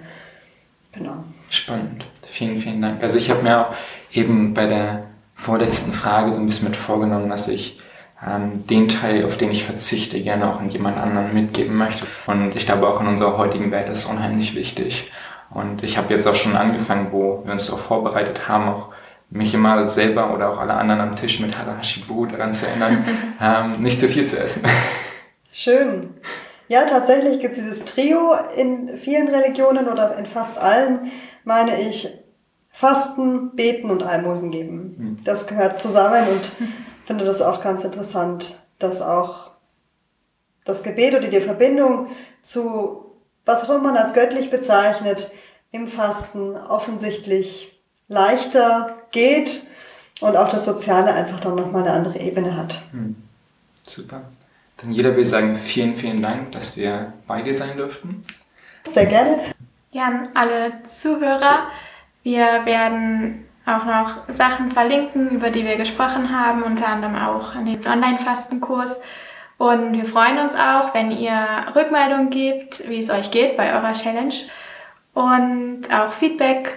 Genau. 0.93 1.25
Spannend. 1.51 2.05
Vielen, 2.27 2.59
vielen 2.59 2.81
Dank. 2.81 3.03
Also 3.03 3.19
ich 3.19 3.31
habe 3.31 3.43
mir 3.43 3.61
auch 3.61 3.75
eben 4.13 4.55
bei 4.55 4.67
der 4.67 5.05
vorletzten 5.35 5.93
Frage 5.93 6.33
so 6.33 6.41
ein 6.41 6.47
bisschen 6.47 6.69
mit 6.69 6.77
vorgenommen, 6.77 7.29
dass 7.29 7.49
ich 7.49 7.81
ähm, 8.27 8.67
den 8.67 8.89
Teil, 8.89 9.25
auf 9.25 9.37
den 9.37 9.51
ich 9.51 9.65
verzichte, 9.65 10.21
gerne 10.21 10.53
auch 10.53 10.61
in 10.61 10.71
jemand 10.71 10.99
anderen 10.99 11.33
mitgeben 11.33 11.77
möchte. 11.77 12.07
Und 12.27 12.55
ich 12.55 12.67
glaube 12.67 12.87
auch 12.89 13.01
in 13.01 13.07
unserer 13.07 13.39
heutigen 13.39 13.71
Welt 13.71 13.89
ist 13.89 14.01
es 14.01 14.05
unheimlich 14.07 14.55
wichtig. 14.55 15.11
Und 15.51 15.83
ich 15.83 15.97
habe 15.97 16.13
jetzt 16.13 16.27
auch 16.27 16.35
schon 16.35 16.57
angefangen, 16.57 17.09
wo 17.11 17.43
wir 17.45 17.53
uns 17.53 17.67
darauf 17.67 17.83
vorbereitet 17.83 18.49
haben, 18.49 18.69
auch 18.69 18.91
mich 19.31 19.55
immer 19.55 19.87
selber 19.87 20.35
oder 20.35 20.51
auch 20.51 20.59
alle 20.59 20.75
anderen 20.75 21.01
am 21.01 21.17
Tisch 21.17 21.41
mit 21.41 21.57
Harahashibu 21.57 22.27
daran 22.27 22.53
zu 22.53 22.67
erinnern, 22.67 23.05
ähm, 23.41 23.81
nicht 23.81 23.99
zu 23.99 24.09
viel 24.09 24.27
zu 24.27 24.39
essen. 24.39 24.63
Schön. 25.53 26.15
Ja, 26.69 26.85
tatsächlich 26.85 27.41
gibt 27.41 27.57
es 27.57 27.61
dieses 27.61 27.85
Trio 27.85 28.35
in 28.57 28.97
vielen 28.99 29.29
Religionen 29.29 29.89
oder 29.89 30.17
in 30.17 30.27
fast 30.27 30.59
allen, 30.59 31.11
meine 31.45 31.81
ich, 31.81 32.09
Fasten, 32.71 33.57
Beten 33.57 33.91
und 33.91 34.05
Almosen 34.05 34.51
geben. 34.51 34.95
Hm. 34.97 35.25
Das 35.25 35.47
gehört 35.47 35.81
zusammen 35.81 36.29
und 36.29 36.53
finde 37.07 37.25
das 37.25 37.43
auch 37.43 37.61
ganz 37.61 37.85
interessant, 37.85 38.61
dass 38.79 39.03
auch 39.03 39.51
das 40.65 40.83
Gebet 40.83 41.15
oder 41.15 41.29
die 41.29 41.41
Verbindung 41.41 42.09
zu 42.43 43.11
was 43.45 43.65
auch 43.65 43.71
immer 43.71 43.93
man 43.93 43.97
als 43.97 44.13
göttlich 44.13 44.51
bezeichnet, 44.51 45.33
im 45.73 45.89
Fasten 45.89 46.57
offensichtlich 46.57 47.81
leichter 48.09 48.97
geht 49.11 49.67
und 50.21 50.37
auch 50.37 50.49
das 50.49 50.65
Soziale 50.65 51.13
einfach 51.13 51.41
dann 51.41 51.57
nochmal 51.57 51.83
eine 51.83 51.93
andere 51.93 52.21
Ebene 52.21 52.57
hat. 52.57 52.81
Hm. 52.93 53.17
Super. 53.87 54.23
Dann 54.81 54.93
jeder 54.93 55.17
will 55.17 55.25
sagen, 55.25 55.57
vielen, 55.57 55.97
vielen 55.97 56.23
Dank, 56.23 56.53
dass 56.53 56.77
wir 56.77 57.13
bei 57.27 57.43
dir 57.43 57.55
sein 57.55 57.77
durften. 57.77 58.25
Sehr 58.85 59.07
gerne. 59.07 59.39
Ja, 59.93 60.07
an 60.07 60.29
alle 60.35 60.83
Zuhörer. 60.85 61.69
Wir 62.23 62.65
werden 62.65 63.47
auch 63.67 63.85
noch 63.85 64.29
Sachen 64.29 64.71
verlinken, 64.71 65.31
über 65.31 65.51
die 65.51 65.65
wir 65.65 65.77
gesprochen 65.77 66.31
haben, 66.37 66.63
unter 66.63 66.89
anderem 66.89 67.17
auch 67.17 67.55
an 67.55 67.67
den 67.67 67.87
Online-Fastenkurs. 67.87 69.03
Und 69.59 69.93
wir 69.93 70.07
freuen 70.07 70.39
uns 70.39 70.55
auch, 70.55 70.95
wenn 70.95 71.11
ihr 71.11 71.37
Rückmeldungen 71.75 72.31
gebt, 72.31 72.89
wie 72.89 73.01
es 73.01 73.11
euch 73.11 73.31
geht 73.31 73.57
bei 73.59 73.75
eurer 73.75 73.93
Challenge 73.93 74.35
und 75.13 75.83
auch 75.93 76.13
Feedback, 76.15 76.77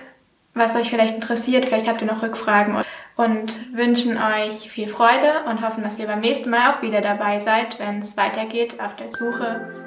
was 0.54 0.76
euch 0.76 0.90
vielleicht 0.90 1.16
interessiert. 1.16 1.66
Vielleicht 1.66 1.88
habt 1.88 2.02
ihr 2.02 2.08
noch 2.08 2.22
Rückfragen 2.22 2.84
und 3.16 3.76
wünschen 3.76 4.18
euch 4.18 4.70
viel 4.70 4.88
Freude 4.88 5.44
und 5.48 5.66
hoffen, 5.66 5.84
dass 5.84 6.00
ihr 6.00 6.08
beim 6.08 6.22
nächsten 6.22 6.50
Mal 6.50 6.72
auch 6.72 6.82
wieder 6.82 7.02
dabei 7.02 7.40
seid, 7.40 7.80
wenn 7.80 8.00
es 8.00 8.18
weitergeht 8.18 8.80
auf 8.80 8.96
der 8.96 9.10
Suche 9.10 9.83